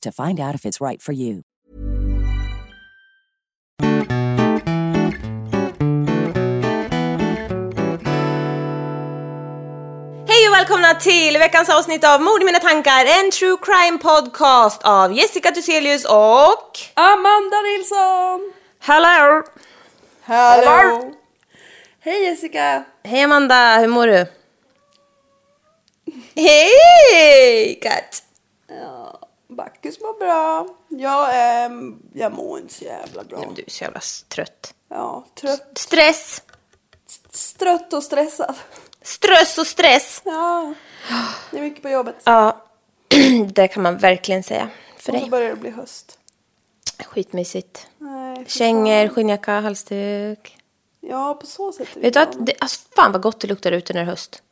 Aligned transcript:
to 0.00 0.12
find 0.12 0.40
out 0.40 0.54
if 0.54 0.66
it's 0.66 0.80
right 0.80 1.02
for 1.02 1.12
you. 1.12 1.42
Hej 10.28 10.48
och 10.48 10.54
välkomna 10.54 10.94
till 10.94 11.38
veckans 11.38 11.68
avsnitt 11.68 12.04
av 12.04 12.22
Mord 12.22 12.42
i 12.42 12.44
mina 12.44 12.58
tankar, 12.58 13.04
en 13.04 13.30
true 13.30 13.56
crime 13.62 13.98
podcast 13.98 14.82
av 14.82 15.12
Jessica 15.12 15.50
Thyselius 15.50 16.04
och... 16.04 16.78
Amanda 16.94 17.56
Nilsson! 17.62 18.52
Hello! 18.80 19.42
Hallå! 20.22 21.12
Hej 22.00 22.22
Jessica! 22.22 22.84
Hej 23.04 23.22
Amanda, 23.22 23.78
hur 23.78 23.88
mår 23.88 24.06
du? 24.06 24.26
Hej 26.34 27.78
katt! 27.82 28.29
Bacchus 29.56 30.00
mår 30.00 30.18
bra. 30.18 30.68
Jag, 30.88 31.28
ehm, 31.64 32.02
jag 32.14 32.32
mår 32.32 32.58
inte 32.58 32.74
så 32.74 32.84
jävla 32.84 33.24
bra. 33.24 33.52
Du 33.56 33.62
är 33.66 33.70
så 33.70 33.84
jävla 33.84 34.00
trött. 34.28 34.74
Ja, 34.88 35.24
trött, 35.34 35.70
Stress! 35.78 36.42
strött 37.30 37.92
och 37.92 38.02
stressad. 38.02 38.54
Stress 39.02 39.58
och 39.58 39.66
stress! 39.66 40.22
Ja, 40.24 40.74
det 41.50 41.58
är 41.58 41.62
mycket 41.62 41.82
på 41.82 41.88
jobbet. 41.88 42.16
Ja, 42.24 42.56
det 43.52 43.68
kan 43.68 43.82
man 43.82 43.98
verkligen 43.98 44.42
säga 44.42 44.68
för 44.96 45.12
Och 45.12 45.18
så 45.18 45.20
dig. 45.22 45.30
börjar 45.30 45.50
det 45.50 45.56
bli 45.56 45.70
höst. 45.70 46.18
Skitmysigt. 47.06 47.88
Nej, 47.98 48.44
Kängor, 48.48 49.08
skinnjacka, 49.08 49.60
halsduk. 49.60 50.56
Ja, 51.00 51.34
på 51.40 51.46
så 51.46 51.72
sätt 51.72 51.88
Vet 51.96 52.14
du 52.14 52.20
att, 52.20 52.46
det, 52.46 52.54
alltså 52.60 52.80
fan 52.96 53.12
vad 53.12 53.22
gott 53.22 53.40
det 53.40 53.46
luktar 53.48 53.72
ute 53.72 53.92
när 53.92 54.00
det 54.00 54.04
är 54.06 54.10
höst. 54.10 54.42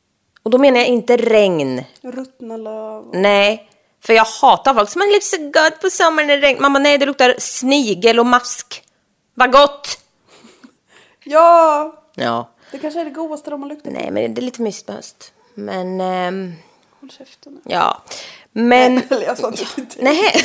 Och 0.42 0.50
då 0.50 0.58
menar 0.58 0.78
jag 0.78 0.87
inte 0.88 1.16
regn. 1.16 1.84
Ruttna 2.03 2.56
löv. 2.56 3.10
Nej, 3.12 3.68
för 4.04 4.12
jag 4.12 4.25
hatar 4.25 4.75
folk 4.75 4.91
som 4.91 4.98
man 4.98 5.09
luktar 5.09 5.36
så 5.36 5.50
gott 5.50 5.81
på 5.81 5.91
sommaren 5.91 6.26
när 6.28 6.36
det 6.36 6.42
regnar. 6.47 6.60
Mamma, 6.62 6.78
nej 6.78 6.98
det 6.98 7.06
luktar 7.06 7.34
snigel 7.38 8.19
och 8.19 8.26
mask. 8.26 8.82
Vad 9.34 9.53
gott! 9.53 9.98
Ja, 11.25 11.94
Ja. 12.14 12.50
det 12.70 12.78
kanske 12.78 13.00
är 13.00 13.04
det 13.04 13.10
godaste 13.10 13.50
de 13.50 13.62
har 13.62 13.69
luktat. 13.69 13.92
Nej, 13.92 14.10
men 14.10 14.34
det 14.34 14.41
är 14.41 14.42
lite 14.42 14.62
mysigt 14.62 14.87
på 14.87 14.92
höst. 14.92 15.32
Men, 15.54 16.00
ehm, 16.00 16.54
Håll 17.00 17.10
käften 17.10 17.53
nu. 17.53 17.60
ja. 17.64 18.03
Men... 18.53 19.03
Eller 19.10 19.22
jag 19.26 19.38
sa 19.38 19.47
inte 19.48 19.64
till 19.75 19.84
dig. 19.84 19.97
Nej, 20.00 20.34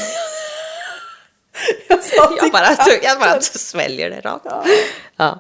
Jag 1.88 2.04
sa 2.04 2.28
till 2.28 2.38
jag 2.42 2.52
bara, 2.52 2.66
katten. 2.76 2.94
jag 3.04 3.20
bara 3.20 3.42
sväljer 3.42 4.10
det 4.10 4.20
rakt. 4.22 4.46
Ja. 5.18 5.40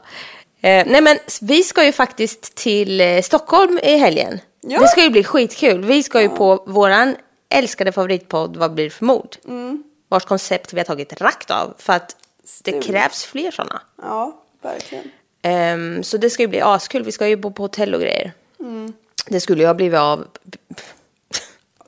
Eh, 0.62 0.85
nej, 0.88 1.02
men 1.02 1.18
vi 1.41 1.63
ska 1.63 1.84
ju 1.85 1.91
faktiskt 1.91 2.56
till 2.56 3.02
eh, 3.02 3.22
Stockholm 3.22 3.79
i 3.84 3.97
helgen. 3.97 4.40
Ja. 4.62 4.79
Det 4.79 4.88
ska 4.88 5.03
ju 5.03 5.09
bli 5.09 5.23
skitkul. 5.23 5.84
Vi 5.85 6.03
ska 6.03 6.22
ju 6.22 6.29
på 6.29 6.63
våran 6.68 7.16
älskade 7.53 7.91
favoritpodd 7.91 8.58
Vad 8.58 8.74
blir 8.74 8.84
det 8.84 8.90
för 8.90 9.06
mord? 9.06 9.36
Mm. 9.47 9.84
Vars 10.09 10.25
koncept 10.25 10.74
vi 10.74 10.80
har 10.80 10.86
tagit 10.86 11.22
rakt 11.22 11.52
av. 11.52 11.74
För 11.78 11.94
att 11.94 12.16
det 12.41 12.47
Stuligt. 12.72 12.86
krävs 12.88 13.24
fler 13.25 13.52
sådana. 13.52 13.81
Ja, 14.02 14.44
verkligen. 14.62 15.12
Ehm, 15.41 16.03
så 16.03 16.18
det 16.18 16.30
ska 16.30 16.44
ju 16.44 16.47
bli 16.47 16.62
askul. 16.62 17.03
Vi 17.03 17.12
ska 17.12 17.28
ju 17.28 17.36
bo 17.36 17.52
på 17.52 17.64
hotell 17.64 17.94
och 17.96 18.02
grejer. 18.02 18.31
Mm. 18.59 18.94
Det 19.28 19.40
skulle 19.40 19.62
ju 19.64 19.68
ha 19.68 19.74
blivit 19.74 20.00
av 20.00 20.28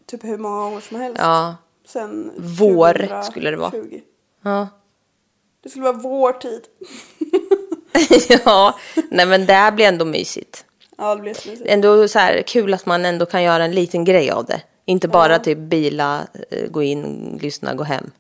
Typ 0.08 0.24
hur 0.24 0.38
många 0.38 0.68
år 0.68 0.80
som 0.80 1.00
helst. 1.00 1.20
ja, 1.22 1.56
Sen 1.88 2.32
Vår 2.38 3.24
skulle 3.24 3.52
det 3.52 3.58
vara. 3.58 3.72
2020. 3.72 4.02
ja. 4.44 4.68
Det 5.64 5.70
skulle 5.70 5.84
vara 5.86 5.98
vår 5.98 6.34
tid. 6.34 6.62
ja, 8.46 8.80
nej 9.10 9.26
men 9.26 9.46
det 9.46 9.54
här 9.54 9.72
blir 9.72 9.86
ändå 9.86 10.06
mysigt. 10.06 10.66
Ja, 10.98 11.16
det 11.16 11.22
blir 11.22 11.32
jättemysigt. 11.32 11.70
Ändå 11.70 12.08
så 12.08 12.20
här 12.20 12.42
kul 12.42 12.74
att 12.74 12.86
man 12.86 13.06
ändå 13.06 13.26
kan 13.26 13.44
göra 13.44 13.64
en 13.66 13.72
liten 13.72 14.06
grej 14.06 14.32
av 14.32 14.46
det. 14.46 14.62
Inte 14.86 15.08
bara 15.08 15.40
typ 15.40 15.58
bila, 15.58 16.28
eh, 16.52 16.68
gå 16.70 16.84
in, 16.84 17.40
lyssna, 17.42 17.74
gå 17.74 17.84
hem. 17.84 18.12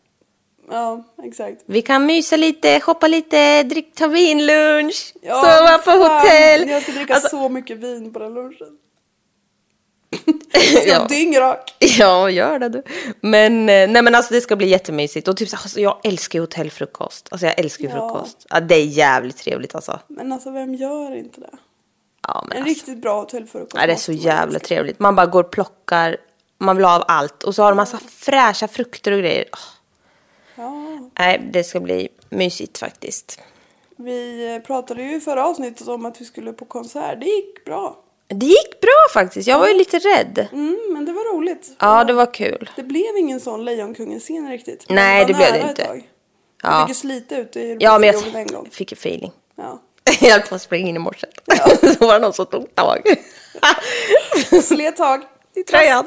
Ja, 0.71 1.03
exakt. 1.23 1.61
Vi 1.65 1.81
kan 1.81 2.05
mysa 2.05 2.35
lite, 2.35 2.79
shoppa 2.79 3.07
lite, 3.07 3.63
drick, 3.63 3.95
ta 3.95 4.07
vinlunch, 4.07 5.13
Ja, 5.21 5.35
sova 5.35 5.77
på 5.77 6.03
hotell. 6.03 6.69
Jag 6.69 6.83
ska 6.83 6.91
dricka 6.91 7.13
Alltså, 7.13 7.29
så 7.29 7.49
mycket 7.49 7.77
vin 7.77 8.13
på 8.13 8.19
den 8.19 8.33
lunchen. 8.33 8.77
Jag 10.53 10.63
ska 10.81 10.87
ja. 10.91 11.05
dyngrak. 11.09 11.75
ja, 11.79 12.29
gör 12.29 12.59
det 12.59 12.69
du. 12.69 12.83
Men, 13.21 13.69
eh, 13.69 13.89
nej 13.89 14.01
men 14.01 14.15
alltså 14.15 14.33
det 14.33 14.41
ska 14.41 14.55
bli 14.55 14.67
jättemysigt. 14.67 15.27
Och 15.27 15.37
typ 15.37 15.49
så, 15.49 15.55
alltså, 15.55 15.79
jag 15.79 15.97
älskar 16.03 16.39
ju 16.39 16.43
hotellfrukost. 16.43 17.27
Alltså 17.31 17.45
jag 17.47 17.59
älskar 17.59 17.83
ju 17.83 17.89
Ja. 17.89 17.95
frukost. 17.95 18.45
Ja, 18.49 18.59
det 18.59 18.75
är 18.75 18.85
jävligt 18.85 19.37
trevligt 19.37 19.75
alltså. 19.75 19.99
Men 20.07 20.31
alltså 20.31 20.51
vem 20.51 20.75
gör 20.75 21.15
inte 21.15 21.41
det? 21.41 21.49
Ja, 22.27 22.43
men 22.47 22.57
En 22.57 22.63
alltså. 22.63 22.75
riktigt 22.75 23.01
bra 23.01 23.19
hotellfrukost. 23.19 23.75
Ja, 23.75 23.87
det 23.87 23.93
är 23.93 23.97
så 23.97 24.11
jävla 24.11 24.59
trevligt. 24.59 24.99
Man 24.99 25.15
bara 25.15 25.25
går 25.25 25.43
och 25.43 25.51
plockar, 25.51 26.17
man 26.57 26.75
vill 26.75 26.85
ha 26.85 26.95
av 26.95 27.03
allt. 27.07 27.43
Och 27.43 27.55
så 27.55 27.63
har 27.63 27.71
de 27.71 27.75
massa 27.75 27.99
fräscha 28.17 28.67
frukter 28.67 29.11
och 29.11 29.19
grejer. 29.19 29.45
Åh, 29.53 29.59
Ja, 30.57 30.99
Nej, 31.19 31.49
det 31.53 31.63
ska 31.63 31.79
bli 31.79 32.07
mysigt 32.29 32.77
faktiskt. 32.77 33.39
vi 33.97 34.53
eh, 34.55 34.61
pratade 34.61 35.03
ju 35.03 35.15
i 35.15 35.19
förra 35.19 35.47
avsnittet 35.47 35.87
om 35.87 36.05
att 36.05 36.21
vi 36.21 36.25
skulle 36.25 36.53
på 36.53 36.65
konsert. 36.65 37.19
Det 37.19 37.25
gick 37.25 37.65
bra. 37.65 37.99
Det 38.27 38.45
gick 38.45 38.81
bra 38.81 39.05
faktiskt. 39.13 39.47
Jag 39.47 39.59
var 39.59 39.67
ju 39.67 39.73
lite 39.73 39.99
rädd. 39.99 40.47
Mm, 40.51 40.79
men 40.93 41.05
det 41.05 41.11
var 41.13 41.35
roligt. 41.37 41.71
Ja, 41.79 42.03
det 42.03 42.13
var 42.13 42.33
kul. 42.33 42.69
Det 42.75 42.83
blev 42.83 43.17
ingen 43.17 43.39
sån 43.39 43.65
Lejonkungen-scen 43.65 44.49
riktigt. 44.49 44.85
Nej, 44.89 45.25
det 45.25 45.33
blev 45.33 45.53
det 45.53 45.59
inte. 45.69 45.81
ett 45.83 45.87
tag. 45.89 46.09
Jag 46.63 46.71
Ja. 46.73 46.81
fick 46.81 46.89
ju 46.89 46.93
slita 46.99 47.37
ut 47.37 47.55
i 47.55 47.77
Ja, 47.79 47.99
men 47.99 48.13
roligt 48.13 48.25
en 48.35 48.39
jag 48.41 48.47
gång. 48.47 48.69
fick 48.71 48.91
en 48.91 48.97
feeling. 48.97 49.31
Ja. 49.55 49.81
Jag 50.21 50.31
höll 50.31 50.41
på 50.41 50.55
att 50.55 50.61
springa 50.61 50.89
in 50.89 50.95
i 50.95 50.99
morse. 50.99 51.27
Så 51.99 52.05
var 52.07 52.13
det 52.13 52.19
någon 52.19 52.33
som 52.33 52.45
tog 52.45 52.75
tag. 52.75 53.01
Slet 54.63 54.95
tag. 54.95 55.21
I 55.55 55.63
tröjan. 55.63 56.05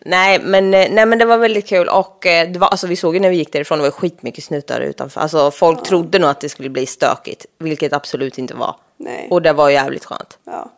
Nej 0.00 0.38
men, 0.38 0.74
eh, 0.74 0.90
nej 0.90 1.06
men 1.06 1.18
det 1.18 1.24
var 1.24 1.36
väldigt 1.38 1.66
kul 1.66 1.88
och 1.88 2.26
eh, 2.26 2.50
det 2.50 2.58
var, 2.58 2.68
alltså, 2.68 2.86
vi 2.86 2.96
såg 2.96 3.14
ju 3.14 3.20
när 3.20 3.30
vi 3.30 3.36
gick 3.36 3.52
därifrån, 3.52 3.78
det 3.78 3.84
var 3.84 3.90
skitmycket 3.90 4.44
snutar 4.44 4.80
utanför. 4.80 5.20
Alltså 5.20 5.50
folk 5.50 5.82
trodde 5.82 6.18
nog 6.18 6.30
att 6.30 6.40
det 6.40 6.48
skulle 6.48 6.68
bli 6.68 6.86
stökigt, 6.86 7.46
vilket 7.58 7.92
absolut 7.92 8.38
inte 8.38 8.54
var. 8.54 8.76
Nej. 8.96 9.28
Och 9.30 9.42
det 9.42 9.52
var 9.52 9.70
jävligt 9.70 10.04
skönt. 10.04 10.38
Ja. 10.44 10.70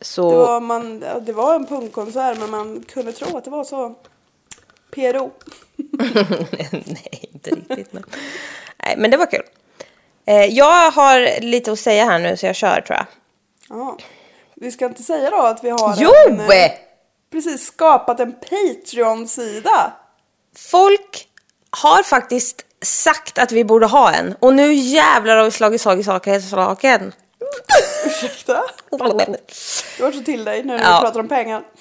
Så, 0.00 0.30
Det, 0.30 0.36
var, 0.36 0.60
man, 0.60 1.02
ja, 1.06 1.20
det 1.20 1.32
var 1.32 1.54
en 1.54 1.66
punkkonsert 1.66 2.38
men 2.38 2.50
man 2.50 2.84
kunde 2.88 3.12
tro 3.12 3.36
att 3.36 3.44
det 3.44 3.50
var 3.50 3.64
så 3.64 3.94
PRO. 4.90 5.30
nej 6.70 7.28
inte 7.32 7.50
riktigt 7.50 7.92
men. 7.92 8.04
Nej 8.82 8.94
men 8.98 9.10
det 9.10 9.16
var 9.16 9.26
kul. 9.26 9.42
Eh, 10.26 10.44
jag 10.44 10.90
har 10.90 11.40
lite 11.40 11.72
att 11.72 11.78
säga 11.78 12.04
här 12.04 12.18
nu 12.18 12.36
så 12.36 12.46
jag 12.46 12.56
kör 12.56 12.80
tror 12.80 12.96
jag. 12.98 13.06
Ja. 13.68 13.98
Vi 14.54 14.70
ska 14.70 14.86
inte 14.86 15.02
säga 15.02 15.30
då 15.30 15.36
att 15.36 15.64
vi 15.64 15.70
har 15.70 15.94
Jo! 15.98 16.10
en, 16.28 16.40
eh, 16.40 16.46
precis 17.34 17.66
skapat 17.66 18.20
en 18.20 18.32
Patreon-sida. 18.32 19.92
Folk 20.56 21.28
har 21.70 22.02
faktiskt 22.02 22.64
sagt 22.82 23.38
att 23.38 23.52
vi 23.52 23.64
borde 23.64 23.86
ha 23.86 24.12
en 24.12 24.34
och 24.40 24.54
nu 24.54 24.72
jävlar 24.74 25.36
har 25.36 25.44
vi 25.44 25.50
slagit 25.50 25.80
slag 25.80 26.00
i 26.00 26.04
saken. 26.04 26.42
saken. 26.42 27.12
Ursäkta? 28.06 28.62
Du 28.90 30.02
var 30.02 30.12
så 30.12 30.22
till 30.22 30.44
dig 30.44 30.64
när 30.64 30.78
du 30.78 30.84
Ja. 30.84 31.00
pratar 31.00 31.20
om 31.20 31.28
pengar. 31.28 31.62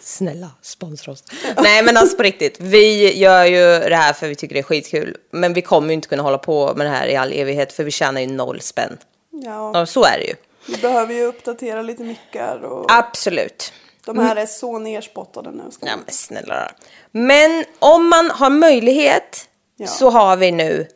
Snälla, 0.00 0.50
sponsra 0.62 1.12
oss. 1.12 1.24
Nej 1.56 1.82
men 1.82 1.96
alltså 1.96 2.16
på 2.16 2.22
riktigt, 2.22 2.56
vi 2.60 3.18
gör 3.18 3.44
ju 3.44 3.88
det 3.88 3.96
här 3.96 4.12
för 4.12 4.28
vi 4.28 4.34
tycker 4.34 4.54
det 4.54 4.60
är 4.60 4.62
skitkul. 4.62 5.16
Men 5.30 5.52
vi 5.52 5.62
kommer 5.62 5.88
ju 5.88 5.94
inte 5.94 6.08
kunna 6.08 6.22
hålla 6.22 6.38
på 6.38 6.74
med 6.74 6.86
det 6.86 6.90
här 6.90 7.06
i 7.06 7.16
all 7.16 7.32
evighet 7.32 7.72
för 7.72 7.84
vi 7.84 7.90
tjänar 7.90 8.20
ju 8.20 8.26
noll 8.26 8.60
spänn. 8.60 8.98
Ja, 9.30 9.70
Ja, 9.74 9.86
så 9.86 10.04
är 10.04 10.18
det 10.18 10.24
ju. 10.24 10.34
Vi 10.66 10.76
behöver 10.76 11.14
ju 11.14 11.24
uppdatera 11.24 11.82
lite 11.82 12.02
mickar 12.02 12.64
och 12.64 12.86
Absolut. 12.92 13.72
de 14.04 14.18
här 14.18 14.36
är 14.36 14.46
så 14.46 14.78
nerspottade 14.78 15.50
nu. 15.50 15.62
Ska 15.70 15.86
Ja 15.86 15.96
men 15.96 16.14
snälla. 16.14 16.72
Men 17.10 17.64
om 17.78 18.08
man 18.08 18.30
har 18.30 18.50
möjlighet 18.50 19.48
Ja. 19.76 19.86
så 19.86 20.10
har 20.10 20.36
vi 20.36 20.52
nu 20.52 20.86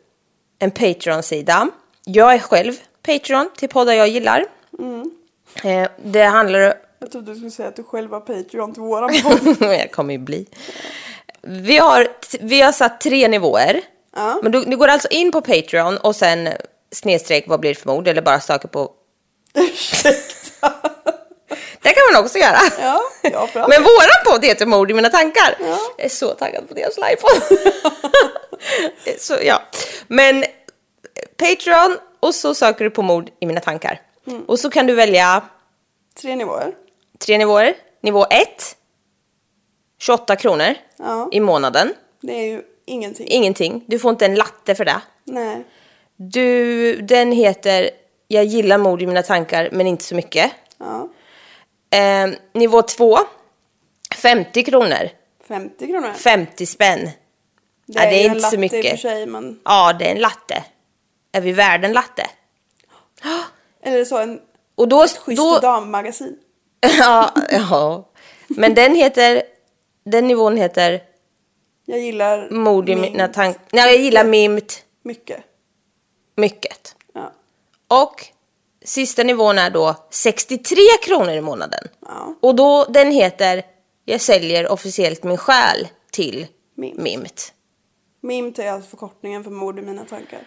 en 0.59 0.70
Patreon-sida. 0.70 1.69
Jag 2.05 2.35
är 2.35 2.38
själv 2.38 2.75
Patreon 3.03 3.50
till 3.56 3.69
poddar 3.69 3.93
jag 3.93 4.09
gillar. 4.09 4.44
Mm. 4.79 5.11
Eh, 5.65 5.88
det 6.05 6.23
handlar 6.23 6.75
Jag 6.99 7.11
trodde 7.12 7.31
du 7.31 7.37
skulle 7.37 7.50
säga 7.50 7.69
att 7.69 7.76
du 7.76 7.82
själv 7.85 8.11
var 8.11 8.21
Patreon 8.21 8.73
till 8.73 8.82
våran 8.82 9.11
podd. 9.23 9.56
jag 9.73 9.93
kommer 9.93 10.12
ju 10.12 10.19
bli. 10.19 10.47
Vi 11.43 11.79
har, 11.79 12.09
vi 12.41 12.61
har 12.61 12.73
satt 12.73 13.00
tre 13.00 13.29
nivåer. 13.29 13.81
Ja. 14.17 14.41
Men 14.43 14.53
du, 14.53 14.64
du 14.64 14.76
går 14.76 14.88
alltså 14.88 15.09
in 15.11 15.32
på 15.32 15.41
Patreon 15.41 15.97
och 15.97 16.17
sen 16.17 16.49
snedstreck 16.93 17.44
vad 17.49 17.61
blir 17.61 17.75
det 17.75 17.81
för 17.81 17.87
mord 17.88 18.09
eller 18.09 18.23
bara 18.23 18.41
söker 18.41 18.69
på... 18.69 18.91
Ursäkta. 19.55 20.73
Det 21.83 21.89
kan 21.93 22.03
man 22.12 22.25
också 22.25 22.39
göra. 22.39 22.59
Ja, 22.81 23.00
ja. 23.23 23.49
Men 23.69 23.83
våran 23.83 24.25
podd 24.27 24.45
heter 24.45 24.67
Mord 24.67 24.91
i 24.91 24.95
mina 24.95 25.09
tankar. 25.09 25.56
Ja. 25.61 25.79
Jag 25.97 26.05
är 26.05 26.09
så 26.09 26.29
taggad 26.35 26.69
på 26.69 26.75
deras 26.75 26.97
livepodd. 26.97 27.59
så 29.19 29.35
ja. 29.45 29.62
Men 30.09 30.45
Patreon 31.37 31.99
och 32.21 32.35
så 32.35 32.55
söker 32.55 32.85
du 32.85 32.91
på 32.91 33.03
Mord 33.03 33.31
i 33.41 33.47
mina 33.47 33.61
tankar. 33.61 34.00
Mm. 34.27 34.45
Och 34.45 34.59
så 34.59 34.71
kan 34.71 34.87
du 34.87 34.95
välja 34.95 35.43
Tre 36.21 36.37
nivåer. 36.37 36.75
tre 37.19 37.39
nivåer. 37.39 37.75
Nivå 38.03 38.27
1, 38.31 38.77
28 40.00 40.37
kronor 40.37 40.75
Ja. 40.97 41.29
i 41.33 41.41
månaden. 41.41 41.95
Det 42.21 42.33
är 42.33 42.45
ju 42.45 42.62
ingenting. 42.87 43.27
Ingenting. 43.29 43.85
Du 43.87 43.99
får 43.99 44.11
inte 44.11 44.25
en 44.27 44.35
latte 44.35 44.75
för 44.75 44.85
det. 44.85 45.00
Nej. 45.25 45.65
Du, 46.17 46.97
den 47.03 47.33
heter 47.33 47.91
Jag 48.28 48.44
gillar 48.44 48.78
mord 48.78 49.02
i 49.02 49.06
mina 49.06 49.22
tankar 49.22 49.69
men 49.72 49.86
inte 49.86 50.04
så 50.04 50.14
mycket. 50.14 50.52
Ja. 50.78 51.08
Eh, 51.98 52.30
nivå 52.52 52.82
2, 52.82 53.19
50 54.16 54.64
kronor. 54.64 55.10
50 55.48 55.86
kronor. 55.86 56.12
50 56.12 56.66
spänn. 56.66 57.00
Det 57.04 57.12
ja, 57.86 58.10
det 58.10 58.25
är 58.25 58.30
en 58.30 58.36
inte 58.36 58.50
så 58.50 58.56
latte 58.56 58.76
i 58.76 58.80
och 58.80 58.84
för 58.84 58.96
sig, 58.96 59.26
men... 59.26 59.60
Ja, 59.64 59.92
det 59.98 60.06
är 60.06 60.10
en 60.10 60.20
latte. 60.20 60.64
Är 61.32 61.40
vi 61.40 61.52
värd 61.52 61.84
en 61.84 61.92
latte? 61.92 62.26
Eller 63.82 64.04
så 64.04 64.19
en 64.19 64.40
Och 64.75 64.88
då... 64.88 65.06
schysst 65.06 65.42
då 65.42 65.58
dammagasin. 65.58 66.38
ja, 66.98 67.32
ja. 67.50 68.08
Men 68.48 68.75
den 68.75 68.94
heter... 68.94 69.42
Den 70.04 70.28
nivån 70.28 70.56
heter 70.56 71.02
Jag 71.84 72.00
gillar 72.00 72.50
Mord 72.50 72.88
i 72.88 72.96
mina 72.96 73.28
tankar. 73.28 73.62
Nej, 73.72 73.92
jag 73.92 74.02
gillar 74.02 74.25
mimt 74.25 74.84
mycket. 75.02 75.44
mycket. 76.36 76.94
Och 77.88 78.26
sista 78.85 79.23
nivån 79.23 79.58
är 79.58 79.70
då 79.70 79.96
63 80.11 80.76
kronor 81.02 81.31
i 81.31 81.40
månaden. 81.40 81.88
Ja. 82.00 82.35
Och 82.40 82.55
då, 82.55 82.85
den 82.85 83.11
heter 83.11 83.62
Jag 84.05 84.20
säljer 84.20 84.73
officiellt 84.73 85.25
min 85.25 85.37
själ 85.37 85.88
till 86.12 86.46
Mimt. 86.76 86.99
Mimt. 86.99 87.52
Mimt 88.20 88.58
är 88.58 88.73
alltså 88.73 88.90
förkortningen 88.90 89.44
för 89.44 89.50
mord 89.50 89.79
i 89.79 89.82
mina 89.82 90.05
tankar. 90.05 90.40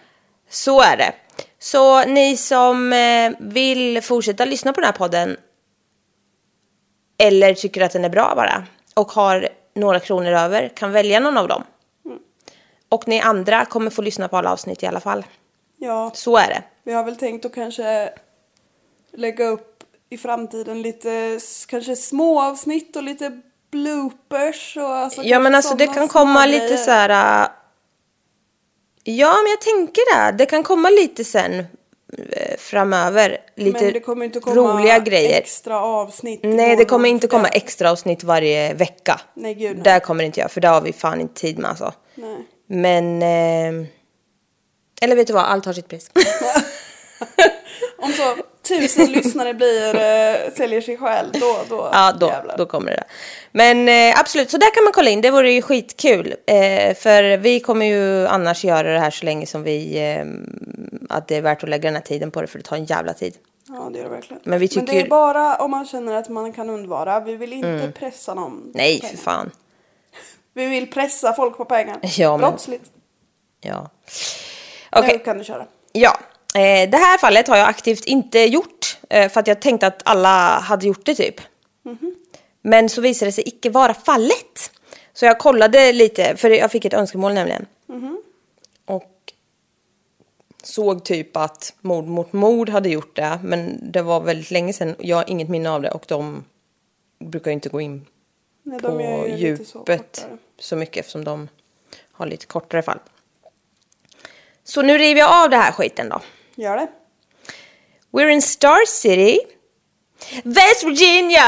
Så 0.48 0.80
är 0.80 0.96
det. 0.96 1.12
Så 1.58 2.04
ni 2.04 2.36
som 2.36 2.92
eh, 2.92 3.32
vill 3.40 4.02
fortsätta 4.02 4.44
lyssna 4.44 4.72
på 4.72 4.80
den 4.80 4.86
här 4.86 4.98
podden 4.98 5.36
eller 7.18 7.54
tycker 7.54 7.80
att 7.80 7.92
den 7.92 8.04
är 8.04 8.08
bra 8.08 8.32
bara 8.36 8.66
och 8.94 9.12
har 9.12 9.48
några 9.74 10.00
kronor 10.00 10.32
över 10.32 10.68
kan 10.68 10.92
välja 10.92 11.20
någon 11.20 11.38
av 11.38 11.48
dem. 11.48 11.64
Och 12.88 13.08
ni 13.08 13.20
andra 13.20 13.64
kommer 13.64 13.90
få 13.90 14.02
lyssna 14.02 14.28
på 14.28 14.36
alla 14.36 14.52
avsnitt 14.52 14.82
i 14.82 14.86
alla 14.86 15.00
fall. 15.00 15.24
Ja, 15.76 16.10
Så 16.14 16.36
är 16.36 16.48
det. 16.48 16.62
Vi 16.84 16.92
har 16.92 17.04
väl 17.04 17.16
tänkt 17.16 17.44
att 17.44 17.54
kanske 17.54 18.12
lägga 19.12 19.44
upp 19.46 19.84
i 20.10 20.18
framtiden 20.18 20.82
lite 20.82 21.40
kanske 21.68 21.96
små 21.96 22.42
avsnitt 22.42 22.96
och 22.96 23.02
lite 23.02 23.40
bloopers 23.70 24.76
och 24.76 24.94
alltså 24.96 25.22
Ja 25.22 25.38
men 25.38 25.54
alltså 25.54 25.74
det 25.74 25.86
kan 25.86 26.08
komma 26.08 26.46
grejer. 26.46 26.62
lite 26.62 26.76
så 26.76 26.90
här. 26.90 27.42
äh, 27.44 27.50
Ja 29.04 29.34
men 29.42 29.50
jag 29.50 29.60
tänker 29.60 30.16
det. 30.30 30.38
Det 30.38 30.46
kan 30.46 30.62
komma 30.62 30.90
lite 30.90 31.24
sen 31.24 31.58
eh, 31.58 32.56
framöver. 32.58 33.38
Lite 33.56 33.84
Men 33.84 33.92
det 33.92 34.00
kommer 34.00 34.24
inte 34.24 34.40
komma 34.40 34.56
roliga 34.56 34.98
grejer. 34.98 35.38
extra 35.38 35.80
avsnitt. 35.80 36.40
Nej 36.42 36.76
det 36.76 36.84
kommer 36.84 37.08
inte 37.08 37.26
komma 37.28 37.42
det. 37.42 37.56
extra 37.56 37.90
avsnitt 37.90 38.24
varje 38.24 38.74
vecka. 38.74 39.20
Nej, 39.34 39.54
gud, 39.54 39.74
nej. 39.74 39.82
Där 39.84 40.00
kommer 40.00 40.22
det 40.22 40.26
inte 40.26 40.40
jag 40.40 40.50
för 40.50 40.60
det 40.60 40.68
har 40.68 40.80
vi 40.80 40.92
fan 40.92 41.20
inte 41.20 41.34
tid 41.40 41.58
med 41.58 41.70
alltså. 41.70 41.92
Nej. 42.14 42.36
Men... 42.66 43.22
Eh, 43.22 43.88
eller 45.02 45.16
vet 45.16 45.26
du 45.26 45.32
vad, 45.32 45.44
allt 45.44 45.66
har 45.66 45.72
sitt 45.72 45.88
pris. 45.88 46.10
Om 47.98 48.12
så 48.12 48.36
tusen 48.68 49.12
lyssnare 49.12 49.54
blir, 49.54 49.94
äh, 49.94 50.52
säljer 50.56 50.80
sig 50.80 50.96
själv, 50.96 51.32
då, 51.32 51.56
då, 51.68 51.88
ja, 51.92 52.12
då, 52.20 52.26
jävlar. 52.26 52.56
då 52.58 52.66
kommer 52.66 52.90
det. 52.90 53.04
Men 53.52 53.88
eh, 53.88 54.20
absolut, 54.20 54.50
så 54.50 54.56
där 54.58 54.74
kan 54.74 54.84
man 54.84 54.92
kolla 54.92 55.10
in. 55.10 55.20
Det 55.20 55.30
vore 55.30 55.52
ju 55.52 55.62
skitkul. 55.62 56.34
Eh, 56.46 56.94
för 56.94 57.36
vi 57.36 57.60
kommer 57.60 57.86
ju 57.86 58.26
annars 58.26 58.64
göra 58.64 58.92
det 58.92 58.98
här 58.98 59.10
så 59.10 59.24
länge 59.24 59.46
som 59.46 59.62
vi... 59.62 59.98
Eh, 59.98 60.26
att 61.16 61.28
det 61.28 61.36
är 61.36 61.42
värt 61.42 61.62
att 61.62 61.68
lägga 61.70 61.82
den 61.88 61.94
här 61.94 62.02
tiden 62.02 62.30
på 62.30 62.40
det 62.40 62.46
för 62.46 62.58
det 62.58 62.64
tar 62.64 62.76
en 62.76 62.84
jävla 62.84 63.12
tid. 63.12 63.34
Ja, 63.68 63.88
det 63.92 63.98
gör 63.98 64.04
det 64.04 64.10
verkligen. 64.10 64.42
Men 64.44 64.58
vi 64.58 64.68
Men 64.76 64.84
det 64.84 64.92
tycker- 64.92 65.06
är 65.06 65.10
bara 65.10 65.56
om 65.56 65.70
man 65.70 65.86
känner 65.86 66.14
att 66.14 66.28
man 66.28 66.52
kan 66.52 66.70
undvara. 66.70 67.20
Vi 67.20 67.36
vill 67.36 67.52
inte 67.52 67.92
pressa 67.98 68.34
någon. 68.34 68.70
Nej, 68.74 69.00
för 69.10 69.16
fan. 69.16 69.50
Vi 70.54 70.66
vill 70.66 70.90
pressa 70.90 71.32
folk 71.32 71.56
på 71.56 71.64
pengar. 71.64 71.98
Ja, 72.02 72.36
men- 72.36 72.50
Brottsligt. 72.50 72.84
Ja. 73.60 73.90
Okej. 74.96 75.12
Nu 75.18 75.24
kan 75.24 75.38
du 75.38 75.44
köra. 75.44 75.66
Ja, 75.92 76.18
eh, 76.54 76.90
det 76.90 76.96
här 76.96 77.18
fallet 77.18 77.48
har 77.48 77.56
jag 77.56 77.68
aktivt 77.68 78.04
inte 78.04 78.38
gjort 78.38 78.98
eh, 79.10 79.28
för 79.28 79.40
att 79.40 79.46
jag 79.46 79.60
tänkte 79.60 79.86
att 79.86 80.02
alla 80.04 80.58
hade 80.60 80.86
gjort 80.86 81.06
det 81.06 81.14
typ. 81.14 81.40
Men 82.62 82.88
så 82.88 83.00
visade 83.00 83.28
det 83.28 83.32
sig 83.32 83.48
icke 83.48 83.70
vara 83.70 83.94
fallet. 83.94 84.70
Så 85.12 85.24
jag 85.24 85.38
kollade 85.38 85.92
lite, 85.92 86.36
för 86.36 86.50
jag 86.50 86.70
fick 86.70 86.84
ett 86.84 86.94
önskemål 86.94 87.34
nämligen. 87.34 87.66
Och 88.84 89.32
såg 90.62 91.04
typ 91.04 91.36
att 91.36 91.74
mord 91.80 92.04
mot 92.04 92.32
mord 92.32 92.68
hade 92.68 92.88
gjort 92.88 93.16
det, 93.16 93.40
men 93.42 93.92
det 93.92 94.02
var 94.02 94.20
väldigt 94.20 94.50
länge 94.50 94.72
sedan. 94.72 94.94
Jag 94.98 95.16
har 95.16 95.30
inget 95.30 95.48
minne 95.48 95.70
av 95.70 95.82
det 95.82 95.90
och 95.90 96.04
de 96.08 96.44
brukar 97.18 97.50
inte 97.50 97.68
gå 97.68 97.80
in 97.80 98.06
Nej, 98.62 98.80
på 98.80 98.88
så 98.88 99.36
djupet 99.36 99.72
kortare. 99.72 100.38
så 100.58 100.76
mycket 100.76 100.96
eftersom 100.96 101.24
de 101.24 101.48
har 102.12 102.26
lite 102.26 102.46
kortare 102.46 102.82
fall. 102.82 102.98
Så 104.64 104.82
nu 104.82 104.98
river 104.98 105.20
jag 105.20 105.44
av 105.44 105.50
det 105.50 105.56
här 105.56 105.72
skiten 105.72 106.08
då. 106.08 106.20
Gör 106.54 106.76
det. 106.76 106.88
We're 108.12 108.28
in 108.28 108.42
Star 108.42 108.86
City, 108.86 109.38
West 110.44 110.84
Virginia! 110.84 111.44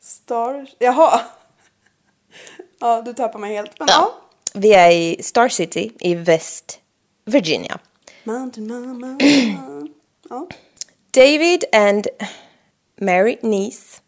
Star... 0.00 0.66
Jaha. 0.78 1.20
Ja, 2.80 3.02
du 3.02 3.12
tappar 3.12 3.38
mig 3.38 3.54
helt. 3.54 3.78
Men 3.78 3.88
ja. 3.90 3.94
Ja, 3.94 4.60
vi 4.60 4.74
är 4.74 4.90
i 4.90 5.22
Star 5.22 5.48
City 5.48 5.92
i 6.00 6.14
West 6.14 6.80
Virginia. 7.24 7.78
Mountain 8.24 8.66
Mama. 8.66 9.18
Ja. 10.30 10.48
David 11.10 11.64
and 11.72 12.06
Mary 13.00 13.38
Neese 13.42 14.00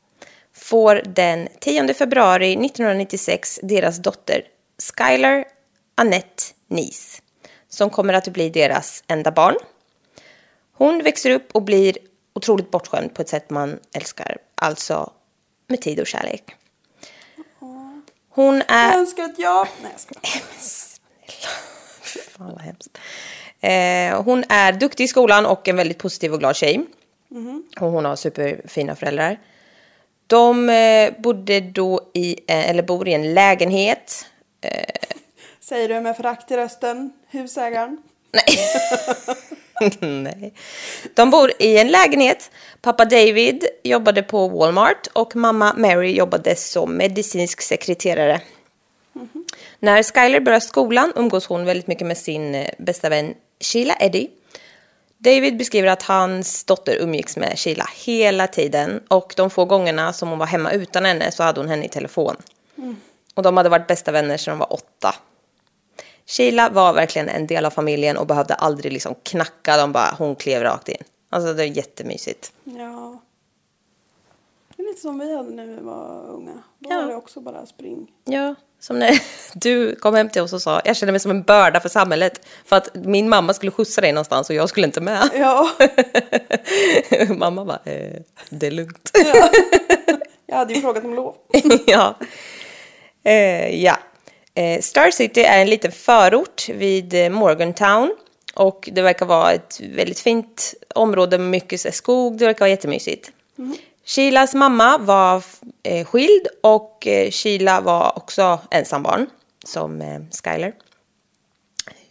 får 0.54 1.02
den 1.06 1.48
10 1.60 1.94
februari 1.94 2.52
1996 2.52 3.60
deras 3.62 3.98
dotter 3.98 4.42
Skylar 4.78 5.44
Annette 5.96 6.42
Neese 6.68 7.22
som 7.68 7.90
kommer 7.90 8.14
att 8.14 8.28
bli 8.28 8.50
deras 8.50 9.04
enda 9.06 9.30
barn. 9.30 9.56
Hon 10.72 11.02
växer 11.02 11.30
upp 11.30 11.48
och 11.52 11.62
blir 11.62 11.98
otroligt 12.34 12.70
bortskämd 12.70 13.14
på 13.14 13.22
ett 13.22 13.28
sätt 13.28 13.50
man 13.50 13.78
älskar. 13.94 14.36
Alltså 14.54 15.12
med 15.66 15.80
tid 15.80 16.00
och 16.00 16.06
kärlek. 16.06 16.54
Hon 18.28 18.62
är... 18.68 18.90
Jag 18.90 18.98
önskar 18.98 19.24
att 19.24 19.38
jag... 19.38 19.68
Nej, 19.82 19.90
jag 19.92 20.00
skojar. 20.00 20.42
Fan 22.30 22.52
vad 22.52 22.60
hemskt. 22.60 22.98
Eh, 23.60 24.22
hon 24.22 24.44
är 24.48 24.72
duktig 24.72 25.04
i 25.04 25.08
skolan 25.08 25.46
och 25.46 25.68
en 25.68 25.76
väldigt 25.76 25.98
positiv 25.98 26.32
och 26.32 26.38
glad 26.38 26.56
tjej. 26.56 26.86
Och 27.80 27.90
hon 27.90 28.04
har 28.04 28.16
superfina 28.16 28.96
föräldrar. 28.96 29.40
De 30.26 30.70
eh, 30.70 31.12
bodde 31.18 31.60
då 31.60 32.10
i, 32.14 32.32
eh, 32.32 32.70
eller 32.70 32.82
bor 32.82 33.08
i 33.08 33.14
en 33.14 33.34
lägenhet. 33.34 34.26
Säger 35.68 35.88
du 35.88 36.00
med 36.00 36.16
förakt 36.16 36.50
i 36.50 36.56
rösten, 36.56 37.12
husägaren. 37.28 37.98
Nej. 40.00 40.54
De 41.14 41.30
bor 41.30 41.52
i 41.58 41.78
en 41.78 41.88
lägenhet. 41.88 42.50
Pappa 42.80 43.04
David 43.04 43.64
jobbade 43.82 44.22
på 44.22 44.48
Walmart 44.48 45.06
och 45.12 45.36
mamma 45.36 45.74
Mary 45.76 46.12
jobbade 46.12 46.56
som 46.56 46.96
medicinsk 46.96 47.60
sekreterare. 47.60 48.40
När 49.78 50.02
Skyler 50.02 50.40
börjar 50.40 50.60
skolan 50.60 51.12
umgås 51.16 51.46
hon 51.46 51.64
väldigt 51.64 51.86
mycket 51.86 52.06
med 52.06 52.18
sin 52.18 52.54
eh, 52.54 52.70
bästa 52.78 53.08
vän 53.08 53.34
Sheila 53.60 53.94
Eddie. 54.00 54.30
David 55.18 55.56
beskriver 55.56 55.88
att 55.88 56.02
hans 56.02 56.64
dotter 56.64 56.96
umgicks 56.96 57.36
med 57.36 57.58
Sheila 57.58 57.88
hela 58.04 58.46
tiden 58.46 59.02
och 59.08 59.34
de 59.36 59.50
få 59.50 59.64
gångerna 59.64 60.12
som 60.12 60.28
hon 60.28 60.38
var 60.38 60.46
hemma 60.46 60.72
utan 60.72 61.04
henne 61.04 61.32
så 61.32 61.42
hade 61.42 61.60
hon 61.60 61.68
henne 61.68 61.84
i 61.84 61.88
telefon. 61.88 62.36
Och 63.34 63.42
de 63.42 63.56
hade 63.56 63.68
varit 63.68 63.86
bästa 63.86 64.12
vänner 64.12 64.36
sedan 64.36 64.52
de 64.52 64.58
var 64.58 64.72
åtta. 64.72 65.14
Sheila 66.26 66.68
var 66.70 66.92
verkligen 66.92 67.28
en 67.28 67.46
del 67.46 67.64
av 67.64 67.70
familjen 67.70 68.16
och 68.16 68.26
behövde 68.26 68.54
aldrig 68.54 68.92
liksom 68.92 69.14
knacka, 69.22 69.76
de 69.76 69.92
bara, 69.92 70.14
hon 70.18 70.36
klev 70.36 70.62
rakt 70.62 70.88
in. 70.88 71.02
Alltså 71.30 71.52
det 71.54 71.62
är 71.62 71.66
jättemysigt. 71.66 72.52
Ja. 72.64 73.20
Det 74.76 74.82
är 74.82 74.86
lite 74.86 75.00
som 75.00 75.18
vi 75.18 75.36
hade 75.36 75.50
när 75.50 75.66
vi 75.66 75.76
var 75.80 76.26
unga. 76.28 76.52
Då 76.78 76.90
Ja. 76.90 77.00
var 77.00 77.08
det 77.08 77.14
också 77.16 77.40
bara 77.40 77.66
spring. 77.66 78.06
Ja, 78.24 78.54
som 78.80 78.98
när 78.98 79.20
du 79.54 79.94
kom 79.96 80.14
hem 80.14 80.28
till 80.28 80.42
oss 80.42 80.52
och 80.52 80.62
sa, 80.62 80.80
jag 80.84 80.96
känner 80.96 81.12
mig 81.12 81.20
som 81.20 81.30
en 81.30 81.42
börda 81.42 81.80
för 81.80 81.88
samhället. 81.88 82.46
För 82.64 82.76
att 82.76 82.94
min 82.94 83.28
mamma 83.28 83.54
skulle 83.54 83.72
skjutsa 83.72 84.00
dig 84.00 84.12
någonstans 84.12 84.50
och 84.50 84.56
jag 84.56 84.68
skulle 84.68 84.86
inte 84.86 85.00
med. 85.00 85.28
Ja, 85.34 85.70
mamma 87.28 87.64
bara, 87.64 87.80
eh, 87.84 88.20
det 88.50 88.66
är 88.66 88.70
lugnt. 88.70 89.10
jag 90.46 90.56
hade 90.56 90.74
ju 90.74 90.80
frågat 90.80 91.04
om 91.04 91.14
lov. 91.14 91.34
ja. 91.86 92.14
Eh, 93.24 93.82
ja. 93.84 93.96
Eh, 94.56 94.80
Star 94.80 95.10
City 95.10 95.40
är 95.40 95.60
en 95.60 95.70
liten 95.70 95.92
förort 95.92 96.68
vid 96.68 97.14
eh, 97.14 97.30
Morgantown. 97.30 98.16
Och 98.54 98.88
det 98.92 99.02
verkar 99.02 99.26
vara 99.26 99.52
ett 99.52 99.80
väldigt 99.80 100.20
fint 100.20 100.74
område 100.94 101.38
med 101.38 101.50
mycket 101.50 101.94
skog. 101.94 102.38
Det 102.38 102.46
verkar 102.46 102.60
vara 102.60 102.70
jättemysigt. 102.70 103.32
Sheilas 104.04 104.54
mamma 104.54 104.98
var 104.98 105.44
eh, 105.82 106.06
skild 106.06 106.46
och 106.62 107.06
Sheila 107.30 107.80
var 107.80 108.12
också 108.16 108.60
ensambarn 108.70 109.26
som 109.64 110.00
eh, 110.00 110.20
Skyler. 110.44 110.74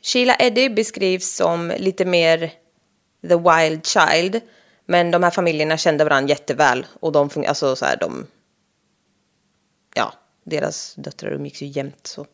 Sheila 0.01 0.35
Eddie 0.35 0.69
beskrivs 0.69 1.35
som 1.35 1.73
lite 1.77 2.05
mer 2.05 2.51
the 3.27 3.35
wild 3.35 3.85
child. 3.85 4.41
Men 4.85 5.11
de 5.11 5.23
här 5.23 5.31
familjerna 5.31 5.77
kände 5.77 6.03
varandra 6.03 6.29
jätteväl 6.29 6.85
och 6.99 7.11
de, 7.11 7.29
alltså, 7.47 7.75
så 7.75 7.85
här, 7.85 7.97
de 7.97 8.27
ja, 9.95 10.13
deras 10.43 10.95
döttrar 10.95 11.31
umgicks 11.31 11.61
ju 11.61 11.65
jämt 11.65 12.07
så. 12.07 12.25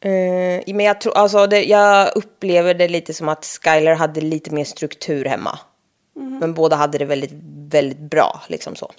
Eh, 0.00 0.74
men 0.74 0.80
jag 0.80 1.00
tror, 1.00 1.16
alltså 1.16 1.46
det, 1.46 1.64
jag 1.64 2.16
upplever 2.16 2.74
det 2.74 2.88
lite 2.88 3.14
som 3.14 3.28
att 3.28 3.44
Skyler 3.44 3.94
hade 3.94 4.20
lite 4.20 4.50
mer 4.50 4.64
struktur 4.64 5.24
hemma. 5.24 5.58
Men 6.40 6.54
båda 6.54 6.76
hade 6.76 6.98
det 6.98 7.04
väldigt, 7.04 7.32
väldigt 7.70 7.98
bra, 7.98 8.42
liksom 8.48 8.76
så. 8.76 8.92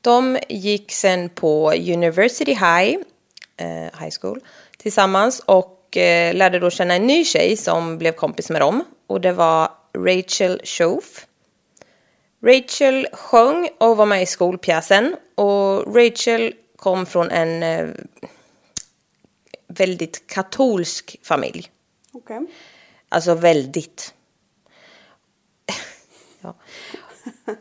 De 0.00 0.38
gick 0.48 0.92
sen 0.92 1.28
på 1.28 1.72
University 1.72 2.52
High, 2.52 2.96
eh, 3.56 4.00
High 4.00 4.14
School, 4.20 4.40
tillsammans 4.78 5.40
och 5.40 5.96
eh, 5.96 6.34
lärde 6.34 6.58
då 6.58 6.70
känna 6.70 6.94
en 6.94 7.06
ny 7.06 7.24
tjej 7.24 7.56
som 7.56 7.98
blev 7.98 8.12
kompis 8.12 8.50
med 8.50 8.60
dem. 8.60 8.84
Och 9.06 9.20
det 9.20 9.32
var 9.32 9.68
Rachel 9.98 10.60
Schoaf. 10.64 11.26
Rachel 12.46 13.06
sjöng 13.12 13.68
och 13.78 13.96
var 13.96 14.06
med 14.06 14.22
i 14.22 14.26
skolpjäsen. 14.26 15.16
Och 15.34 15.96
Rachel 15.96 16.54
kom 16.76 17.06
från 17.06 17.30
en 17.30 17.62
eh, 17.62 17.88
väldigt 19.66 20.26
katolsk 20.26 21.16
familj. 21.22 21.70
Okej. 22.12 22.40
Alltså 23.08 23.34
väldigt. 23.34 24.14
ja. 26.40 26.54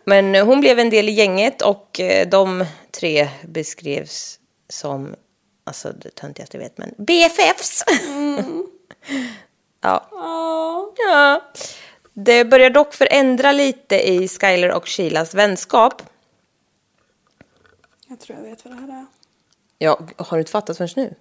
Men 0.06 0.36
hon 0.36 0.62
blev 0.62 0.80
en 0.80 0.90
del 0.90 1.10
i 1.10 1.12
gänget 1.12 1.62
och 1.62 2.00
eh, 2.00 2.30
de 2.30 2.66
tre 2.92 3.30
beskrevs 3.48 4.40
som, 4.70 5.16
alltså 5.64 5.94
det 5.94 6.16
töntigaste 6.16 6.58
jag 6.58 6.64
vet, 6.64 6.78
men 6.78 6.94
BFFs. 6.98 7.84
ja. 9.82 10.08
Ja. 10.12 10.94
ja. 10.98 11.52
Det 12.14 12.46
börjar 12.46 12.70
dock 12.70 12.94
förändra 12.94 13.52
lite 13.52 14.10
i 14.10 14.28
Skyler 14.28 14.72
och 14.72 14.88
Sheilas 14.88 15.34
vänskap. 15.34 16.02
Jag 18.08 18.20
tror 18.20 18.38
jag 18.38 18.46
vet 18.46 18.66
vad 18.66 18.74
det 18.74 18.82
här 18.82 18.88
är. 18.88 19.06
Ja, 19.78 20.08
har 20.18 20.38
du 20.38 20.42
inte 20.42 20.52
fattat 20.52 20.78
förrän 20.78 20.90
nu? 20.96 21.16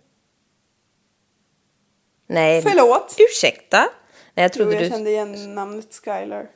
Nej. 2.32 2.62
Förlåt. 2.62 3.16
Ursäkta? 3.18 3.78
Nej, 4.34 4.44
jag 4.44 4.50
Jo, 4.54 4.56
trodde 4.56 4.74
jag 4.74 4.82
du... 4.82 4.88
kände 4.88 5.10
igen 5.10 5.54
namnet 5.54 6.00
Skylar. 6.04 6.46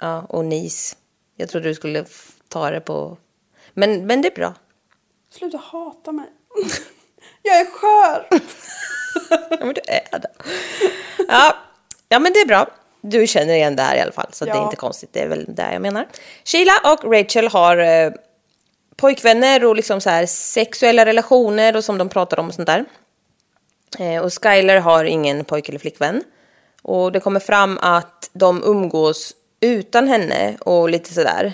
Ja, 0.00 0.26
och 0.28 0.44
nis. 0.44 0.96
Jag 1.36 1.48
trodde 1.48 1.68
du 1.68 1.74
skulle 1.74 2.04
ta 2.48 2.70
det 2.70 2.80
på... 2.80 3.16
Men, 3.74 4.06
men 4.06 4.22
det 4.22 4.28
är 4.28 4.34
bra. 4.34 4.54
Sluta 5.30 5.56
hata 5.56 6.12
mig. 6.12 6.26
jag 7.42 7.60
är 7.60 7.64
skör. 7.64 8.28
Ja, 9.50 9.58
men 9.64 9.74
du 9.74 9.80
är 9.86 10.18
det. 10.18 10.30
Ja, 11.28 11.56
ja, 12.08 12.18
men 12.18 12.32
det 12.32 12.38
är 12.40 12.46
bra. 12.46 12.66
Du 13.00 13.26
känner 13.26 13.54
igen 13.54 13.76
det 13.76 13.82
här 13.82 13.96
i 13.96 14.00
alla 14.00 14.12
fall, 14.12 14.26
så 14.32 14.44
det 14.44 14.50
är 14.50 14.54
Ja. 14.54 14.64
inte 14.64 14.76
konstigt. 14.76 15.12
Det 15.12 15.20
är 15.20 15.28
väl 15.28 15.44
det 15.48 15.72
jag 15.72 15.82
menar. 15.82 16.08
Sheila 16.44 16.72
och 16.84 17.12
Rachel 17.14 17.48
har 17.48 17.76
eh, 17.76 18.12
pojkvänner 18.96 19.64
och 19.64 19.76
liksom 19.76 20.00
så 20.00 20.10
här 20.10 20.26
sexuella 20.26 21.04
relationer 21.06 21.76
och 21.76 21.84
som 21.84 21.98
de 21.98 22.08
pratar 22.08 22.38
om 22.40 22.48
och 22.48 22.54
sånt 22.54 22.66
där. 22.66 22.84
Eh, 23.98 24.22
och 24.22 24.32
Skyler 24.42 24.80
har 24.80 25.04
ingen 25.04 25.44
pojk 25.44 25.68
eller 25.68 25.78
flickvän. 25.78 26.22
Och 26.82 27.12
det 27.12 27.20
kommer 27.20 27.40
fram 27.40 27.78
att 27.82 28.30
de 28.32 28.62
umgås 28.64 29.34
utan 29.60 30.08
henne 30.08 30.56
och 30.60 30.88
lite 30.88 31.14
sådär. 31.14 31.52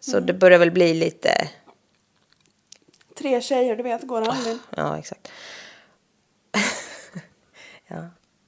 Så 0.00 0.20
det 0.20 0.32
börjar 0.32 0.58
väl 0.58 0.70
bli 0.70 0.94
lite... 0.94 1.48
Tre 3.18 3.40
tjejer, 3.40 3.76
du 3.76 3.82
vet, 3.82 4.06
går 4.06 4.22
hand 4.22 4.46
in. 4.46 4.58
Ja, 4.76 4.98
exakt. 4.98 5.28
ja. 7.86 8.04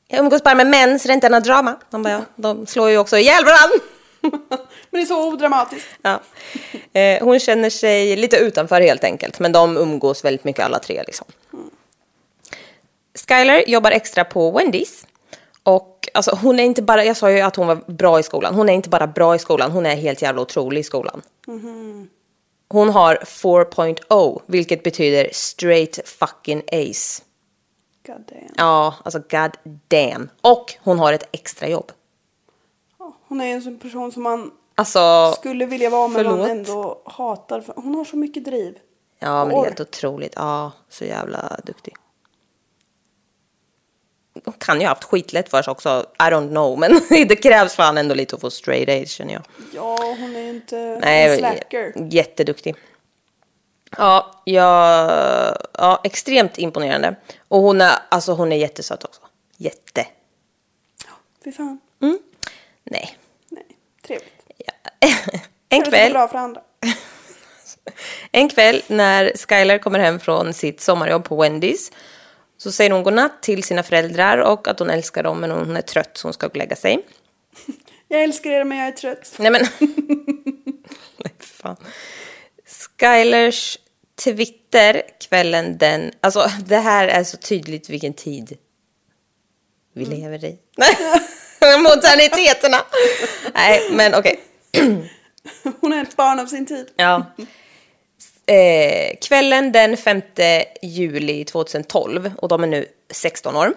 Jag 0.08 0.20
umgås 0.20 0.42
bara 0.42 0.54
med 0.54 0.66
män 0.66 0.98
så 0.98 1.08
det 1.08 1.12
är 1.12 1.14
inte 1.14 1.28
något 1.28 1.44
drama. 1.44 1.78
De, 1.90 2.02
bara, 2.02 2.12
ja, 2.12 2.20
de 2.36 2.66
slår 2.66 2.90
ju 2.90 2.98
också 2.98 3.18
ihjäl 3.18 3.44
varandra. 3.44 3.78
Men 4.90 5.00
det 5.00 5.00
är 5.00 5.04
så 5.04 5.28
odramatiskt. 5.32 5.88
Ja. 6.02 6.20
Eh, 6.92 7.24
hon 7.24 7.40
känner 7.40 7.70
sig 7.70 8.16
lite 8.16 8.36
utanför 8.36 8.80
helt 8.80 9.04
enkelt, 9.04 9.38
men 9.40 9.52
de 9.52 9.76
umgås 9.76 10.24
väldigt 10.24 10.44
mycket 10.44 10.64
alla 10.64 10.78
tre. 10.78 11.02
Liksom. 11.06 11.26
Skyler 13.14 13.68
jobbar 13.68 13.90
extra 13.90 14.24
på 14.24 14.52
Wendy's. 14.58 15.06
Och 15.62 16.08
alltså, 16.14 16.38
hon 16.42 16.58
är 16.60 16.64
inte 16.64 16.82
bara, 16.82 17.04
jag 17.04 17.16
sa 17.16 17.30
ju 17.30 17.40
att 17.40 17.56
hon 17.56 17.66
var 17.66 17.76
bra 17.86 18.20
i 18.20 18.22
skolan. 18.22 18.54
Hon 18.54 18.68
är 18.68 18.72
inte 18.72 18.88
bara 18.88 19.06
bra 19.06 19.34
i 19.34 19.38
skolan, 19.38 19.70
hon 19.70 19.86
är 19.86 19.96
helt 19.96 20.22
jävla 20.22 20.42
otrolig 20.42 20.80
i 20.80 20.84
skolan. 20.84 21.22
Hon 22.68 22.88
har 22.90 23.14
4.0, 23.16 24.40
vilket 24.46 24.82
betyder 24.82 25.28
straight 25.32 26.08
fucking 26.08 26.62
ace. 26.72 27.22
God 28.06 28.24
damn. 28.28 28.54
Ja, 28.56 28.94
alltså 29.04 29.18
god 29.30 29.50
damn. 29.88 30.28
Och 30.40 30.74
hon 30.82 30.98
har 30.98 31.12
ett 31.12 31.28
extra 31.32 31.68
jobb. 31.68 31.92
Ja, 32.98 33.12
Hon 33.28 33.40
är 33.40 33.46
en 33.54 33.62
sån 33.62 33.78
person 33.78 34.12
som 34.12 34.22
man 34.22 34.50
Alltså, 34.74 35.32
skulle 35.38 35.66
vilja 35.66 35.90
vara 35.90 36.10
förlåt. 36.10 36.38
men 36.38 36.50
ändå 36.50 37.02
hatar. 37.04 37.60
För 37.60 37.74
hon 37.76 37.94
har 37.94 38.04
så 38.04 38.16
mycket 38.16 38.44
driv. 38.44 38.78
Ja, 39.18 39.44
men 39.44 39.54
det 39.54 39.60
är 39.60 39.64
helt 39.64 39.80
otroligt. 39.80 40.32
Ja, 40.36 40.72
så 40.88 41.04
jävla 41.04 41.60
duktig. 41.64 41.94
Kan 44.58 44.80
ju 44.80 44.86
ha 44.86 44.88
haft 44.88 45.04
skitlätt 45.04 45.48
för 45.48 45.62
sig 45.62 45.70
också. 45.70 46.06
I 46.18 46.22
don't 46.22 46.48
know. 46.48 46.78
Men 46.78 47.00
det 47.28 47.36
krävs 47.36 47.74
fan 47.74 47.98
ändå 47.98 48.14
lite 48.14 48.34
att 48.34 48.40
få 48.40 48.50
straight 48.50 48.88
A's 48.88 49.06
känner 49.06 49.32
jag. 49.32 49.42
Ja, 49.74 49.96
hon 50.18 50.36
är 50.36 50.40
ju 50.40 50.48
inte 50.48 50.78
en 50.78 50.98
Nej, 51.00 51.38
slacker. 51.38 51.92
jätteduktig. 52.10 52.74
Ja, 53.98 54.42
ja, 54.44 55.56
ja, 55.78 56.00
extremt 56.04 56.58
imponerande. 56.58 57.16
Och 57.48 57.60
hon 57.60 57.80
är, 57.80 57.92
alltså 58.08 58.32
hon 58.32 58.52
är 58.52 58.56
jättesöt 58.56 59.04
också. 59.04 59.20
Jätte. 59.56 60.06
Fy 61.44 61.52
fan. 61.52 61.80
Nej. 62.84 63.16
Nej, 63.48 63.66
trevligt. 64.06 64.32
En 65.68 65.78
det 65.78 65.84
går 65.84 65.90
kväll, 65.90 66.12
bra 66.12 66.28
för 66.28 66.38
andra. 66.38 66.60
en 68.32 68.48
kväll 68.48 68.82
när 68.86 69.32
Skylar 69.48 69.78
kommer 69.78 69.98
hem 69.98 70.20
från 70.20 70.52
sitt 70.54 70.80
sommarjobb 70.80 71.24
på 71.24 71.44
Wendy's 71.44 71.92
så 72.62 72.72
säger 72.72 72.90
hon 72.90 73.02
godnatt 73.02 73.42
till 73.42 73.62
sina 73.62 73.82
föräldrar 73.82 74.38
och 74.38 74.68
att 74.68 74.78
hon 74.78 74.90
älskar 74.90 75.22
dem 75.22 75.40
men 75.40 75.50
hon 75.50 75.76
är 75.76 75.82
trött 75.82 76.16
så 76.16 76.26
hon 76.26 76.32
ska 76.32 76.46
gå 76.46 76.50
och 76.50 76.56
lägga 76.56 76.76
sig. 76.76 77.06
Jag 78.08 78.22
älskar 78.22 78.50
er 78.50 78.64
men 78.64 78.78
jag 78.78 78.88
är 78.88 78.92
trött. 78.92 79.34
Nej 79.38 79.50
men. 79.50 79.62
Nej 81.16 81.32
fan. 81.38 81.76
Skylers 82.98 83.78
Twitter 84.24 85.02
kvällen 85.20 85.78
den, 85.78 86.12
alltså 86.20 86.50
det 86.66 86.76
här 86.76 87.08
är 87.08 87.24
så 87.24 87.36
tydligt 87.36 87.90
vilken 87.90 88.12
tid 88.12 88.58
vi 89.94 90.04
lever 90.04 90.44
i. 90.44 90.58
Moderniteterna. 91.78 92.76
Nej 93.54 93.90
men 93.92 94.14
okej. 94.14 94.40
Hon 95.80 95.92
är 95.92 96.02
ett 96.02 96.16
barn 96.16 96.40
av 96.40 96.46
sin 96.46 96.66
tid. 96.66 96.86
Ja. 96.96 97.26
Eh, 98.46 99.16
kvällen 99.20 99.72
den 99.72 99.96
5 99.96 100.22
juli 100.82 101.44
2012 101.44 102.32
och 102.38 102.48
de 102.48 102.62
är 102.62 102.66
nu 102.66 102.86
16 103.10 103.56
år. 103.56 103.74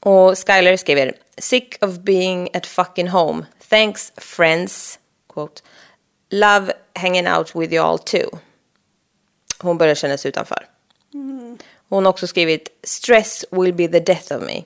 Och 0.00 0.38
Skyler 0.38 0.76
skriver 0.76 1.14
Sick 1.38 1.84
of 1.84 1.98
being 1.98 2.48
at 2.54 2.66
fucking 2.66 3.08
home. 3.08 3.46
Thanks 3.68 4.12
friends. 4.16 4.98
Quote. 5.34 5.62
Love 6.30 6.72
hanging 6.94 7.28
out 7.28 7.56
with 7.56 7.72
you 7.72 7.84
all 7.84 7.98
too. 7.98 8.38
Hon 9.58 9.78
börjar 9.78 9.94
känna 9.94 10.18
sig 10.18 10.28
utanför. 10.28 10.66
Hon 11.88 12.04
har 12.04 12.10
också 12.10 12.26
skrivit 12.26 12.68
Stress 12.82 13.44
will 13.50 13.74
be 13.74 13.88
the 13.88 14.00
death 14.00 14.36
of 14.36 14.42
me. 14.42 14.62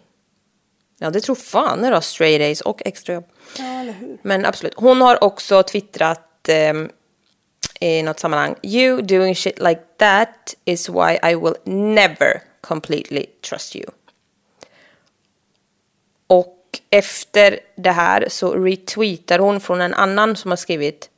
Ja, 0.99 1.11
det 1.11 1.21
tror 1.21 1.35
fan 1.35 1.83
det 1.83 1.91
då, 1.91 2.01
stray 2.01 2.39
days 2.39 2.61
och 2.61 2.83
extrajobb. 2.85 3.25
Ja, 3.59 3.65
eller 3.65 3.93
hur. 3.93 4.19
Men 4.23 4.45
absolut. 4.45 4.75
Hon 4.77 5.01
har 5.01 5.25
också 5.25 5.63
twittrat 5.63 6.49
ehm, 6.49 6.91
i 7.83 8.03
något 8.03 8.21
sammanhang. 8.21 8.55
You 8.63 9.03
doing 9.03 9.35
shit 9.35 9.59
like 9.59 9.81
that 9.97 10.55
is 10.65 10.89
why 10.89 11.19
I 11.23 11.35
will 11.35 11.55
never 11.65 12.43
completely 12.61 13.27
trust 13.41 13.77
you. 13.77 13.87
Och 16.27 16.81
efter 16.91 17.61
det 17.77 17.91
här 17.91 18.29
så 18.29 18.55
retweetar 18.55 19.39
hon 19.39 19.61
från 19.61 19.81
en 19.81 19.95
annan 19.95 20.37
som 20.37 20.51
har 20.51 20.57
skrivit 20.57 21.11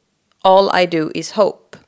All 0.42 0.83
I 0.83 0.87
do 0.87 1.11
is 1.14 1.33
hope. 1.33 1.78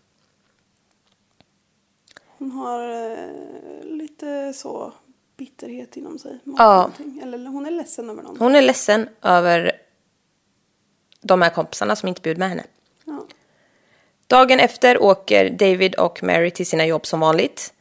Hon 2.38 2.50
har 2.50 2.88
eh, 3.12 3.84
lite 3.84 4.52
så 4.52 4.92
bitterhet 5.36 5.96
inom 5.96 6.18
sig. 6.18 6.38
Ja. 6.44 6.90
Eller 7.22 7.38
hon 7.46 7.66
är 7.66 7.70
ledsen 7.70 8.10
över 8.10 8.22
någonting. 8.22 8.44
Hon 8.44 8.54
är 8.54 8.62
ledsen 8.62 9.08
över 9.22 9.72
de 11.20 11.42
här 11.42 11.50
kompisarna 11.50 11.96
som 11.96 12.08
inte 12.08 12.20
bjöd 12.20 12.38
med 12.38 12.48
henne. 12.48 12.64
Ja. 13.04 13.26
Dagen 14.26 14.60
efter 14.60 15.02
åker 15.02 15.50
David 15.50 15.94
och 15.94 16.22
Mary 16.22 16.50
till 16.50 16.66
sina 16.66 16.86
jobb 16.86 17.06
som 17.06 17.20
vanligt. 17.20 17.72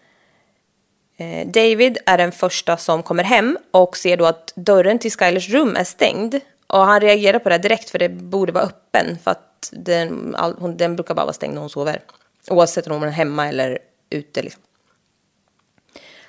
Eh, 1.18 1.48
David 1.48 1.98
är 2.06 2.18
den 2.18 2.32
första 2.32 2.78
som 2.78 3.04
kommer 3.04 3.24
hem 3.24 3.58
och 3.72 3.98
ser 3.98 4.18
då 4.18 4.26
att 4.26 4.54
dörren 4.56 5.00
till 5.00 5.12
Skylers 5.12 5.50
rum 5.50 5.76
är 5.76 5.84
stängd. 5.84 6.36
Och 6.68 6.80
han 6.80 7.02
reagerar 7.02 7.40
på 7.40 7.50
det 7.50 7.58
direkt 7.58 7.90
för 7.90 8.00
det 8.00 8.10
borde 8.10 8.52
vara 8.52 8.64
öppen 8.64 9.18
för 9.24 9.32
att 9.32 9.70
den, 9.72 10.36
all, 10.36 10.78
den 10.78 10.96
brukar 10.96 11.14
bara 11.14 11.26
vara 11.26 11.34
stängd 11.34 11.54
när 11.54 11.62
hon 11.62 11.70
sover. 11.70 12.02
Oavsett 12.50 12.88
om 12.88 12.94
hon 12.94 13.04
är 13.04 13.12
hemma 13.12 13.48
eller 13.48 13.80
ute. 14.10 14.42
Liksom. 14.42 14.62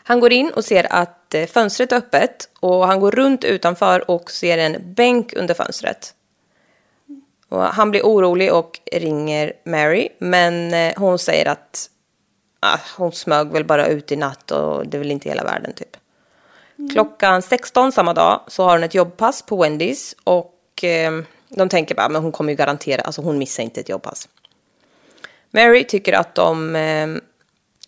Han 0.03 0.21
går 0.21 0.33
in 0.33 0.51
och 0.51 0.65
ser 0.65 0.93
att 0.93 1.35
eh, 1.35 1.47
fönstret 1.47 1.93
är 1.93 1.97
öppet 1.97 2.49
och 2.61 2.87
han 2.87 3.01
går 3.01 3.11
runt 3.11 3.45
utanför 3.45 4.11
och 4.11 4.31
ser 4.31 4.59
en 4.59 4.95
bänk 4.95 5.33
under 5.37 5.55
fönstret. 5.55 6.15
Och 7.49 7.62
han 7.62 7.91
blir 7.91 8.03
orolig 8.03 8.53
och 8.53 8.81
ringer 8.93 9.53
Mary, 9.65 10.09
men 10.19 10.75
eh, 10.75 10.93
hon 10.97 11.19
säger 11.19 11.49
att 11.49 11.91
ah, 12.61 12.79
hon 12.97 13.12
smög 13.12 13.53
väl 13.53 13.65
bara 13.65 13.87
ut 13.87 14.12
i 14.12 14.17
natt 14.17 14.50
och 14.50 14.87
det 14.87 14.97
är 14.97 14.99
väl 14.99 15.11
inte 15.11 15.29
hela 15.29 15.45
världen 15.45 15.73
typ. 15.73 15.97
Klockan 16.93 17.43
16 17.43 17.93
samma 17.93 18.15
dag 18.15 18.41
så 18.47 18.65
har 18.65 18.73
hon 18.73 18.85
ett 18.85 18.95
jobbpass 18.95 19.43
på 19.43 19.57
Wendys 19.57 20.17
och 20.25 20.85
eh, 20.85 21.12
de 21.49 21.69
tänker 21.69 21.95
bara, 21.95 22.09
men 22.09 22.23
hon 22.23 22.33
kommer 22.33 22.53
ju 22.53 22.57
garantera, 22.57 23.03
alltså 23.03 23.23
hon 23.23 23.38
missar 23.38 23.62
inte 23.62 23.81
ett 23.81 23.88
jobbpass. 23.88 24.29
Mary 25.50 25.85
tycker 25.85 26.12
att 26.12 26.35
de 26.35 26.76
eh, 26.76 27.09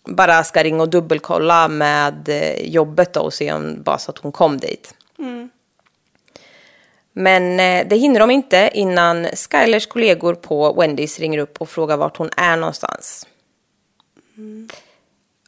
bara 0.05 0.43
ska 0.43 0.63
ringa 0.63 0.81
och 0.81 0.89
dubbelkolla 0.89 1.67
med 1.67 2.29
eh, 2.29 2.69
jobbet 2.69 3.13
då 3.13 3.19
och 3.21 3.33
se 3.33 3.53
om 3.53 3.83
bara 3.83 3.97
så 3.97 4.11
att 4.11 4.17
hon 4.17 4.31
kom 4.31 4.57
dit. 4.57 4.93
Men 7.19 7.59
eh, 7.59 7.87
det 7.87 7.95
hinner 7.95 8.19
de 8.19 8.31
inte 8.31 8.69
innan 8.73 9.25
Skylers 9.25 9.85
kollegor 9.85 10.35
på 10.35 10.73
Wendys 10.73 11.19
ringer 11.19 11.39
upp 11.39 11.61
och 11.61 11.69
frågar 11.69 11.97
vart 11.97 12.17
hon 12.17 12.29
är 12.37 12.57
någonstans. 12.57 13.27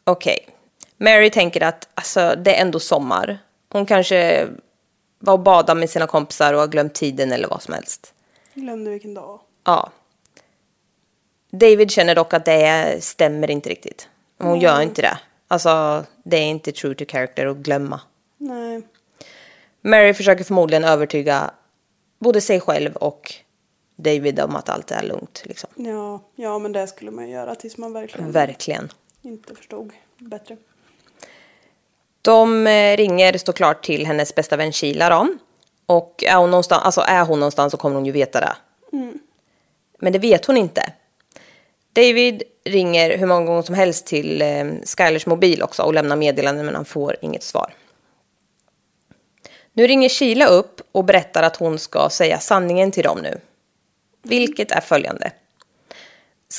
Okej. 0.04 0.48
Mary 0.96 1.30
tänker 1.30 1.60
att 1.62 1.88
alltså, 1.94 2.34
det 2.36 2.56
är 2.56 2.60
ändå 2.62 2.80
sommar. 2.80 3.38
Hon 3.68 3.86
kanske 3.86 4.48
var 5.18 5.32
och 5.32 5.40
badade 5.40 5.80
med 5.80 5.90
sina 5.90 6.06
kompisar 6.06 6.54
och 6.54 6.60
har 6.60 6.66
glömt 6.66 6.94
tiden 6.94 7.32
eller 7.32 7.48
vad 7.48 7.62
som 7.62 7.74
helst. 7.74 8.14
Glömde 8.54 8.90
vilken 8.90 9.14
dag. 9.14 9.40
Ja. 9.64 9.90
David 11.50 11.90
känner 11.90 12.14
dock 12.14 12.34
att 12.34 12.44
det 12.44 12.96
stämmer 13.04 13.50
inte 13.50 13.68
riktigt. 13.68 14.08
Hon 14.38 14.60
gör 14.60 14.80
inte 14.80 15.02
det. 15.02 15.18
Alltså, 15.48 16.04
det 16.24 16.36
är 16.36 16.46
inte 16.46 16.72
true 16.72 16.94
to 16.94 17.04
character 17.08 17.46
att 17.46 17.56
glömma. 17.56 18.00
Nej. 18.38 18.82
Mary 19.80 20.14
försöker 20.14 20.44
förmodligen 20.44 20.84
övertyga 20.84 21.50
både 22.22 22.40
sig 22.40 22.60
själv 22.60 22.96
och 22.96 23.34
David 23.96 24.40
om 24.40 24.56
att 24.56 24.68
allt 24.68 24.90
är 24.90 25.02
lugnt. 25.02 25.42
Liksom. 25.44 25.70
Ja, 25.74 26.20
ja, 26.34 26.58
men 26.58 26.72
det 26.72 26.86
skulle 26.86 27.10
man 27.10 27.28
göra 27.30 27.54
tills 27.54 27.78
man 27.78 27.92
verkligen 27.92 28.32
Verkligen. 28.32 28.92
inte 29.22 29.54
förstod 29.54 29.92
bättre. 30.18 30.56
De 32.22 32.66
eh, 32.66 32.96
ringer, 32.96 33.38
står 33.38 33.52
klart 33.52 33.84
till 33.84 34.06
hennes 34.06 34.34
bästa 34.34 34.56
vän 34.56 34.72
Sheila 34.72 35.08
då. 35.08 35.28
Och 35.86 36.24
är 36.26 36.36
hon, 36.36 36.50
någonstans, 36.50 36.82
alltså 36.84 37.00
är 37.00 37.24
hon 37.24 37.40
någonstans 37.40 37.70
så 37.70 37.76
kommer 37.76 37.96
hon 37.96 38.06
ju 38.06 38.12
veta 38.12 38.40
det. 38.40 38.56
Men 39.98 40.12
det 40.12 40.18
vet 40.18 40.46
hon 40.46 40.56
inte. 40.56 40.92
David 41.92 42.42
ringer 42.64 43.18
hur 43.18 43.26
många 43.26 43.46
gånger 43.46 43.62
som 43.62 43.74
helst 43.74 44.06
till 44.06 44.42
eh, 44.42 44.64
Skylers 44.96 45.26
mobil 45.26 45.62
också 45.62 45.82
och 45.82 45.94
lämnar 45.94 46.16
meddelanden 46.16 46.66
men 46.66 46.74
han 46.74 46.84
får 46.84 47.16
inget 47.20 47.42
svar. 47.42 47.74
Nu 49.72 49.86
ringer 49.86 50.08
Kila 50.08 50.46
upp 50.46 50.80
och 50.92 51.04
berättar 51.04 51.42
att 51.42 51.56
hon 51.56 51.78
ska 51.78 52.08
säga 52.10 52.38
sanningen 52.38 52.90
till 52.90 53.02
dem 53.02 53.18
nu. 53.22 53.40
Vilket 54.22 54.70
är 54.70 54.80
följande. 54.80 55.32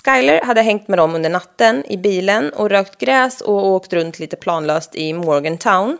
Skyler 0.03 0.41
hade 0.41 0.61
hängt 0.61 0.87
med 0.87 0.99
dem 0.99 1.15
under 1.15 1.29
natten 1.29 1.85
i 1.85 1.97
bilen 1.97 2.53
och 2.53 2.69
rökt 2.69 2.97
gräs 2.97 3.41
och 3.41 3.67
åkt 3.67 3.93
runt 3.93 4.19
lite 4.19 4.35
planlöst 4.35 4.95
i 4.95 5.13
Morgantown. 5.13 5.97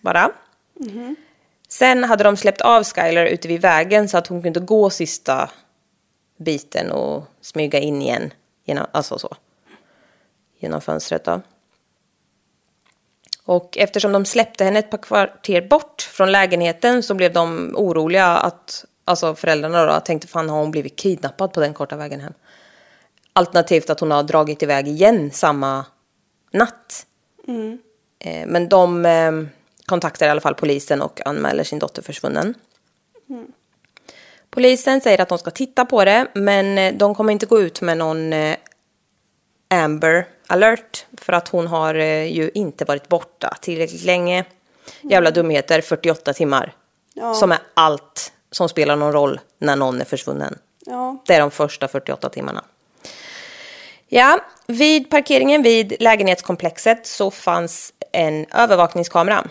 Bara. 0.00 0.30
Sen 1.68 2.04
hade 2.04 2.24
de 2.24 2.36
släppt 2.36 2.60
av 2.60 2.84
Skyler 2.84 3.26
ute 3.26 3.48
vid 3.48 3.60
vägen 3.60 4.08
så 4.08 4.18
att 4.18 4.26
hon 4.26 4.42
kunde 4.42 4.60
gå 4.60 4.90
sista 4.90 5.50
biten 6.36 6.90
och 6.90 7.24
smyga 7.40 7.78
in 7.78 8.02
igen. 8.02 8.32
Genom, 8.64 8.86
alltså 8.92 9.18
så. 9.18 9.36
Genom 10.58 10.80
fönstret 10.80 11.24
då. 11.24 11.40
Och 13.44 13.78
eftersom 13.78 14.12
de 14.12 14.24
släppte 14.24 14.64
henne 14.64 14.78
ett 14.78 14.90
par 14.90 14.98
kvarter 14.98 15.62
bort 15.62 16.02
från 16.02 16.32
lägenheten 16.32 17.02
så 17.02 17.14
blev 17.14 17.32
de 17.32 17.74
oroliga 17.76 18.26
att, 18.26 18.84
alltså 19.04 19.34
föräldrarna 19.34 19.86
då, 19.86 20.00
tänkte 20.00 20.28
fan 20.28 20.48
har 20.48 20.58
hon 20.58 20.70
blivit 20.70 20.96
kidnappad 20.96 21.52
på 21.52 21.60
den 21.60 21.74
korta 21.74 21.96
vägen 21.96 22.20
hem. 22.20 22.32
Alternativt 23.32 23.90
att 23.90 24.00
hon 24.00 24.10
har 24.10 24.22
dragit 24.22 24.62
iväg 24.62 24.88
igen 24.88 25.30
samma 25.30 25.84
natt. 26.52 27.06
Eh, 28.18 28.46
men 28.46 28.68
de 28.68 29.06
eh, 29.06 29.32
kontaktar 29.86 30.26
i 30.26 30.30
alla 30.30 30.40
fall 30.40 30.54
polisen 30.54 31.02
och 31.02 31.26
anmäler 31.26 31.64
sin 31.64 31.78
dotter 31.78 32.02
försvunnen. 32.02 32.54
Polisen 34.50 35.00
säger 35.00 35.20
att 35.20 35.28
de 35.28 35.38
ska 35.38 35.50
titta 35.50 35.84
på 35.84 36.04
det, 36.04 36.26
men 36.34 36.78
eh, 36.78 36.94
de 36.94 37.14
kommer 37.14 37.32
inte 37.32 37.46
gå 37.46 37.60
ut 37.60 37.80
med 37.80 37.98
någon 37.98 38.32
eh, 38.32 38.56
Amber 39.74 40.26
alert 40.46 41.06
för 41.18 41.32
att 41.32 41.48
hon 41.48 41.66
har 41.66 41.94
eh, 41.94 42.32
ju 42.32 42.50
inte 42.54 42.84
varit 42.84 43.08
borta 43.08 43.56
tillräckligt 43.60 44.04
länge. 44.04 44.44
Jävla 45.02 45.30
dumheter, 45.30 45.80
48 45.80 46.32
timmar. 46.32 46.72
Ja. 47.14 47.34
Som 47.34 47.52
är 47.52 47.58
allt 47.74 48.32
som 48.50 48.68
spelar 48.68 48.96
någon 48.96 49.12
roll 49.12 49.40
när 49.58 49.76
någon 49.76 50.00
är 50.00 50.04
försvunnen. 50.04 50.58
Ja, 50.86 51.22
Det 51.26 51.34
är 51.34 51.40
de 51.40 51.50
första 51.50 51.88
48 51.88 52.28
timmarna. 52.28 52.64
Ja, 54.08 54.40
vid 54.66 55.10
parkeringen 55.10 55.62
vid 55.62 55.94
lägenhetskomplexet 56.00 57.06
så 57.06 57.30
fanns 57.30 57.92
en 58.12 58.46
övervakningskamera. 58.52 59.44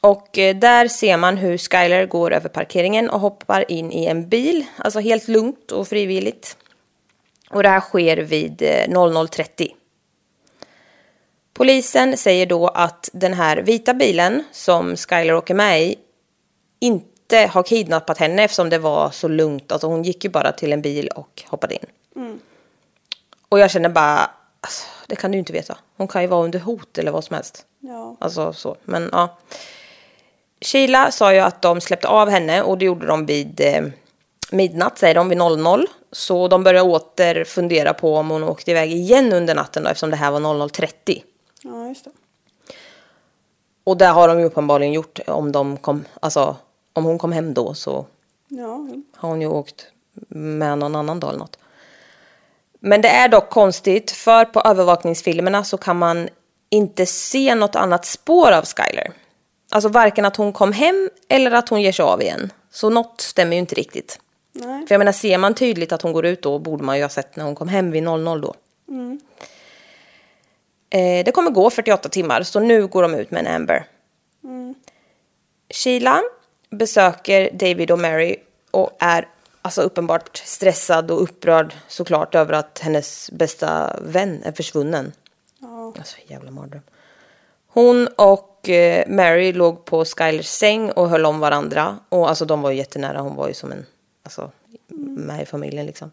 Och 0.00 0.38
eh, 0.38 0.56
där 0.56 0.88
ser 0.88 1.16
man 1.16 1.36
hur 1.36 1.58
Skyler 1.58 2.06
går 2.06 2.32
över 2.32 2.48
parkeringen 2.48 3.10
och 3.10 3.20
hoppar 3.20 3.70
in 3.70 3.92
i 3.92 4.06
en 4.06 4.28
bil. 4.28 4.64
Alltså 4.76 5.00
helt 5.00 5.28
lugnt 5.28 5.72
och 5.72 5.88
frivilligt. 5.88 6.56
Och 7.52 7.62
det 7.62 7.68
här 7.68 7.80
sker 7.80 8.16
vid 8.16 8.62
eh, 8.62 8.88
00.30. 8.88 9.68
Polisen 11.54 12.16
säger 12.16 12.46
då 12.46 12.68
att 12.68 13.08
den 13.12 13.34
här 13.34 13.56
vita 13.56 13.94
bilen 13.94 14.44
som 14.52 14.96
Skyler 14.96 15.34
åker 15.34 15.54
med 15.54 15.82
i 15.82 15.98
inte 16.80 17.50
har 17.52 17.62
kidnappat 17.62 18.18
henne 18.18 18.44
eftersom 18.44 18.70
det 18.70 18.78
var 18.78 19.10
så 19.10 19.28
lugnt. 19.28 19.72
Alltså 19.72 19.86
hon 19.86 20.02
gick 20.02 20.24
ju 20.24 20.30
bara 20.30 20.52
till 20.52 20.72
en 20.72 20.82
bil 20.82 21.08
och 21.08 21.42
hoppade 21.46 21.74
in. 21.74 21.86
Och 23.48 23.58
jag 23.58 23.70
känner 23.70 23.88
bara, 23.88 24.30
alltså, 24.60 24.86
det 25.06 25.16
kan 25.16 25.32
du 25.32 25.38
inte 25.38 25.52
veta. 25.52 25.78
Hon 25.96 26.08
kan 26.08 26.22
ju 26.22 26.28
vara 26.28 26.44
under 26.44 26.58
hot 26.58 26.98
eller 26.98 27.12
vad 27.12 27.24
som 27.24 27.34
helst. 27.34 27.66
ja. 27.80 28.16
Alltså 28.20 28.52
så, 28.52 28.76
men 28.84 29.08
ja. 29.12 29.38
Sheila 30.60 31.10
sa 31.10 31.34
ju 31.34 31.38
att 31.38 31.62
de 31.62 31.80
släppte 31.80 32.08
av 32.08 32.30
henne 32.30 32.62
och 32.62 32.78
det 32.78 32.84
gjorde 32.84 33.06
de 33.06 33.26
vid 33.26 33.60
eh, 33.60 33.84
midnatt, 34.50 34.98
säger 34.98 35.14
de, 35.14 35.28
vid 35.28 35.38
00. 35.38 35.86
Så 36.12 36.48
de 36.48 36.64
började 36.64 36.88
åter 36.88 37.44
fundera 37.44 37.94
på 37.94 38.16
om 38.16 38.30
hon 38.30 38.44
åkte 38.44 38.70
iväg 38.70 38.92
igen 38.92 39.32
under 39.32 39.54
natten 39.54 39.82
då, 39.82 39.88
eftersom 39.88 40.10
det 40.10 40.16
här 40.16 40.30
var 40.30 40.40
00.30. 40.40 41.22
Ja, 41.62 41.88
just 41.88 42.04
det. 42.04 42.10
Och 43.84 43.96
det 43.96 44.06
har 44.06 44.28
de 44.28 44.38
ju 44.38 44.44
uppenbarligen 44.44 44.92
gjort 44.92 45.20
om 45.26 45.52
de 45.52 45.76
kom, 45.76 46.04
alltså 46.20 46.56
om 46.92 47.04
hon 47.04 47.18
kom 47.18 47.32
hem 47.32 47.54
då 47.54 47.74
så 47.74 48.06
Ja, 48.48 48.88
har 49.16 49.28
hon 49.28 49.40
ju 49.40 49.46
åkt 49.46 49.86
med 50.28 50.78
någon 50.78 50.96
annan 50.96 51.20
dag 51.20 51.28
eller 51.28 51.38
något. 51.38 51.58
Men 52.80 53.00
det 53.00 53.08
är 53.08 53.28
dock 53.28 53.50
konstigt 53.50 54.10
för 54.10 54.44
på 54.44 54.60
övervakningsfilmerna 54.60 55.64
så 55.64 55.76
kan 55.76 55.98
man 55.98 56.28
inte 56.70 57.06
se 57.06 57.54
något 57.54 57.76
annat 57.76 58.04
spår 58.04 58.52
av 58.52 58.64
Skyler. 58.64 59.12
Alltså 59.70 59.88
varken 59.88 60.24
att 60.24 60.36
hon 60.36 60.52
kom 60.52 60.72
hem 60.72 61.10
eller 61.28 61.50
att 61.50 61.68
hon 61.68 61.82
ger 61.82 61.92
sig 61.92 62.02
av 62.02 62.22
igen. 62.22 62.52
Så 62.70 62.90
något 62.90 63.20
stämmer 63.20 63.52
ju 63.52 63.58
inte 63.58 63.74
riktigt. 63.74 64.18
Nej. 64.52 64.86
För 64.86 64.94
jag 64.94 64.98
menar, 64.98 65.12
ser 65.12 65.38
man 65.38 65.54
tydligt 65.54 65.92
att 65.92 66.02
hon 66.02 66.12
går 66.12 66.26
ut 66.26 66.42
då 66.42 66.58
borde 66.58 66.84
man 66.84 66.96
ju 66.96 67.04
ha 67.04 67.08
sett 67.08 67.36
när 67.36 67.44
hon 67.44 67.54
kom 67.54 67.68
hem 67.68 67.90
vid 67.90 68.02
00 68.02 68.40
då. 68.40 68.54
Eh, 70.90 71.24
det 71.24 71.32
kommer 71.32 71.50
gå 71.50 71.70
48 71.70 72.08
timmar, 72.08 72.42
så 72.42 72.60
nu 72.60 72.86
går 72.86 73.02
de 73.02 73.14
ut 73.14 73.30
med 73.30 73.46
en 73.46 73.54
Amber. 73.54 73.86
Sheila 75.74 76.22
besöker 76.70 77.50
David 77.52 77.90
och 77.90 77.98
Mary 77.98 78.36
och 78.70 78.96
är 78.98 79.28
alltså 79.62 79.82
uppenbart 79.82 80.36
stressad 80.36 81.10
och 81.10 81.22
upprörd 81.22 81.74
såklart 81.88 82.34
över 82.34 82.52
att 82.52 82.78
hennes 82.78 83.30
bästa 83.30 83.96
vän 84.02 84.42
är 84.44 84.52
försvunnen. 84.52 85.12
Alltså 85.98 86.16
jävla 86.26 86.50
mardröm. 86.50 86.82
Hon 87.66 88.08
och 88.16 88.68
eh, 88.68 89.08
Mary 89.08 89.52
låg 89.52 89.84
på 89.84 90.04
Skylers 90.04 90.46
säng 90.46 90.90
och 90.90 91.08
höll 91.08 91.26
om 91.26 91.40
varandra. 91.40 91.98
Och 92.08 92.28
alltså 92.28 92.44
de 92.44 92.62
var 92.62 92.70
ju 92.70 92.76
jättenära, 92.76 93.20
hon 93.20 93.36
var 93.36 93.48
ju 93.48 93.54
som 93.54 93.72
en, 93.72 93.86
alltså 94.22 94.50
med 95.06 95.42
i 95.42 95.46
familjen 95.46 95.86
liksom. 95.86 96.10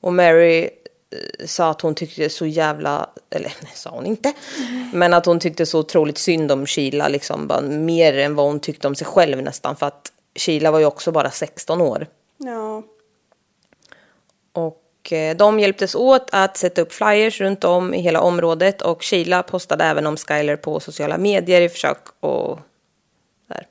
Och 0.00 0.12
Mary 0.12 0.62
eh, 0.62 1.46
sa 1.46 1.70
att 1.70 1.80
hon 1.80 1.94
tyckte 1.94 2.30
så 2.30 2.46
jävla, 2.46 3.10
eller 3.30 3.54
nej, 3.62 3.72
sa 3.74 3.90
hon 3.90 4.06
inte. 4.06 4.32
Men 4.92 5.14
att 5.14 5.26
hon 5.26 5.40
tyckte 5.40 5.66
så 5.66 5.78
otroligt 5.78 6.18
synd 6.18 6.52
om 6.52 6.66
Sheila 6.66 7.08
liksom. 7.08 7.46
Bara, 7.46 7.60
mer 7.60 8.18
än 8.18 8.34
vad 8.34 8.46
hon 8.46 8.60
tyckte 8.60 8.88
om 8.88 8.94
sig 8.94 9.06
själv 9.06 9.42
nästan. 9.42 9.76
För 9.76 9.86
att 9.86 10.12
Sheila 10.34 10.70
var 10.70 10.78
ju 10.78 10.84
också 10.84 11.12
bara 11.12 11.30
16 11.30 11.80
år. 11.80 12.06
Ja, 12.36 12.82
Och 14.52 15.12
eh, 15.12 15.36
de 15.36 15.60
hjälptes 15.60 15.94
åt 15.94 16.28
att 16.32 16.56
sätta 16.56 16.82
upp 16.82 16.92
flyers 16.92 17.40
runt 17.40 17.64
om 17.64 17.94
i 17.94 18.00
hela 18.00 18.20
området 18.20 18.82
och 18.82 19.04
Sheila 19.04 19.42
postade 19.42 19.84
även 19.84 20.06
om 20.06 20.16
Skyler 20.16 20.56
på 20.56 20.80
sociala 20.80 21.18
medier 21.18 21.60
i 21.60 21.68
försök 21.68 21.98
och 22.20 22.58
där. 23.46 23.66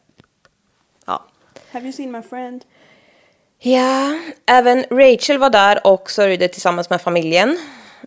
Ja. 1.05 1.25
have 1.71 1.85
you 1.85 1.93
seen 1.93 2.11
my 2.11 2.21
friend? 2.21 2.65
Ja, 3.61 4.19
även 4.45 4.85
Rachel 4.89 5.37
var 5.37 5.49
där 5.49 5.87
och 5.87 6.11
sörjde 6.11 6.47
tillsammans 6.47 6.89
med 6.89 7.01
familjen. 7.01 7.59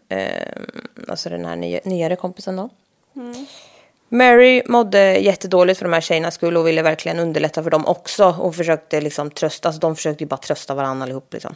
Ehm, 0.08 0.62
alltså 1.08 1.28
den 1.28 1.44
här 1.44 1.56
nya, 1.56 1.80
nyare 1.84 2.16
kompisen 2.16 2.56
då. 2.56 2.70
Mary 4.08 4.62
mådde 4.66 5.18
jättedåligt 5.18 5.78
för 5.78 5.84
de 5.84 5.92
här 5.92 6.00
tjejernas 6.00 6.34
skull 6.34 6.56
och 6.56 6.66
ville 6.66 6.82
verkligen 6.82 7.18
underlätta 7.18 7.62
för 7.62 7.70
dem 7.70 7.86
också. 7.86 8.36
Och 8.38 8.56
försökte 8.56 9.00
liksom 9.00 9.30
trösta, 9.30 9.68
alltså 9.68 9.80
de 9.80 9.96
försökte 9.96 10.24
ju 10.24 10.28
bara 10.28 10.36
trösta 10.36 10.74
varandra 10.74 11.04
allihop 11.04 11.32
liksom. 11.32 11.54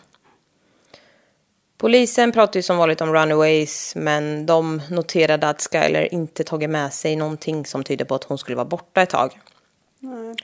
Polisen 1.78 2.32
pratade 2.32 2.58
ju 2.58 2.62
som 2.62 2.76
vanligt 2.76 3.00
om 3.00 3.12
runaways 3.12 3.92
men 3.96 4.46
de 4.46 4.82
noterade 4.90 5.48
att 5.48 5.68
Skyler 5.72 6.14
inte 6.14 6.44
tagit 6.44 6.70
med 6.70 6.92
sig 6.92 7.16
någonting 7.16 7.66
som 7.66 7.84
tyder 7.84 8.04
på 8.04 8.14
att 8.14 8.24
hon 8.24 8.38
skulle 8.38 8.56
vara 8.56 8.64
borta 8.64 9.02
ett 9.02 9.10
tag. 9.10 9.40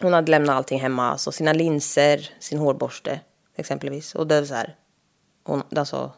Hon 0.01 0.13
hade 0.13 0.31
lämnat 0.31 0.57
allting 0.57 0.81
hemma, 0.81 1.11
alltså 1.11 1.33
sina 1.33 1.53
linser, 1.53 2.31
sin 2.39 2.59
hårborste 2.59 3.21
exempelvis. 3.57 4.15
Och 4.15 4.27
det 4.27 4.35
är 4.35 4.45
så 4.45 4.55
här, 4.55 4.77
hon, 5.45 5.63
alltså, 5.77 6.13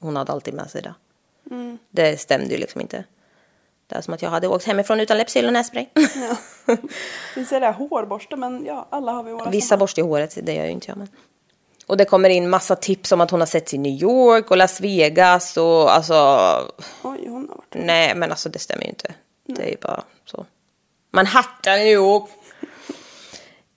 hon 0.00 0.16
hade 0.16 0.32
alltid 0.32 0.54
med 0.54 0.70
sig 0.70 0.82
det. 0.82 0.94
Det 1.90 2.20
stämde 2.20 2.54
ju 2.54 2.60
liksom 2.60 2.80
inte. 2.80 3.04
Det 3.86 3.96
är 3.96 4.00
som 4.00 4.14
att 4.14 4.22
jag 4.22 4.30
hade 4.30 4.48
åkt 4.48 4.64
hemifrån 4.64 5.00
utan 5.00 5.18
läppsyl 5.18 5.46
och 5.46 5.52
nässpray. 5.52 5.86
Finns 7.34 7.48
det 7.50 7.60
där 7.60 7.72
hårborste 7.72 8.36
men 8.36 8.64
ja, 8.64 8.88
alla 8.90 9.12
har 9.12 9.22
vi 9.22 9.32
våra 9.32 9.50
Vissa 9.50 9.68
såna. 9.68 9.78
borstar 9.78 10.02
i 10.02 10.06
håret, 10.06 10.38
det 10.42 10.54
gör 10.54 10.64
ju 10.64 10.70
inte 10.70 10.90
jag. 10.90 10.98
Men. 10.98 11.08
Och 11.86 11.96
det 11.96 12.04
kommer 12.04 12.30
in 12.30 12.50
massa 12.50 12.76
tips 12.76 13.12
om 13.12 13.20
att 13.20 13.30
hon 13.30 13.40
har 13.40 13.46
sett 13.46 13.74
i 13.74 13.78
New 13.78 13.92
York 14.02 14.50
och 14.50 14.56
Las 14.56 14.80
Vegas 14.80 15.56
och 15.56 15.94
alltså... 15.94 16.14
Oj, 17.02 17.28
hon 17.28 17.48
har 17.48 17.56
varit 17.56 17.74
Nej, 17.74 18.14
men 18.14 18.30
alltså 18.30 18.48
det 18.48 18.58
stämmer 18.58 18.82
ju 18.82 18.88
inte. 18.88 19.14
Det 19.46 19.62
är 19.62 19.70
ju 19.70 19.76
bara 19.82 20.02
så. 20.24 20.46
Manhattan, 21.10 21.78
New 21.78 21.86
York. 21.92 22.30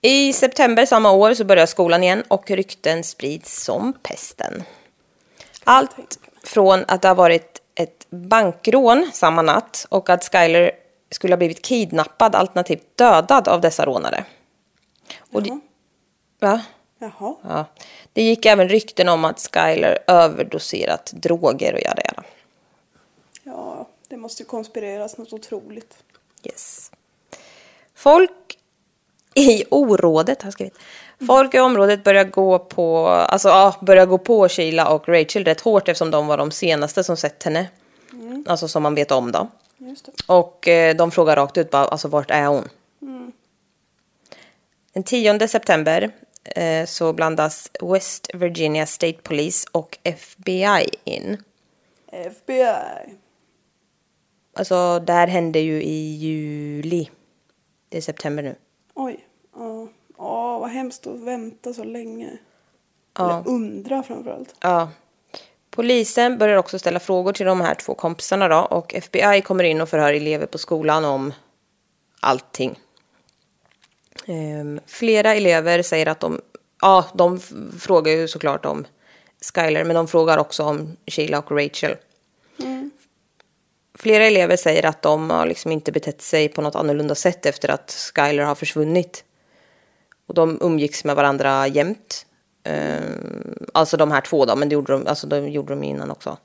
I 0.01 0.33
september 0.33 0.85
samma 0.85 1.11
år 1.11 1.33
så 1.33 1.43
börjar 1.43 1.65
skolan 1.65 2.03
igen 2.03 2.23
och 2.27 2.51
rykten 2.51 3.03
sprids 3.03 3.63
som 3.63 3.93
pesten. 3.93 4.63
Allt 5.63 6.19
från 6.43 6.85
att 6.87 7.01
det 7.01 7.07
har 7.07 7.15
varit 7.15 7.61
ett 7.75 8.07
bankrån 8.09 9.09
samma 9.13 9.41
natt 9.41 9.85
och 9.89 10.09
att 10.09 10.23
Skyler 10.23 10.71
skulle 11.11 11.33
ha 11.33 11.37
blivit 11.37 11.61
kidnappad 11.61 12.35
alternativt 12.35 12.97
dödad 12.97 13.47
av 13.47 13.61
dessa 13.61 13.85
rånare. 13.85 14.25
Och 15.31 15.43
det, 15.43 15.59
va? 16.39 16.61
Jaha. 16.99 17.35
Ja. 17.43 17.65
Det 18.13 18.23
gick 18.23 18.45
även 18.45 18.69
rykten 18.69 19.09
om 19.09 19.25
att 19.25 19.49
Skyler 19.53 19.97
överdoserat 20.07 21.11
droger 21.15 21.73
och 21.73 21.81
jada 21.81 22.01
jada. 22.05 22.23
Ja, 23.43 23.87
det 24.07 24.17
måste 24.17 24.43
ju 24.43 24.47
konspireras 24.47 25.17
något 25.17 25.33
otroligt. 25.33 26.03
Yes. 26.43 26.91
Folk 27.95 28.31
i 29.35 29.63
orådet 29.69 30.41
har 30.41 30.51
skrivit. 30.51 30.77
Folk 31.27 31.53
i 31.53 31.59
området 31.59 32.03
börjar 32.03 32.23
gå 32.23 32.59
på, 32.59 33.07
alltså 33.07 33.49
ja, 33.49 33.75
börjar 33.81 34.05
gå 34.05 34.17
på 34.17 34.49
Sheila 34.49 34.89
och 34.89 35.09
Rachel 35.09 35.45
rätt 35.45 35.61
hårt 35.61 35.87
eftersom 35.87 36.11
de 36.11 36.27
var 36.27 36.37
de 36.37 36.51
senaste 36.51 37.03
som 37.03 37.17
sett 37.17 37.43
henne. 37.43 37.67
Alltså 38.45 38.67
som 38.67 38.83
man 38.83 38.95
vet 38.95 39.11
om 39.11 39.31
då. 39.31 39.47
Och 40.25 40.67
eh, 40.67 40.95
de 40.95 41.11
frågar 41.11 41.35
rakt 41.35 41.57
ut 41.57 41.69
bara, 41.69 41.85
alltså 41.85 42.07
vart 42.07 42.31
är 42.31 42.45
hon? 42.45 42.69
Den 44.93 45.03
10 45.03 45.47
september 45.47 46.11
eh, 46.43 46.85
så 46.85 47.13
blandas 47.13 47.71
West 47.81 48.29
Virginia 48.33 48.85
State 48.85 49.17
Police 49.23 49.67
och 49.71 49.97
FBI 50.03 50.89
in. 51.03 51.43
FBI. 52.11 53.17
Alltså 54.55 54.99
det 54.99 55.13
här 55.13 55.27
hände 55.27 55.59
ju 55.59 55.83
i 55.83 56.15
juli. 56.15 57.09
Det 57.89 57.97
är 57.97 58.01
september 58.01 58.43
nu. 58.43 58.55
Oj. 59.03 59.27
Ja, 59.55 59.87
ja 60.17 60.59
vad 60.59 60.69
hemskt 60.69 61.07
att 61.07 61.19
vänta 61.19 61.73
så 61.73 61.83
länge. 61.83 62.37
Ja. 63.17 63.29
Eller 63.29 63.47
undra 63.47 64.03
framförallt. 64.03 64.55
Ja. 64.59 64.89
Polisen 65.69 66.37
börjar 66.37 66.57
också 66.57 66.79
ställa 66.79 66.99
frågor 66.99 67.33
till 67.33 67.45
de 67.45 67.61
här 67.61 67.75
två 67.75 67.95
kompisarna 67.95 68.47
då 68.47 68.57
och 68.57 68.93
FBI 68.93 69.41
kommer 69.41 69.63
in 69.63 69.81
och 69.81 69.89
förhör 69.89 70.13
elever 70.13 70.45
på 70.45 70.57
skolan 70.57 71.05
om 71.05 71.33
allting. 72.19 72.79
Ehm, 74.25 74.79
flera 74.85 75.33
elever 75.35 75.81
säger 75.81 76.07
att 76.07 76.19
de, 76.19 76.41
ja 76.81 77.05
de 77.13 77.39
frågar 77.79 78.11
ju 78.11 78.27
såklart 78.27 78.65
om 78.65 78.85
Skyler 79.53 79.83
men 79.83 79.95
de 79.95 80.07
frågar 80.07 80.37
också 80.37 80.63
om 80.63 80.97
Sheila 81.07 81.39
och 81.39 81.51
Rachel. 81.51 81.95
Flera 84.01 84.25
elever 84.25 84.55
säger 84.57 84.85
att 84.85 85.01
de 85.01 85.29
har 85.29 85.45
liksom 85.45 85.71
inte 85.71 85.91
betett 85.91 86.21
sig 86.21 86.49
på 86.49 86.61
något 86.61 86.75
annorlunda 86.75 87.15
sätt 87.15 87.45
efter 87.45 87.71
att 87.71 88.11
Skyler 88.15 88.43
har 88.43 88.55
försvunnit. 88.55 89.23
Och 90.27 90.33
de 90.33 90.57
umgicks 90.61 91.03
med 91.03 91.15
varandra 91.15 91.67
jämt. 91.67 92.25
Ehm, 92.63 93.65
alltså 93.73 93.97
de 93.97 94.11
här 94.11 94.21
två 94.21 94.45
då, 94.45 94.55
men 94.55 94.69
det 94.69 94.73
gjorde 94.73 94.93
de, 94.93 95.07
alltså 95.07 95.27
de 95.27 95.49
gjorde 95.49 95.73
de 95.73 95.83
innan 95.83 96.11
också. 96.11 96.37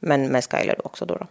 Men 0.00 0.28
med 0.28 0.44
Skyler 0.44 0.86
också 0.86 1.04
då. 1.04 1.14
då. 1.14 1.26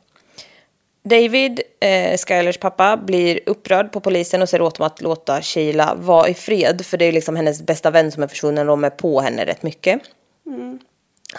David, 1.03 1.61
eh, 1.79 2.17
Skylers 2.17 2.57
pappa, 2.57 2.97
blir 2.97 3.39
upprörd 3.45 3.91
på 3.91 3.99
polisen 3.99 4.41
och 4.41 4.49
säger 4.49 4.61
åt 4.61 4.75
dem 4.75 4.87
att 4.87 5.01
låta 5.01 5.41
Sheila 5.41 5.95
vara 5.95 6.27
i 6.27 6.33
fred. 6.33 6.85
För 6.85 6.97
det 6.97 7.05
är 7.05 7.11
liksom 7.11 7.35
hennes 7.35 7.61
bästa 7.61 7.91
vän 7.91 8.11
som 8.11 8.23
är 8.23 8.27
försvunnen 8.27 8.69
och 8.69 8.77
de 8.77 8.83
är 8.83 8.89
på 8.89 9.21
henne 9.21 9.45
rätt 9.45 9.63
mycket. 9.63 10.01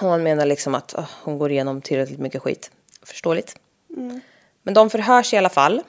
Och 0.00 0.08
han 0.08 0.22
menar 0.22 0.46
liksom 0.46 0.74
att 0.74 0.94
åh, 0.98 1.08
hon 1.22 1.38
går 1.38 1.50
igenom 1.50 1.82
tillräckligt 1.82 2.18
mycket 2.18 2.42
skit. 2.42 2.70
Förståeligt. 3.02 3.56
Men 4.62 4.74
de 4.74 4.90
förhörs 4.90 5.34
i 5.34 5.36
alla 5.36 5.48
fall. 5.48 5.82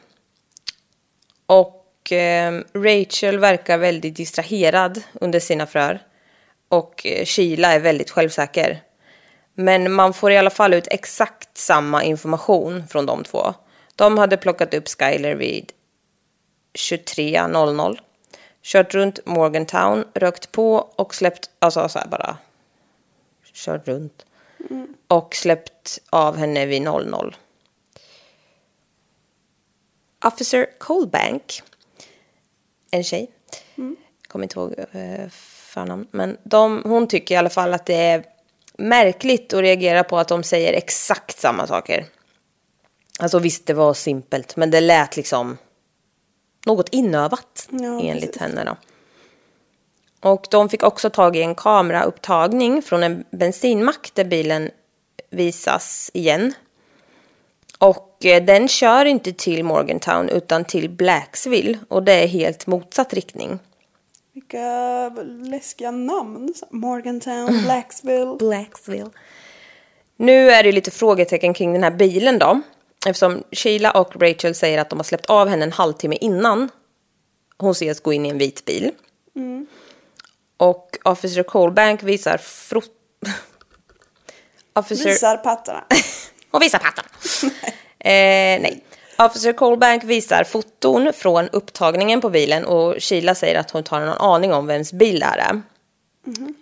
Och 1.46 2.12
eh, 2.12 2.62
Rachel 2.74 3.40
verkar 3.40 3.78
väldigt 3.78 4.16
distraherad 4.16 5.04
under 5.14 5.40
sina 5.40 5.66
förhör. 5.66 6.00
Och 6.70 7.06
eh, 7.06 7.26
Sheila 7.26 7.74
är 7.74 7.80
väldigt 7.80 8.12
självsäker. 8.12 8.82
Men 9.54 9.92
man 9.92 10.14
får 10.14 10.32
i 10.32 10.38
alla 10.38 10.50
fall 10.50 10.74
ut 10.74 10.88
exakt 10.92 11.58
samma 11.58 12.04
information 12.04 12.88
från 12.88 13.06
de 13.06 13.24
två. 13.24 13.54
De 13.96 14.18
hade 14.18 14.38
plockat 14.38 14.74
upp 14.74 14.88
Skyler 14.88 15.36
vid 15.36 15.72
23.00. 16.74 18.00
Kört 18.64 18.94
runt 18.94 19.26
Morgantown, 19.26 20.06
rökt 20.14 20.52
på 20.52 20.76
och 20.76 21.16
släppt, 21.16 21.50
alltså 21.60 21.90
så 21.90 22.00
här 22.00 22.08
bara 22.08 22.38
kört 23.54 23.88
runt. 23.88 24.26
Och 25.08 25.36
släppt 25.36 26.00
av 26.10 26.38
henne 26.38 26.66
vid 26.66 26.82
00. 26.82 27.36
Officer 30.26 30.68
Colbank 30.80 31.62
en 32.92 33.04
tjej. 33.04 33.32
Kommer 34.28 34.44
inte 34.44 34.60
ihåg 34.60 34.74
eh, 34.92 35.30
förnamn. 35.30 36.08
Men 36.12 36.38
de, 36.44 36.82
hon 36.86 37.08
tycker 37.08 37.36
i 37.36 37.38
alla 37.38 37.50
fall 37.50 37.74
att 37.74 37.86
det 37.86 37.96
är 37.96 38.24
märkligt 38.78 39.54
att 39.54 39.62
reagera 39.62 40.04
på 40.04 40.18
att 40.18 40.28
de 40.28 40.44
säger 40.44 40.74
exakt 40.74 41.40
samma 41.40 41.68
saker. 41.68 42.06
Alltså 43.20 43.40
visst, 43.40 43.66
det 43.66 43.74
var 43.74 43.94
simpelt, 43.94 44.56
men 44.56 44.72
det 44.72 44.82
lät 44.82 45.18
liksom 45.18 45.58
något 46.66 46.90
inövat 46.90 47.68
Ja, 47.70 48.02
enligt 48.02 48.34
precis. 48.34 48.42
henne 48.42 48.64
då. 48.64 48.78
Och 50.24 50.48
de 50.52 50.70
fick 50.70 50.84
också 50.84 51.10
tag 51.10 51.36
i 51.36 51.42
en 51.42 51.56
kameraupptagning 51.56 52.82
från 52.82 53.04
en 53.04 53.24
bensinmack 53.32 54.12
där 54.14 54.24
bilen 54.24 54.70
visas 55.30 56.12
igen. 56.14 56.54
Och 57.78 58.26
eh, 58.26 58.44
den 58.44 58.68
kör 58.68 59.06
inte 59.06 59.34
till 59.34 59.64
Morgantown 59.64 60.30
utan 60.30 60.66
till 60.66 60.90
Blacksville 60.90 61.80
och 61.88 62.04
det 62.04 62.14
är 62.14 62.28
helt 62.28 62.68
motsatt 62.68 63.14
riktning. 63.14 63.60
Vilka 64.34 65.10
läskiga 65.52 65.92
namn. 65.92 66.54
Morgantown, 66.70 67.62
Blacksville. 67.64 68.36
Blacksville. 68.40 69.10
Nu 70.18 70.52
är 70.52 70.64
det 70.64 70.72
lite 70.72 70.92
frågetecken 70.92 71.54
kring 71.54 71.74
den 71.74 71.84
här 71.84 71.92
bilen 71.92 72.40
då. 72.40 72.62
Eftersom 73.06 73.44
Sheila 73.52 73.92
och 73.92 74.22
Rachel 74.22 74.56
säger 74.56 74.82
att 74.82 74.90
de 74.90 75.00
har 75.00 75.04
släppt 75.04 75.26
av 75.26 75.48
henne 75.48 75.66
en 75.66 75.72
halvtimme 75.72 76.16
innan 76.22 76.70
hon 77.58 77.72
ses 77.72 78.00
gå 78.00 78.14
in 78.14 78.26
i 78.26 78.30
en 78.30 78.38
vit 78.38 78.66
bil. 78.66 78.92
Och 80.58 80.98
Officer 81.04 81.44
Colbank 81.44 82.04
visar 82.04 82.38
frot... 82.38 82.92
Officer... 84.76 85.10
Visar 85.10 85.38
pattarna. 85.38 85.84
Och 86.52 86.62
visar 86.62 86.80
pattarna. 86.80 87.08
eh, 88.00 88.62
nej. 88.62 88.84
Officer 89.18 89.54
Colbank 89.54 90.04
visar 90.04 90.44
foton 90.44 91.14
från 91.14 91.50
upptagningen 91.50 92.22
på 92.22 92.30
bilen 92.30 92.66
och 92.66 92.96
Sheila 93.00 93.36
säger 93.36 93.60
att 93.60 93.72
hon 93.72 93.80
inte 93.80 93.96
har 93.96 94.00
någon 94.00 94.18
aning 94.18 94.54
om 94.54 94.68
vems 94.68 94.94
bil 94.94 95.20
det 95.20 95.26
här 95.26 95.38
är. 95.38 95.62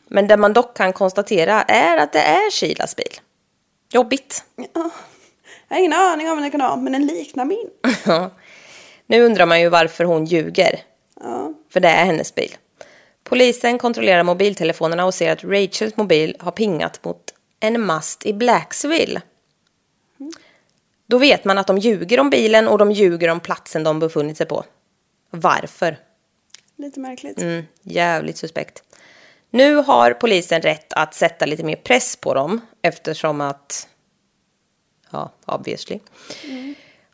Men 0.07 0.27
det 0.27 0.37
man 0.37 0.53
dock 0.53 0.77
kan 0.77 0.93
konstatera 0.93 1.61
är 1.61 1.97
att 1.97 2.13
det 2.13 2.19
är 2.19 2.51
Sheilas 2.51 2.95
bil. 2.95 3.19
Jobbigt. 3.93 4.43
Jag 5.67 5.75
har 5.75 5.79
ingen 5.79 5.93
aning 5.93 6.29
om 6.29 6.37
vad 6.37 6.45
det 6.45 6.49
kan 6.49 6.61
ha, 6.61 6.75
men 6.75 6.93
den 6.93 7.05
liknar 7.05 7.45
min. 7.45 7.69
Nu 9.05 9.21
undrar 9.21 9.45
man 9.45 9.61
ju 9.61 9.69
varför 9.69 10.03
hon 10.03 10.25
ljuger. 10.25 10.79
Ja. 11.21 11.53
För 11.73 11.79
det 11.79 11.89
är 11.89 12.05
hennes 12.05 12.35
bil. 12.35 12.55
Polisen 13.23 13.77
kontrollerar 13.77 14.23
mobiltelefonerna 14.23 15.05
och 15.05 15.13
ser 15.13 15.31
att 15.31 15.43
Rachels 15.43 15.97
mobil 15.97 16.35
har 16.39 16.51
pingat 16.51 17.03
mot 17.03 17.33
en 17.59 17.85
mast 17.85 18.25
i 18.25 18.33
Blacksville. 18.33 19.21
Då 21.07 21.17
vet 21.17 21.45
man 21.45 21.57
att 21.57 21.67
de 21.67 21.77
ljuger 21.77 22.19
om 22.19 22.29
bilen 22.29 22.67
och 22.67 22.77
de 22.77 22.91
ljuger 22.91 23.27
om 23.27 23.39
platsen 23.39 23.83
de 23.83 23.99
befunnit 23.99 24.37
sig 24.37 24.45
på. 24.45 24.63
Varför? 25.29 25.97
Lite 26.75 26.99
märkligt. 26.99 27.37
Mm, 27.37 27.63
jävligt 27.81 28.37
suspekt. 28.37 28.83
Nu 29.49 29.75
har 29.75 30.13
polisen 30.13 30.61
rätt 30.61 30.93
att 30.93 31.13
sätta 31.13 31.45
lite 31.45 31.63
mer 31.63 31.75
press 31.75 32.15
på 32.15 32.33
dem 32.33 32.61
eftersom 32.81 33.41
att... 33.41 33.87
Ja, 35.11 35.31
obviously. 35.45 35.99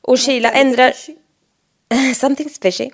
Och 0.01 0.19
Sheila 0.19 0.51
ändrar... 0.51 0.91
fishy. 0.91 1.15
Something's 2.13 2.61
fishy. 2.61 2.89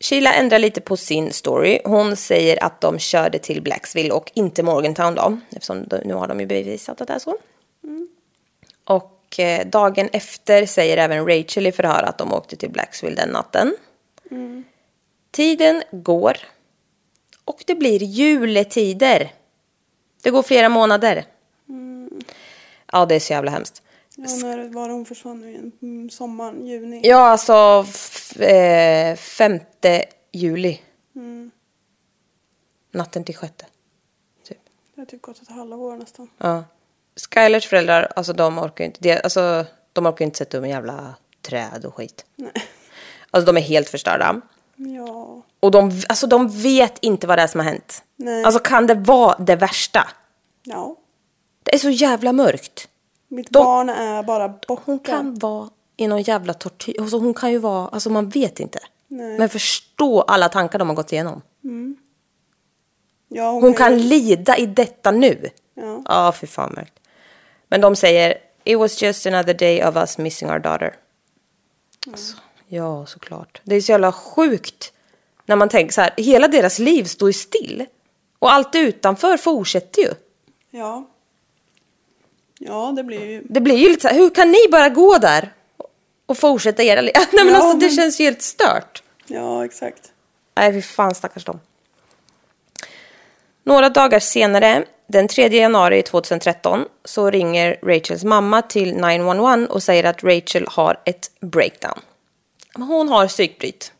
Sheila 0.00 0.34
ändrar 0.34 0.58
lite 0.58 0.80
på 0.80 0.96
sin 0.96 1.32
story. 1.32 1.80
Hon 1.84 2.16
säger 2.16 2.64
att 2.64 2.80
de 2.80 2.98
körde 2.98 3.38
till 3.38 3.62
Blacksville 3.62 4.10
och 4.10 4.30
inte 4.34 4.62
Morgantown 4.62 5.14
då. 5.14 5.38
Eftersom 5.50 5.86
nu 6.04 6.14
har 6.14 6.28
de 6.28 6.40
ju 6.40 6.46
bevisat 6.46 7.00
att 7.00 7.08
det 7.08 7.14
är 7.14 7.18
så. 7.18 7.36
Och 8.84 9.38
eh, 9.38 9.66
dagen 9.66 10.08
efter 10.12 10.66
säger 10.66 10.96
även 10.96 11.26
Rachel 11.28 11.66
i 11.66 11.72
förhör 11.72 12.02
att 12.02 12.18
de 12.18 12.32
åkte 12.32 12.56
till 12.56 12.70
Blacksville 12.70 13.16
den 13.16 13.28
natten. 13.28 13.76
Tiden 15.30 15.82
går. 15.90 16.36
Och 17.44 17.64
det 17.66 17.74
blir 17.74 18.02
juletider. 18.02 19.32
Det 20.22 20.30
går 20.30 20.42
flera 20.42 20.68
månader. 20.68 21.24
Ja, 22.92 23.06
det 23.06 23.14
är 23.14 23.20
så 23.20 23.32
jävla 23.32 23.50
hemskt. 23.50 23.82
Ja, 24.16 24.36
när 24.42 24.68
var 24.68 24.88
hon 24.88 25.04
försvann 25.04 25.40
nu 25.40 25.50
igen? 25.50 25.72
Mm, 25.82 26.10
Sommaren, 26.10 26.66
juni. 26.66 27.00
Ja, 27.04 27.18
alltså 27.18 27.86
eh, 28.42 29.16
femte 29.16 30.04
juli. 30.32 30.80
Natten 32.92 33.24
till 33.24 33.36
sjätte. 33.36 33.66
Typ. 34.48 34.58
Det 34.94 35.00
har 35.00 35.06
typ 35.06 35.22
gått 35.22 35.42
ett 35.42 35.48
halvår 35.48 35.96
nästan. 35.96 36.30
Ja. 36.38 36.64
Skylers 37.30 37.66
föräldrar, 37.66 38.12
alltså 38.16 38.32
de 38.32 38.58
orkar 38.58 38.84
inte, 38.84 38.98
det, 39.02 39.20
alltså, 39.20 39.66
de 39.92 40.06
orkar 40.06 40.24
inte 40.24 40.38
sätta 40.38 40.58
upp 40.58 40.64
en 40.64 40.70
jävla 40.70 41.14
träd 41.42 41.84
och 41.84 41.94
skit. 41.94 42.24
Nej. 42.36 42.52
Alltså 43.30 43.52
de 43.52 43.56
är 43.56 43.62
helt 43.62 43.88
förstörda. 43.88 44.40
Ja. 44.76 45.42
Och 45.60 45.70
de, 45.70 46.02
alltså, 46.08 46.26
de 46.26 46.48
vet 46.48 46.98
inte 47.00 47.26
vad 47.26 47.38
det 47.38 47.42
är 47.42 47.46
som 47.46 47.60
har 47.60 47.66
hänt. 47.66 48.02
Nej. 48.16 48.44
Alltså 48.44 48.60
kan 48.60 48.86
det 48.86 48.94
vara 48.94 49.38
det 49.38 49.56
värsta? 49.56 50.08
Ja. 50.62 50.96
Det 51.62 51.74
är 51.74 51.78
så 51.78 51.90
jävla 51.90 52.32
mörkt. 52.32 52.88
Mitt 53.34 53.50
De- 53.50 53.64
barn 53.64 53.88
är 53.88 54.22
bara 54.22 54.48
borta. 54.48 54.82
Hon 54.84 54.98
kan 54.98 55.34
vara 55.34 55.68
i 55.96 56.06
någon 56.06 56.22
jävla 56.22 56.54
tortyr. 56.54 57.00
Alltså 57.00 57.18
hon 57.18 57.34
kan 57.34 57.52
ju 57.52 57.58
vara, 57.58 57.88
alltså 57.88 58.10
man 58.10 58.28
vet 58.28 58.60
inte. 58.60 58.78
Nej. 59.08 59.38
Men 59.38 59.48
förstå 59.48 60.20
alla 60.22 60.48
tankar 60.48 60.78
de 60.78 60.88
har 60.88 60.94
gått 60.96 61.12
igenom. 61.12 61.42
ja, 63.28 63.50
Hon 63.50 63.74
kan 63.74 63.98
ju- 63.98 64.04
lida 64.08 64.56
i 64.58 64.66
detta 64.66 65.10
nu. 65.10 65.50
Ja. 65.74 66.02
Ja, 66.08 66.32
fy 66.40 66.46
fan 66.46 66.72
mörkt. 66.76 67.00
Men 67.68 67.80
de 67.80 67.96
säger, 67.96 68.38
it 68.64 68.78
was 68.78 69.02
just 69.02 69.26
another 69.26 69.54
day 69.54 69.84
of 69.84 69.96
us 69.96 70.18
missing 70.18 70.50
our 70.50 70.58
daughter. 70.58 70.96
Alltså, 72.06 72.36
ja, 72.68 73.06
såklart. 73.06 73.60
Det 73.64 73.74
är 73.74 73.80
så 73.80 73.92
jävla 73.92 74.12
sjukt. 74.12 74.92
När 75.46 75.56
man 75.56 75.68
tänker 75.68 75.92
så 75.92 76.00
här, 76.00 76.14
hela 76.16 76.48
deras 76.48 76.78
liv 76.78 77.04
står 77.04 77.28
ju 77.28 77.32
still. 77.32 77.84
Och 78.38 78.52
allt 78.52 78.74
utanför 78.74 79.36
fortsätter 79.36 80.02
ju. 80.02 80.08
Ja. 80.70 81.10
Ja, 82.58 82.92
det 82.96 83.04
blir 83.04 83.24
ju... 83.26 83.42
Det 83.48 83.60
blir 83.60 83.76
ju 83.76 83.88
lite 83.88 84.02
så 84.02 84.08
här, 84.08 84.14
hur 84.14 84.30
kan 84.30 84.50
ni 84.50 84.58
bara 84.70 84.88
gå 84.88 85.18
där? 85.18 85.52
Och 86.26 86.38
fortsätta 86.38 86.82
era 86.82 87.00
liv? 87.00 87.12
Nej 87.32 87.44
men 87.44 87.54
Ja, 87.54 87.60
alltså 87.60 87.76
det 87.78 87.86
men- 87.86 87.94
känns 87.96 88.20
ju 88.20 88.24
helt 88.24 88.42
stört. 88.42 89.02
Ja, 89.26 89.64
exakt. 89.64 90.12
Nej, 90.56 90.72
fy 90.72 90.82
fan 90.82 91.14
stackars 91.14 91.44
dem. 91.44 91.60
Några 93.64 93.88
dagar 93.88 94.20
senare, 94.20 94.84
den 95.06 95.28
3 95.28 95.48
januari 95.48 96.02
2013, 96.02 96.84
så 97.04 97.30
ringer 97.30 97.76
Rachels 97.82 98.24
mamma 98.24 98.62
till 98.62 98.94
911 98.96 99.66
och 99.70 99.82
säger 99.82 100.04
att 100.04 100.24
Rachel 100.24 100.66
har 100.70 101.00
ett 101.04 101.30
breakdown. 101.40 102.00
Hon 102.74 103.08
har 103.08 103.26
psykbryt. 103.28 103.92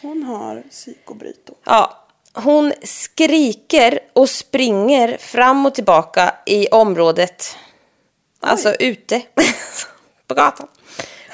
Hon 0.00 0.22
har 0.22 0.62
psykobryto. 0.70 1.54
Ja, 1.64 2.06
hon 2.32 2.72
skriker 2.82 3.98
och 4.12 4.28
springer 4.28 5.16
fram 5.18 5.66
och 5.66 5.74
tillbaka 5.74 6.34
i 6.46 6.68
området. 6.68 7.56
Alltså 8.44 8.74
ute 8.80 9.22
på 10.26 10.34
gatan. 10.34 10.66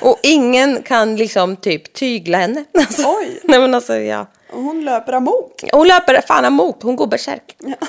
Och 0.02 0.18
ingen 0.22 0.82
kan 0.82 1.16
liksom 1.16 1.56
typ 1.56 1.92
tygla 1.92 2.38
henne. 2.38 2.64
Alltså, 2.74 3.02
Oj. 3.06 3.40
Nej 3.44 3.60
men 3.60 3.74
alltså 3.74 3.96
ja. 3.96 4.26
Hon 4.50 4.84
löper 4.84 5.12
amok. 5.12 5.64
Hon 5.72 5.88
löper 5.88 6.20
fan 6.28 6.44
emot, 6.44 6.82
hon 6.82 6.96
går 6.96 7.06
bärsärk. 7.06 7.56
Ja. 7.58 7.74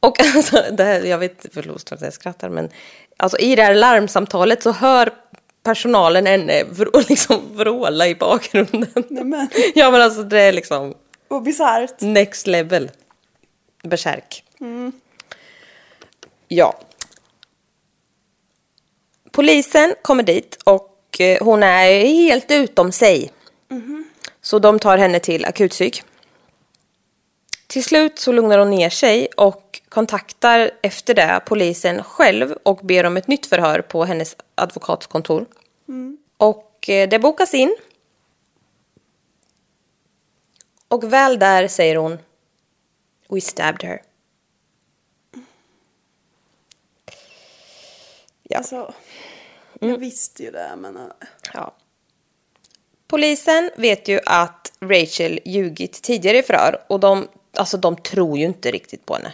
Och 0.00 0.20
alltså, 0.20 0.64
det 0.72 0.84
här, 0.84 1.00
jag 1.04 1.18
vet, 1.18 1.46
förlåt 1.54 1.92
att 1.92 2.00
jag 2.00 2.12
skrattar, 2.12 2.48
men 2.48 2.70
alltså 3.16 3.38
i 3.38 3.56
det 3.56 3.62
här 3.62 3.74
larmsamtalet 3.74 4.62
så 4.62 4.72
hör 4.72 5.10
personalen 5.62 6.26
henne 6.26 6.64
vrå, 6.64 7.00
liksom 7.08 7.56
vråla 7.56 8.06
i 8.08 8.14
bakgrunden. 8.14 9.04
Nämen. 9.10 9.48
Ja 9.74 9.90
men 9.90 10.02
alltså 10.02 10.22
det 10.22 10.40
är 10.40 10.52
liksom 10.52 10.94
Och 11.28 11.42
bisarrt. 11.42 12.00
next 12.00 12.46
level. 12.46 12.90
Bärsärk. 13.82 14.44
Ja. 16.48 16.80
Polisen 19.38 19.94
kommer 20.02 20.22
dit 20.22 20.58
och 20.64 21.20
eh, 21.20 21.44
hon 21.44 21.62
är 21.62 22.04
helt 22.04 22.50
utom 22.50 22.92
sig. 22.92 23.32
Så 24.40 24.58
de 24.58 24.78
tar 24.78 24.98
henne 24.98 25.20
till 25.20 25.44
akutpsyk. 25.44 26.02
Till 27.66 27.84
slut 27.84 28.18
så 28.18 28.32
lugnar 28.32 28.58
hon 28.58 28.70
ner 28.70 28.90
sig 28.90 29.26
och 29.26 29.80
kontaktar 29.88 30.70
efter 30.82 31.14
det 31.14 31.40
polisen 31.46 32.02
själv 32.02 32.52
och 32.62 32.76
ber 32.76 33.04
om 33.04 33.16
ett 33.16 33.28
nytt 33.28 33.46
förhör 33.46 33.80
på 33.80 34.04
hennes 34.04 34.36
advokatskontor. 34.54 35.46
Och 36.36 36.88
eh, 36.88 37.08
det 37.08 37.18
bokas 37.18 37.54
in. 37.54 37.76
Och 40.88 41.12
väl 41.12 41.38
där 41.38 41.68
säger 41.68 41.96
hon 41.96 42.18
We 43.28 43.40
stabbed 43.40 43.82
her. 43.82 44.02
Ja. 48.42 48.58
Alltså, 48.58 48.94
jag 49.78 49.98
visste 49.98 50.42
ju 50.42 50.50
det, 50.50 50.70
men... 50.76 50.96
äh, 50.96 51.02
Ja. 51.54 51.74
Polisen 53.08 53.70
vet 53.76 54.08
ju 54.08 54.20
att 54.26 54.72
Rachel 54.80 55.40
ljugit 55.44 56.02
tidigare 56.02 56.38
i 56.38 56.42
förhör 56.42 56.82
och 56.86 57.00
de, 57.00 57.28
alltså, 57.56 57.76
de 57.76 57.96
tror 57.96 58.38
ju 58.38 58.44
inte 58.44 58.70
riktigt 58.70 59.06
på 59.06 59.14
henne. 59.14 59.32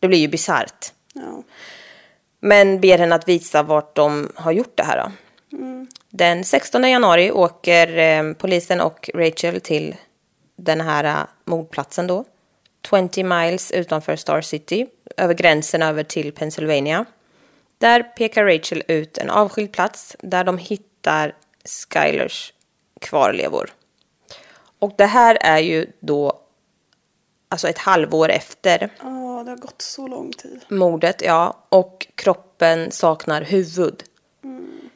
Det 0.00 0.08
blir 0.08 0.18
ju 0.18 0.28
bisarrt. 0.28 0.92
Ja. 1.14 1.42
Men 2.40 2.80
ber 2.80 2.98
henne 2.98 3.14
att 3.14 3.28
visa 3.28 3.62
vart 3.62 3.96
de 3.96 4.32
har 4.34 4.52
gjort 4.52 4.76
det 4.76 4.82
här 4.82 4.96
då. 5.04 5.12
Den 6.10 6.44
16 6.44 6.90
januari 6.90 7.30
åker 7.30 7.98
eh, 7.98 8.32
polisen 8.32 8.80
och 8.80 9.10
Rachel 9.14 9.60
till 9.60 9.96
den 10.56 10.80
här 10.80 11.04
äh, 11.04 11.26
mordplatsen 11.44 12.06
då. 12.06 12.24
20 12.90 13.22
miles 13.22 13.70
utanför 13.70 14.16
Star 14.16 14.40
City, 14.40 14.86
över 15.16 15.34
gränsen 15.34 15.82
över 15.82 16.04
till 16.04 16.32
Pennsylvania. 16.32 17.04
Där 17.82 18.02
pekar 18.02 18.44
Rachel 18.44 18.82
ut 18.88 19.18
en 19.18 19.30
avskild 19.30 19.72
plats 19.72 20.16
där 20.20 20.44
de 20.44 20.58
hittar 20.58 21.34
Skylers 21.64 22.52
kvarlevor. 23.00 23.70
Och 24.78 24.92
det 24.98 25.06
här 25.06 25.38
är 25.40 25.58
ju 25.58 25.86
då 26.00 26.40
alltså 27.48 27.68
ett 27.68 27.78
halvår 27.78 28.28
efter 28.28 28.90
Ja, 28.98 29.42
det 29.44 29.50
har 29.50 29.56
gått 29.56 29.82
så 29.82 30.06
lång 30.06 30.32
tid. 30.32 30.60
mordet, 30.68 31.22
ja. 31.24 31.66
Och 31.68 32.06
kroppen 32.14 32.90
saknar 32.90 33.42
huvud. 33.42 34.04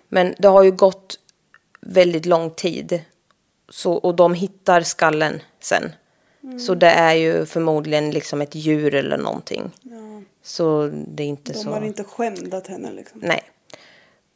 Men 0.09 0.35
det 0.39 0.49
har 0.49 0.63
ju 0.63 0.73
gått 0.73 1.19
väldigt 1.81 2.27
lång 2.27 2.51
tid. 2.51 3.05
Så, 3.69 3.93
och 3.93 4.15
de 4.15 4.35
hittar 4.35 4.81
skallen 4.81 5.43
sen. 5.61 5.93
Så 6.61 6.75
det 6.75 6.91
är 6.91 7.15
ju 7.15 7.47
förmodligen 7.47 8.11
liksom 8.11 8.41
ett 8.41 8.55
djur 8.55 8.95
eller 8.95 9.17
någonting. 9.17 9.71
Så 10.47 10.87
det 10.93 11.23
är 11.23 11.27
inte 11.27 11.53
De 11.53 11.59
så... 11.59 11.71
har 11.71 11.83
inte 11.83 12.05
skändat 12.05 12.67
henne 12.67 12.93
liksom. 12.93 13.21
Nej. 13.23 13.43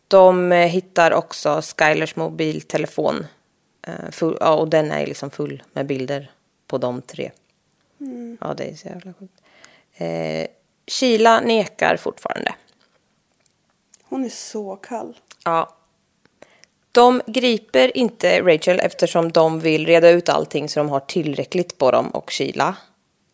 De 0.09 0.53
eh, 0.53 0.66
hittar 0.66 1.11
också 1.12 1.62
Skylers 1.62 2.16
mobiltelefon. 2.16 3.27
Eh, 3.83 4.11
full, 4.11 4.37
ja, 4.40 4.55
och 4.55 4.68
den 4.68 4.90
är 4.90 5.07
liksom 5.07 5.31
full 5.31 5.62
med 5.73 5.87
bilder 5.87 6.31
på 6.66 6.79
de 6.79 7.03
tre. 7.03 7.31
Ja, 8.40 8.55
det 8.55 8.64
är 8.64 8.75
så 8.75 8.88
jävla 8.88 9.12
sjukt. 9.12 9.42
Eh, 9.94 10.46
Sheila 10.87 11.40
nekar 11.40 11.96
fortfarande. 11.96 12.55
Hon 14.05 14.25
är 14.25 14.29
så 14.29 14.77
kall. 14.77 15.16
Ja. 15.44 15.77
De 16.92 17.23
griper 17.27 17.96
inte 17.96 18.42
Rachel 18.42 18.81
eftersom 18.81 19.33
de 19.33 19.61
vill 19.61 19.87
reda 19.87 20.11
ut 20.11 20.29
allting 20.29 20.68
så 20.68 20.81
de 20.81 20.88
har 20.88 21.01
tillräckligt 21.01 21.79
på 21.79 21.90
dem 21.90 22.11
och 22.11 22.33
Sheila. 22.33 22.77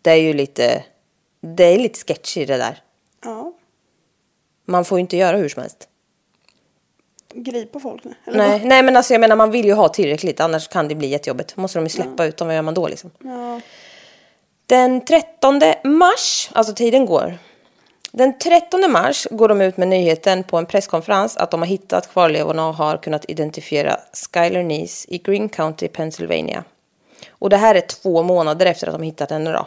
Det 0.02 0.10
är 0.10 0.16
ju 0.16 0.32
lite, 0.32 0.84
det 1.40 1.64
är 1.64 1.78
lite 1.78 1.98
sketchy 1.98 2.44
det 2.44 2.56
där. 2.56 2.82
Ja. 3.24 3.52
Man 4.64 4.84
får 4.84 4.98
ju 4.98 5.00
inte 5.00 5.16
göra 5.16 5.36
hur 5.36 5.48
som 5.48 5.62
helst. 5.62 5.88
Gripa 7.34 7.80
folk 7.80 8.04
nu. 8.04 8.14
Eller 8.24 8.38
Nej, 8.38 8.58
vad? 8.58 8.68
nej, 8.68 8.82
men 8.82 8.96
alltså 8.96 9.14
jag 9.14 9.20
menar 9.20 9.36
man 9.36 9.50
vill 9.50 9.66
ju 9.66 9.72
ha 9.72 9.88
tillräckligt 9.88 10.40
annars 10.40 10.68
kan 10.68 10.88
det 10.88 10.94
bli 10.94 11.08
jättejobbigt. 11.08 11.56
måste 11.56 11.78
de 11.78 11.84
ju 11.84 11.88
släppa 11.88 12.24
ut 12.24 12.36
dem, 12.36 12.48
vad 12.48 12.54
gör 12.54 12.62
man 12.62 12.74
då 12.74 12.88
liksom? 12.88 13.10
Ja. 13.18 13.60
Den 14.66 15.04
13 15.04 15.60
mars, 15.84 16.50
alltså 16.52 16.74
tiden 16.74 17.06
går. 17.06 17.38
Den 18.12 18.38
13 18.38 18.92
mars 18.92 19.26
går 19.30 19.48
de 19.48 19.60
ut 19.60 19.76
med 19.76 19.88
nyheten 19.88 20.44
på 20.44 20.56
en 20.56 20.66
presskonferens 20.66 21.36
att 21.36 21.50
de 21.50 21.60
har 21.60 21.66
hittat 21.68 22.12
kvarlevorna 22.12 22.68
och 22.68 22.74
har 22.74 22.96
kunnat 22.96 23.24
identifiera 23.30 24.00
Skyler 24.32 24.62
Neese 24.62 25.06
i 25.08 25.18
Greene 25.18 25.48
County, 25.48 25.88
Pennsylvania. 25.88 26.64
Och 27.30 27.50
det 27.50 27.56
här 27.56 27.74
är 27.74 27.80
två 27.80 28.22
månader 28.22 28.66
efter 28.66 28.86
att 28.86 28.94
de 28.94 29.02
hittat 29.02 29.30
henne 29.30 29.52
då. 29.52 29.66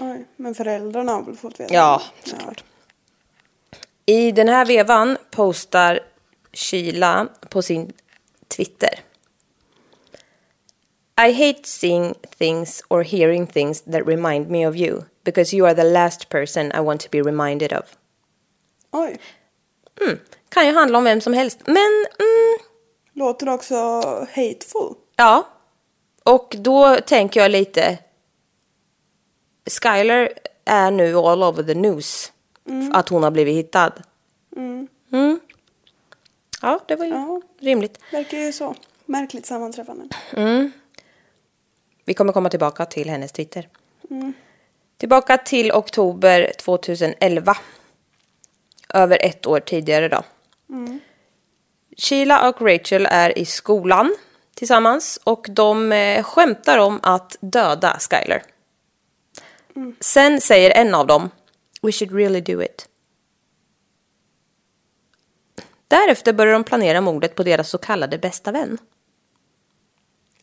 Oj, 0.00 0.26
men 0.36 0.54
föräldrarna 0.54 1.12
har 1.12 1.22
väl 1.22 1.36
fått 1.36 1.60
veta? 1.60 1.74
Ja, 1.74 2.02
såklart. 2.24 2.64
I 4.06 4.32
den 4.32 4.48
här 4.48 4.66
vevan 4.66 5.16
postar 5.30 6.00
Sheila 6.52 7.28
på 7.48 7.62
sin 7.62 7.92
Twitter. 8.48 9.00
I 11.26 11.32
hate 11.32 11.60
seeing 11.64 12.14
things 12.38 12.82
or 12.88 13.02
hearing 13.02 13.46
things 13.46 13.82
that 13.82 14.06
remind 14.06 14.50
me 14.50 14.68
of 14.68 14.76
you 14.76 15.02
because 15.24 15.56
you 15.56 15.66
are 15.66 15.74
the 15.74 15.84
last 15.84 16.28
person 16.28 16.72
I 16.72 16.80
want 16.80 17.00
to 17.00 17.08
be 17.10 17.18
reminded 17.22 17.72
of. 17.72 17.84
Oj. 18.90 19.18
Kan 20.48 20.66
ju 20.66 20.72
handla 20.74 20.98
om 20.98 21.04
vem 21.04 21.20
som 21.20 21.32
helst, 21.32 21.58
men 21.66 22.06
mm, 22.18 22.58
Låter 23.12 23.48
också 23.48 23.74
hateful. 24.34 24.94
ja. 25.16 25.48
Och 26.24 26.56
då 26.58 26.96
tänker 26.96 27.40
jag 27.40 27.50
lite. 27.50 27.98
Skyler 29.66 30.32
är 30.64 30.90
nu 30.90 31.16
all 31.16 31.42
over 31.42 31.62
the 31.62 31.74
news. 31.74 32.32
Att 32.92 33.08
hon 33.08 33.22
har 33.22 33.30
blivit 33.30 33.56
hittad. 33.56 33.92
Mm. 34.56 34.88
Ja, 36.62 36.80
det 36.88 36.96
var 36.96 37.04
ju 37.04 37.10
Ja. 37.10 37.40
rimligt. 37.60 37.98
Verkar 38.12 38.38
ju 38.38 38.52
så. 38.52 38.74
Märkligt 39.06 39.46
sammanträffande. 39.46 40.08
Vi 42.04 42.14
kommer 42.14 42.32
komma 42.32 42.48
tillbaka 42.50 42.86
till 42.86 43.10
hennes 43.10 43.32
Twitter. 43.32 43.68
Tillbaka 44.96 45.38
till 45.38 45.72
oktober 45.72 46.52
2011. 46.58 47.56
Över 48.94 49.18
ett 49.24 49.46
år 49.46 49.60
tidigare 49.60 50.08
då. 50.08 50.22
Sheila 51.96 52.48
och 52.48 52.62
Rachel 52.62 53.06
är 53.10 53.38
i 53.38 53.44
skolan 53.44 54.14
tillsammans 54.54 55.18
och 55.24 55.46
de 55.50 55.92
eh, 55.92 56.22
skämtar 56.22 56.78
om 56.78 57.00
att 57.02 57.36
döda 57.40 57.98
Skyler. 57.98 58.42
Sen 60.00 60.40
säger 60.40 60.70
en 60.70 60.94
av 60.94 61.06
dem 61.06 61.30
We 61.82 61.92
should 61.92 62.12
really 62.12 62.40
do 62.40 62.62
it. 62.62 62.88
Därefter 65.88 66.32
börjar 66.32 66.52
de 66.52 66.64
planera 66.64 67.00
mordet 67.00 67.34
på 67.34 67.42
deras 67.42 67.68
så 67.68 67.78
kallade 67.78 68.18
bästa 68.18 68.52
vän. 68.52 68.78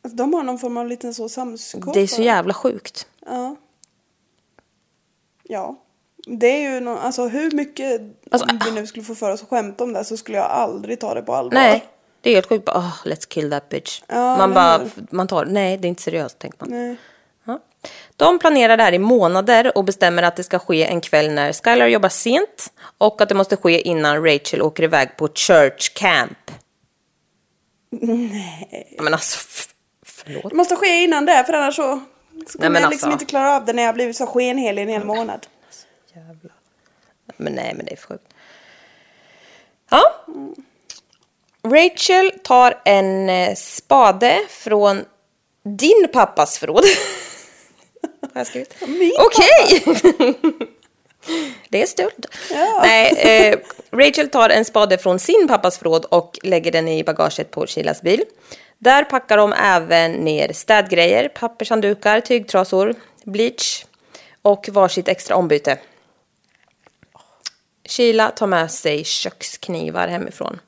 Alltså, 0.02 0.18
de 0.18 0.34
har 0.34 0.44
någon 0.44 0.60
form 0.60 0.78
av 0.78 0.88
liten 0.88 1.14
så 1.14 1.30
samskap. 1.30 1.94
Det 1.94 2.00
är 2.00 2.08
så 2.08 2.22
jävla 2.22 2.54
sjukt. 2.54 3.08
Ja. 3.26 3.56
Ja. 5.44 5.76
Det 6.26 6.48
är 6.48 6.74
ju 6.74 6.80
nå 6.80 6.98
alltså 6.98 7.28
hur 7.28 7.52
mycket, 7.52 8.02
Alltså, 8.32 8.48
om 8.50 8.60
vi 8.66 8.72
nu 8.72 8.88
skulle 8.88 9.06
få 9.06 9.16
för 9.16 9.32
oss 9.32 9.44
att 9.44 9.50
skämta 9.50 9.84
om 9.84 9.94
det 9.94 10.06
så 10.06 10.18
skulle 10.18 10.38
jag 10.38 10.48
aldrig 10.48 11.00
ta 11.00 11.14
det 11.14 11.22
på 11.22 11.34
allvar. 11.34 11.54
Nej, 11.54 11.86
det 12.22 12.30
är 12.30 12.34
helt 12.34 12.50
sjukt. 12.50 12.70
Oh, 12.70 12.94
let's 13.06 13.28
kill 13.28 13.50
that 13.52 13.70
bitch. 13.70 14.02
Ja, 14.08 14.38
man 14.38 14.54
bara, 14.54 14.90
man 15.12 15.28
tar, 15.28 15.46
nej 15.46 15.78
det 15.78 15.88
är 15.88 15.90
inte 15.90 16.02
seriöst 16.02 16.40
tänker 16.40 16.58
man. 16.60 16.70
Nej. 16.70 16.98
De 18.16 18.40
planerar 18.40 18.78
det 18.78 18.84
här 18.84 18.94
i 18.94 19.00
månader 19.00 19.78
och 19.78 19.84
bestämmer 19.84 20.24
att 20.24 20.36
det 20.36 20.44
ska 20.44 20.60
ske 20.60 20.86
en 20.86 21.02
kväll 21.02 21.32
när 21.32 21.54
Skylar 21.54 21.88
jobbar 21.88 22.10
sent 22.10 22.74
och 22.98 23.22
att 23.22 23.30
det 23.30 23.36
måste 23.36 23.58
ske 23.58 23.82
innan 23.82 24.26
Rachel 24.26 24.62
åker 24.62 24.84
iväg 24.84 25.18
på 25.18 25.28
church 25.28 25.94
camp. 25.94 26.52
Nej. 27.92 28.98
Men 29.00 29.14
alltså, 29.14 29.40
förlåt. 30.06 30.50
Det 30.50 30.56
måste 30.56 30.76
ske 30.76 31.04
innan 31.04 31.26
det 31.26 31.44
för 31.46 31.54
annars 31.54 31.76
så, 31.76 32.02
så 32.48 32.58
kommer 32.58 32.70
men 32.70 32.82
jag 32.82 32.90
liksom 32.90 33.10
alltså. 33.10 33.24
inte 33.24 33.30
klara 33.30 33.56
av 33.56 33.66
det 33.66 33.74
när 33.74 33.84
jag 33.84 33.96
blivit 33.96 34.18
så 34.18 34.28
skenhelig 34.28 34.82
en 34.82 34.90
hel 34.90 35.06
månad. 35.06 35.48
Jävlar. 36.16 36.54
Men 37.38 37.54
nej, 37.54 37.74
men 37.76 37.86
det 37.86 37.92
är 37.92 37.98
sjukt. 37.98 38.34
Ja. 39.90 40.02
Rachel 41.64 42.32
tar 42.44 42.82
en 42.86 43.30
eh, 43.30 43.56
spade 43.56 44.40
från 44.50 45.06
din 45.64 46.08
pappas 46.14 46.60
förråd. 46.60 46.84
Har 48.34 48.40
jag 48.40 48.48
skrivit? 48.48 48.76
Okej! 49.20 49.84
det 51.70 51.82
är 51.82 51.86
stöld. 51.86 52.26
Nej, 52.82 53.12
eh, 53.18 53.60
Rachel 53.92 54.30
tar 54.30 54.50
en 54.50 54.66
spade 54.66 54.98
från 54.98 55.20
sin 55.20 55.48
pappas 55.48 55.78
förråd 55.78 56.06
och 56.06 56.40
lägger 56.44 56.72
den 56.72 56.88
i 56.88 57.04
bagaget 57.04 57.52
på 57.52 57.68
Shilas 57.68 58.02
bil. 58.02 58.24
Där 58.78 59.04
packar 59.04 59.38
de 59.38 59.54
även 59.54 60.12
ner 60.12 60.54
städgrejer, 60.54 61.30
pappershanddukar, 61.30 62.22
tygtrasor, 62.22 62.96
bleach 63.24 63.86
och 64.42 64.70
varsitt 64.70 65.08
extra 65.08 65.36
ombyte. 65.36 65.78
Sheila 67.90 68.30
tar 68.30 68.48
med 68.48 68.72
sig 68.72 69.04
köksknivar 69.04 70.08
hemifrån. 70.08 70.60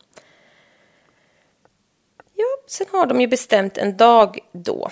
Ja, 2.33 2.45
sen 2.67 2.87
har 2.91 3.05
de 3.05 3.21
ju 3.21 3.27
bestämt 3.27 3.77
en 3.77 3.97
dag 3.97 4.39
då. 4.51 4.91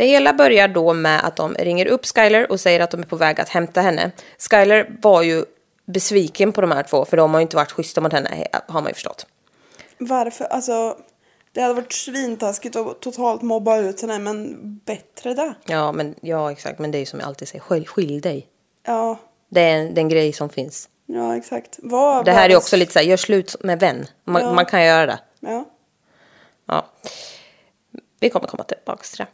Det 0.00 0.06
hela 0.06 0.32
börjar 0.32 0.68
då 0.68 0.92
med 0.94 1.24
att 1.26 1.36
de 1.36 1.54
ringer 1.54 1.86
upp 1.86 2.06
Skyler 2.06 2.50
och 2.52 2.60
säger 2.60 2.80
att 2.80 2.90
de 2.90 3.00
är 3.00 3.04
på 3.06 3.16
väg 3.16 3.40
att 3.40 3.48
hämta 3.48 3.80
henne. 3.80 4.10
Skyler 4.50 4.96
var 5.02 5.22
ju 5.22 5.44
besviken 5.86 6.52
på 6.52 6.60
de 6.60 6.70
här 6.70 6.82
två 6.82 7.04
för 7.04 7.16
de 7.16 7.30
har 7.34 7.40
ju 7.40 7.42
inte 7.42 7.56
varit 7.56 7.72
schyssta 7.72 8.00
mot 8.00 8.12
henne 8.12 8.46
har 8.66 8.80
man 8.80 8.88
ju 8.90 8.94
förstått. 8.94 9.26
Varför? 9.98 10.44
Alltså, 10.44 10.96
det 11.52 11.60
hade 11.62 11.74
varit 11.74 11.92
svintaskigt 11.92 12.76
att 12.76 13.00
totalt 13.00 13.42
mobba 13.42 13.76
ut 13.78 14.00
henne 14.02 14.18
men 14.18 14.56
bättre 14.84 15.34
det. 15.34 15.54
Ja, 15.66 15.92
men, 15.92 16.14
ja 16.20 16.52
exakt, 16.52 16.78
men 16.78 16.90
det 16.90 16.98
är 16.98 17.00
ju 17.00 17.06
som 17.06 17.20
jag 17.20 17.26
alltid 17.26 17.48
säger, 17.48 17.60
skilj, 17.64 17.86
skilj 17.86 18.20
dig. 18.20 18.46
Ja, 18.86 19.16
Det 19.50 19.60
är 19.60 19.74
en, 19.76 19.94
det 19.94 19.98
är 20.00 20.02
en 20.02 20.08
grej 20.08 20.32
som 20.32 20.48
finns. 20.48 20.88
ja 21.06 21.36
exakt. 21.36 21.78
Vad 21.82 22.24
Det 22.24 22.32
här 22.32 22.50
är 22.50 22.56
också 22.56 22.76
lite 22.76 22.92
så 22.92 22.98
här, 22.98 23.06
gör 23.06 23.16
slut 23.16 23.56
med 23.60 23.80
vän. 23.80 24.06
Man, 24.24 24.42
Ja. 24.42 24.52
man 24.54 24.66
kan 24.66 24.84
göra 24.84 25.06
det. 25.06 25.18
Ja. 25.40 25.64
Ja. 26.66 26.86
Vi 28.20 28.30
kommer 28.30 28.46
komma 28.48 28.64
tillbaka 28.64 29.02
till 29.02 29.18
det. 29.18 29.26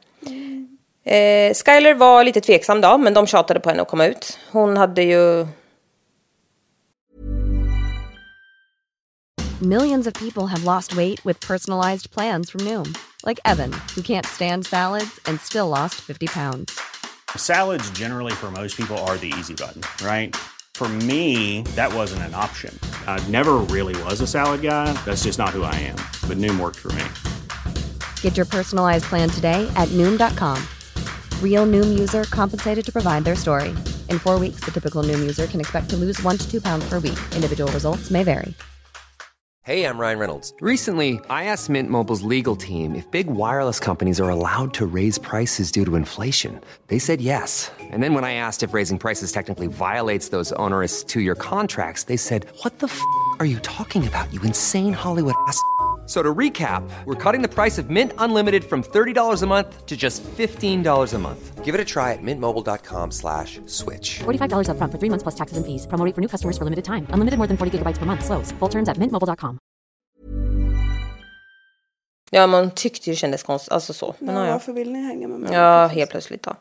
Eh, 1.04 1.54
Skyler 1.54 1.94
var 1.94 2.24
lite 2.24 2.40
tveksam 2.40 2.80
då, 2.80 2.98
men 2.98 3.14
de 3.14 3.26
tjatade 3.26 3.60
på 3.60 3.68
henne 3.68 3.82
att 3.82 3.88
komma 3.88 4.06
ut. 4.06 4.38
Hon 4.50 4.76
hade 4.76 5.02
ju... 5.02 5.46
Millions 9.60 10.06
of 10.06 10.12
people 10.14 10.46
have 10.46 10.64
lost 10.64 10.92
weight 10.96 11.24
with 11.24 11.40
personalized 11.40 12.10
plans 12.10 12.50
from 12.50 12.60
Noom, 12.60 12.94
like 13.24 13.40
Evan, 13.44 13.72
who 13.94 14.02
can't 14.02 14.26
stand 14.26 14.66
salads 14.66 15.20
and 15.24 15.40
still 15.40 15.68
lost 15.68 15.94
50 15.94 16.26
pounds. 16.26 16.78
Salads, 17.36 17.90
generally, 17.98 18.32
for 18.32 18.50
most 18.50 18.76
people, 18.76 18.98
are 19.08 19.16
the 19.16 19.32
easy 19.38 19.54
button, 19.54 19.80
right? 20.06 20.36
For 20.74 20.88
me, 20.88 21.62
that 21.74 21.94
wasn't 21.94 22.22
an 22.24 22.34
option. 22.34 22.78
I 23.06 23.18
never 23.30 23.54
really 23.54 23.96
was 24.02 24.20
a 24.20 24.26
salad 24.26 24.60
guy. 24.60 24.92
That's 25.06 25.24
just 25.24 25.38
not 25.38 25.48
who 25.48 25.62
I 25.62 25.74
am. 25.74 25.96
But 26.28 26.36
Noom 26.36 26.60
worked 26.60 26.76
for 26.76 26.92
me. 26.92 27.04
Get 28.26 28.36
your 28.36 28.46
personalized 28.46 29.04
plan 29.04 29.30
today 29.30 29.70
at 29.76 29.88
Noom.com. 29.90 30.60
Real 31.40 31.64
Noom 31.64 31.96
user 31.96 32.24
compensated 32.24 32.84
to 32.84 32.90
provide 32.90 33.24
their 33.24 33.36
story. 33.36 33.68
In 34.10 34.18
four 34.18 34.36
weeks, 34.40 34.64
the 34.64 34.72
typical 34.72 35.04
Noom 35.04 35.20
user 35.20 35.46
can 35.46 35.60
expect 35.60 35.88
to 35.90 35.96
lose 35.96 36.20
one 36.24 36.36
to 36.36 36.50
two 36.50 36.60
pounds 36.60 36.88
per 36.88 36.98
week. 36.98 37.16
Individual 37.36 37.70
results 37.70 38.10
may 38.10 38.24
vary. 38.24 38.52
Hey, 39.62 39.84
I'm 39.84 39.98
Ryan 39.98 40.18
Reynolds. 40.18 40.52
Recently, 40.60 41.20
I 41.30 41.44
asked 41.44 41.70
Mint 41.70 41.88
Mobile's 41.88 42.22
legal 42.22 42.56
team 42.56 42.96
if 42.96 43.08
big 43.12 43.28
wireless 43.28 43.78
companies 43.78 44.20
are 44.20 44.28
allowed 44.28 44.74
to 44.74 44.86
raise 44.86 45.18
prices 45.18 45.70
due 45.70 45.84
to 45.84 45.94
inflation. 45.94 46.60
They 46.88 46.98
said 46.98 47.20
yes. 47.20 47.70
And 47.78 48.02
then 48.02 48.12
when 48.12 48.24
I 48.24 48.34
asked 48.34 48.64
if 48.64 48.74
raising 48.74 48.98
prices 48.98 49.30
technically 49.30 49.68
violates 49.68 50.30
those 50.30 50.50
onerous 50.52 51.04
two 51.04 51.20
year 51.20 51.36
contracts, 51.36 52.04
they 52.04 52.16
said, 52.16 52.46
What 52.62 52.80
the 52.80 52.88
f 52.88 53.00
are 53.38 53.46
you 53.46 53.60
talking 53.60 54.04
about, 54.04 54.32
you 54.34 54.40
insane 54.42 54.92
Hollywood 54.92 55.36
ass? 55.46 55.60
So 56.06 56.22
to 56.22 56.34
recap, 56.34 56.88
we're 57.04 57.32
cutting 57.32 57.42
the 57.42 57.48
price 57.48 57.78
of 57.78 57.90
Mint 57.90 58.12
Unlimited 58.18 58.64
from 58.64 58.82
$30 58.82 59.42
a 59.42 59.46
month 59.46 59.86
to 59.86 59.96
just 59.96 60.22
$15 60.22 61.14
a 61.14 61.18
month. 61.18 61.64
Give 61.64 61.74
it 61.74 61.80
a 61.80 61.84
try 61.84 62.12
at 62.12 62.22
mintmobile.com 62.22 63.10
slash 63.10 63.58
switch. 63.66 64.20
$45 64.20 64.68
upfront 64.70 64.92
for 64.92 64.98
three 64.98 65.10
months 65.10 65.24
plus 65.24 65.34
taxes 65.34 65.56
and 65.58 65.66
fees. 65.66 65.86
Promo 65.86 66.14
for 66.14 66.20
new 66.20 66.28
customers 66.28 66.56
for 66.56 66.64
limited 66.64 66.84
time. 66.84 67.06
Unlimited 67.10 67.38
more 67.38 67.48
than 67.48 67.56
40 67.56 67.78
gigabytes 67.78 67.98
per 67.98 68.06
month. 68.06 68.24
Slows. 68.24 68.52
Full 68.60 68.68
terms 68.68 68.88
at 68.88 68.98
mintmobile.com. 68.98 69.58
Ja, 72.30 72.46
man 72.46 72.70
tyckte 72.70 73.10
ju 73.10 73.12
det 73.12 73.16
kändes 73.16 73.42
konstigt. 73.42 73.72
Alltså 73.72 73.92
så. 73.92 74.14
Men, 74.18 74.36
ja. 74.36 74.52
varför 74.52 74.72
vill 74.72 74.92
ni 74.92 75.02
hänga 75.02 75.28
med 75.28 75.40
mig? 75.40 75.52
Ja, 75.52 75.86
helt 75.86 76.10
plötsligt 76.10 76.42
då. 76.42 76.54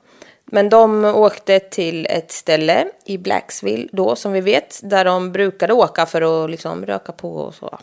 Men 0.46 0.70
de 0.70 1.06
åkte 1.06 1.60
till 1.60 2.08
ett 2.10 2.32
ställe 2.32 2.88
i 3.06 3.18
Blacksville 3.18 3.88
då, 3.92 4.16
som 4.16 4.32
vi 4.32 4.42
vet, 4.42 4.80
där 4.84 5.06
de 5.06 5.32
brukade 5.32 5.74
åka 5.74 6.06
för 6.06 6.44
att 6.44 6.50
liksom 6.50 6.86
röka 6.86 7.12
på 7.12 7.36
och 7.36 7.54
så. 7.54 7.80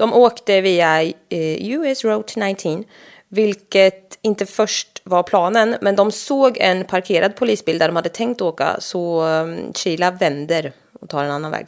De 0.00 0.12
åkte 0.12 0.60
via 0.60 1.02
eh, 1.02 1.70
US 1.70 2.04
Route 2.04 2.40
19, 2.40 2.84
vilket 3.28 4.18
inte 4.22 4.46
först 4.46 5.00
var 5.04 5.22
planen, 5.22 5.76
men 5.80 5.96
de 5.96 6.12
såg 6.12 6.56
en 6.60 6.84
parkerad 6.84 7.36
polisbil 7.36 7.78
där 7.78 7.88
de 7.88 7.96
hade 7.96 8.08
tänkt 8.08 8.40
åka, 8.40 8.76
så 8.80 9.22
um, 9.24 9.72
Sheila 9.72 10.10
vänder 10.10 10.72
och 11.00 11.08
tar 11.08 11.24
en 11.24 11.30
annan 11.30 11.50
väg. 11.50 11.66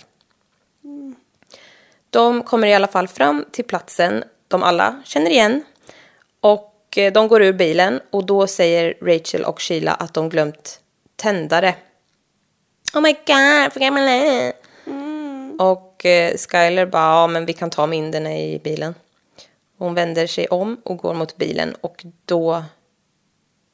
De 2.10 2.42
kommer 2.42 2.66
i 2.66 2.74
alla 2.74 2.86
fall 2.86 3.08
fram 3.08 3.44
till 3.50 3.64
platsen 3.64 4.24
de 4.48 4.62
alla 4.62 5.02
känner 5.04 5.30
igen. 5.30 5.64
Och 6.40 6.98
eh, 6.98 7.12
de 7.12 7.28
går 7.28 7.42
ur 7.42 7.52
bilen 7.52 8.00
och 8.10 8.26
då 8.26 8.46
säger 8.46 8.94
Rachel 9.02 9.44
och 9.44 9.62
Sheila 9.62 9.94
att 9.94 10.14
de 10.14 10.28
glömt 10.28 10.80
tändare. 11.16 11.74
Oh 12.94 13.00
my 13.00 13.12
god, 13.12 13.72
för 13.72 13.80
gammal 13.80 14.02
är 14.02 14.24
jag?" 14.24 14.52
Och 15.58 15.91
eh, 16.06 16.36
Skyler 16.36 16.86
bara, 16.86 17.02
ja 17.02 17.26
men 17.26 17.46
vi 17.46 17.52
kan 17.52 17.70
ta 17.70 17.86
mynderna 17.86 18.38
i 18.38 18.58
bilen. 18.58 18.94
Hon 19.78 19.94
vänder 19.94 20.26
sig 20.26 20.46
om 20.46 20.80
och 20.84 20.96
går 20.96 21.14
mot 21.14 21.36
bilen 21.36 21.74
och 21.80 22.04
då 22.24 22.64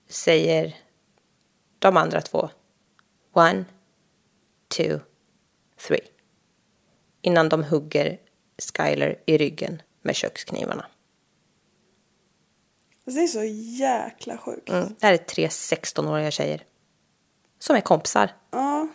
säger 0.09 0.77
de 1.79 1.97
andra 1.97 2.21
två 2.21 2.49
One, 3.33 3.65
two, 4.77 4.99
three. 5.87 6.01
Innan 7.23 7.49
de 7.49 7.65
hugger 7.65 8.19
Skyler 8.59 9.19
i 9.27 9.39
ryggen 9.39 9.83
med 10.03 10.17
köksknivarna. 10.17 10.87
Alltså, 13.07 13.21
det 13.21 13.25
är 13.25 13.27
så 13.27 13.45
jäkla 13.79 14.39
sjukt. 14.39 14.69
Mm. 14.69 14.95
Det 15.01 15.07
här 15.07 15.13
är 15.13 15.17
tre 15.17 15.49
16-åriga 15.49 16.31
tjejer. 16.31 16.65
Som 17.59 17.77
är 17.77 17.81
kompisar. 17.81 18.31
Ja. 18.51 18.89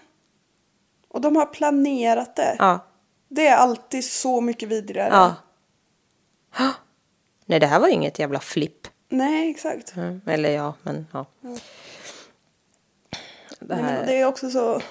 Och 1.07 1.21
de 1.21 1.36
har 1.36 1.45
planerat 1.45 2.36
det. 2.36 2.55
Ja. 2.59 2.79
Det 3.36 3.47
är 3.47 3.55
alltid 3.55 4.05
så 4.05 4.41
mycket 4.41 4.69
vidrigare. 4.69 5.09
Ja. 5.11 5.36
Nej, 7.45 7.59
det 7.59 7.67
här 7.67 7.79
var 7.79 7.88
inget 7.88 8.19
jävla 8.19 8.39
flipp. 8.39 8.88
Nej, 9.09 9.49
exakt. 9.49 9.95
Mm. 9.95 10.21
Eller 10.27 10.49
ja, 10.49 10.73
men 10.84 11.07
ja. 11.11 11.25
Det 13.59 13.75
Nej, 13.75 13.84
här... 13.84 13.97
men 13.97 14.05
det 14.05 14.19
är 14.19 14.25
också 14.25 14.49
så... 14.49 14.81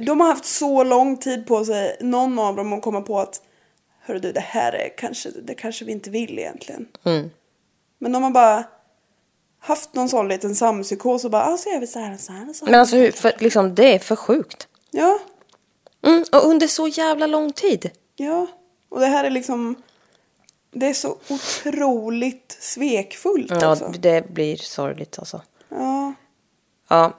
De 0.00 0.20
har 0.20 0.26
haft 0.26 0.44
så 0.44 0.84
lång 0.84 1.16
tid 1.16 1.46
på 1.46 1.64
sig, 1.64 1.96
någon 2.00 2.38
av 2.38 2.56
dem, 2.56 2.72
att 2.72 2.82
komma 2.82 3.00
på 3.00 3.20
att 3.20 3.42
Hörru 4.00 4.18
du, 4.18 4.32
det 4.32 4.40
här 4.40 4.72
är 4.72 4.88
kanske, 4.96 5.30
det 5.30 5.54
kanske 5.54 5.84
vi 5.84 5.92
inte 5.92 6.10
vill 6.10 6.38
egentligen. 6.38 6.88
Mm. 7.04 7.30
Men 7.98 8.12
de 8.12 8.22
har 8.22 8.30
bara 8.30 8.64
haft 9.60 9.94
någon 9.94 10.08
sån 10.08 10.28
liten 10.28 10.54
sampsykos 10.54 11.24
och 11.24 11.30
bara, 11.30 11.46
ah, 11.46 11.56
så 11.56 11.70
gör 11.70 11.80
vi 11.80 11.86
så 11.86 11.98
här 11.98 12.14
och 12.14 12.20
så 12.20 12.32
här 12.32 12.48
och 12.48 12.56
så 12.56 12.64
här. 12.64 12.72
Men 12.72 12.80
alltså, 12.80 13.12
för, 13.12 13.32
liksom, 13.38 13.74
det 13.74 13.94
är 13.94 13.98
för 13.98 14.16
sjukt. 14.16 14.68
Ja, 14.90 15.18
Mm. 16.02 16.24
Och 16.32 16.44
under 16.46 16.66
så 16.66 16.88
jävla 16.88 17.26
lång 17.26 17.52
tid. 17.52 17.90
ja. 18.16 18.46
Och 18.90 19.00
det 19.00 19.06
här 19.06 19.24
är 19.24 19.30
liksom, 19.30 19.74
det 20.70 20.86
är 20.86 20.94
så 20.94 21.16
otroligt 21.28 22.56
svekfullt 22.60 23.50
Ja, 23.50 23.72
också. 23.72 23.92
det 23.98 24.30
blir 24.30 24.56
sorgligt 24.56 25.18
alltså. 25.18 25.42
Ja. 25.68 26.12
Ja. 26.88 27.12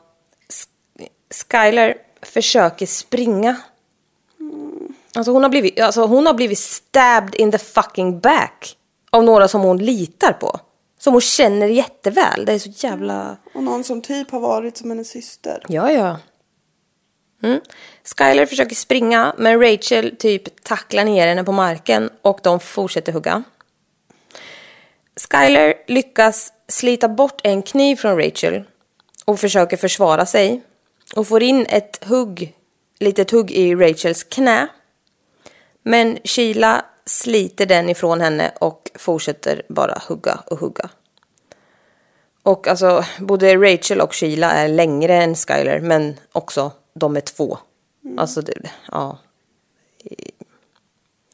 Skyler 1.52 1.96
försöker 2.22 2.86
springa. 2.86 3.56
Alltså 5.16 5.32
hon, 5.32 5.44
har 5.44 5.50
blivit, 5.50 5.80
alltså 5.80 6.06
hon 6.06 6.26
har 6.26 6.34
blivit 6.34 6.60
stabbed 6.60 7.36
in 7.36 7.52
the 7.52 7.58
fucking 7.58 8.20
back. 8.20 8.78
Av 9.12 9.24
några 9.24 9.48
som 9.48 9.62
hon 9.62 9.78
litar 9.78 10.34
på. 10.34 10.60
Som 11.00 11.14
hon 11.14 11.22
känner 11.22 11.68
jätteväl. 11.68 12.46
Det 12.46 12.54
är 12.54 12.60
så 12.60 12.70
jävla... 12.88 13.38
Och 13.54 13.64
någon 13.64 13.84
som 13.84 14.02
typ 14.02 14.32
har 14.32 14.40
varit 14.40 14.78
som 14.78 14.90
hennes 14.90 15.10
syster. 15.10 15.64
Ja, 15.68 15.92
ja. 15.92 16.18
Mm. 17.44 17.60
Skyler 18.18 18.46
försöker 18.46 18.76
springa, 18.76 19.34
men 19.38 19.62
Rachel 19.62 20.16
typ 20.16 20.64
tacklar 20.64 21.06
ner 21.06 21.28
henne 21.28 21.44
på 21.44 21.52
marken 21.52 22.10
och 22.22 22.40
de 22.44 22.60
fortsätter 22.60 23.12
hugga. 23.12 23.44
Skyler 25.32 25.74
lyckas 25.88 26.54
slita 26.68 27.10
bort 27.10 27.42
en 27.44 27.62
kniv 27.62 27.96
från 27.96 28.18
Rachel 28.18 28.64
och 29.26 29.40
försöker 29.40 29.78
försvara 29.78 30.26
sig 30.26 30.64
och 31.16 31.28
får 31.28 31.44
in 31.44 31.66
ett 31.70 32.06
hugg, 32.06 32.54
litet 33.00 33.32
hugg 33.32 33.52
i 33.52 33.76
Rachels 33.76 34.24
knä. 34.24 34.68
Men 35.84 36.18
Sheila 36.24 36.86
sliter 37.06 37.66
den 37.66 37.90
ifrån 37.90 38.22
henne 38.22 38.52
och 38.60 38.92
fortsätter 38.96 39.62
bara 39.70 40.02
hugga 40.08 40.40
och 40.46 40.60
hugga. 40.60 40.90
Och 42.44 42.68
alltså, 42.68 43.06
både 43.20 43.56
Rachel 43.56 44.02
och 44.02 44.16
Sheila 44.16 44.52
är 44.52 44.68
längre 44.68 45.16
än 45.16 45.36
Skyler, 45.36 45.80
men 45.80 46.20
också 46.32 46.72
de 46.94 47.16
är 47.18 47.22
två. 47.22 47.58
Alltså, 48.18 48.42
det, 48.42 48.70
ja. 48.92 49.18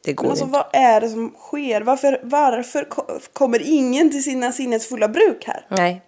Det 0.04 0.12
går 0.12 0.24
Men 0.24 0.30
alltså 0.30 0.44
inte. 0.44 0.52
vad 0.58 0.66
är 0.72 1.00
det 1.00 1.08
som 1.08 1.30
sker? 1.38 1.80
Varför, 1.80 2.20
varför 2.22 2.84
ko- 2.84 3.20
kommer 3.32 3.62
ingen 3.62 4.10
till 4.10 4.24
sina 4.24 4.52
sinnesfulla 4.52 5.08
bruk 5.08 5.44
här? 5.46 5.66
Nej. 5.70 6.02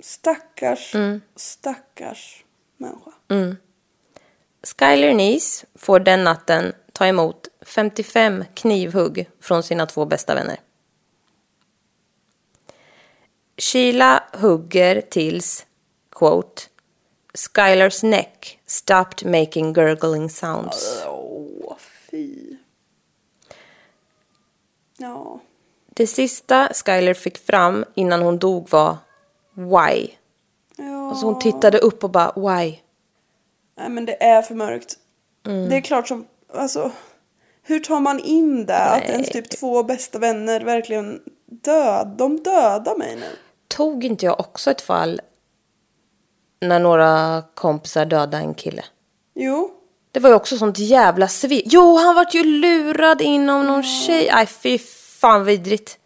Stackars, 0.00 0.94
Mm. 0.94 1.20
stackars 1.36 2.44
människa. 2.76 3.10
Skyler 4.78 5.14
Nice 5.14 5.66
får 5.74 6.00
den 6.00 6.24
natten 6.24 6.72
ta 6.92 7.06
emot 7.06 7.48
55 7.66 8.44
knivhugg 8.54 9.28
från 9.40 9.62
sina 9.62 9.86
två 9.86 10.04
bästa 10.04 10.34
vänner. 10.34 10.60
Sheila 13.56 14.24
hugger 14.32 15.00
tills, 15.00 15.66
quote, 16.10 16.62
Skylers 17.38 18.02
neck 18.02 18.58
stopped 18.66 19.30
making 19.30 19.72
gurgling 19.72 20.30
sounds. 20.30 21.02
Åh, 21.06 21.76
fy. 22.10 22.56
Ja. 24.96 25.40
Det 25.86 26.06
sista 26.06 26.68
Skyler 26.74 27.14
fick 27.14 27.38
fram 27.38 27.84
innan 27.94 28.22
hon 28.22 28.38
dog 28.38 28.70
var 28.70 28.96
why. 29.54 30.10
ja. 30.76 31.08
Alltså 31.08 31.26
hon 31.26 31.38
tittade 31.38 31.78
upp 31.78 32.04
och 32.04 32.10
bara 32.10 32.32
why. 32.36 32.78
Nej 33.76 33.88
men 33.88 34.04
det 34.04 34.22
är 34.22 34.42
för 34.42 34.54
mörkt. 34.54 34.98
Mm. 35.46 35.68
Det 35.68 35.76
är 35.76 35.80
klart 35.80 36.08
som, 36.08 36.26
alltså. 36.54 36.90
Hur 37.62 37.80
tar 37.80 38.00
man 38.00 38.20
in 38.20 38.66
det? 38.66 38.78
Att 38.78 39.02
ens 39.02 39.28
typ 39.28 39.50
två 39.50 39.82
bästa 39.82 40.18
vänner 40.18 40.60
verkligen 40.60 41.22
död. 41.46 42.14
De 42.18 42.36
dödar 42.36 42.96
mig 42.96 43.16
nu. 43.16 43.36
Tog 43.68 44.04
inte 44.04 44.26
jag 44.26 44.40
också 44.40 44.70
ett 44.70 44.80
fall 44.80 45.20
när 46.60 46.78
några 46.78 47.42
kompisar 47.54 48.04
dödade 48.06 48.36
en 48.36 48.54
kille? 48.54 48.84
Jo. 49.34 49.70
Det 50.12 50.20
var 50.20 50.30
ju 50.30 50.36
också 50.36 50.58
sånt 50.58 50.78
jävla 50.78 51.28
svek. 51.28 51.62
Jo, 51.66 51.96
han 51.96 52.14
vart 52.14 52.34
ju 52.34 52.44
lurad 52.44 53.20
in 53.20 53.50
av 53.50 53.64
någon 53.64 53.82
tjej. 53.82 54.30
Nej, 54.32 54.46
fy 54.46 54.78
fan 55.20 55.44
vidrigt. 55.44 55.98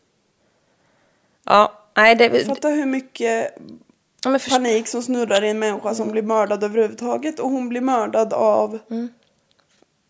Ja, 1.44 1.72
nej 1.96 2.14
det... 2.14 2.46
Fatta 2.46 2.68
hur 2.68 2.86
mycket 2.86 3.54
Ja, 4.24 4.38
först... 4.38 4.50
panik 4.50 4.88
som 4.88 5.02
snurrar 5.02 5.44
i 5.44 5.48
en 5.48 5.58
människa 5.58 5.94
som 5.94 6.10
blir 6.10 6.22
mördad 6.22 6.64
överhuvudtaget. 6.64 7.40
Och 7.40 7.50
hon 7.50 7.68
blir 7.68 7.80
mördad 7.80 8.32
av... 8.32 8.78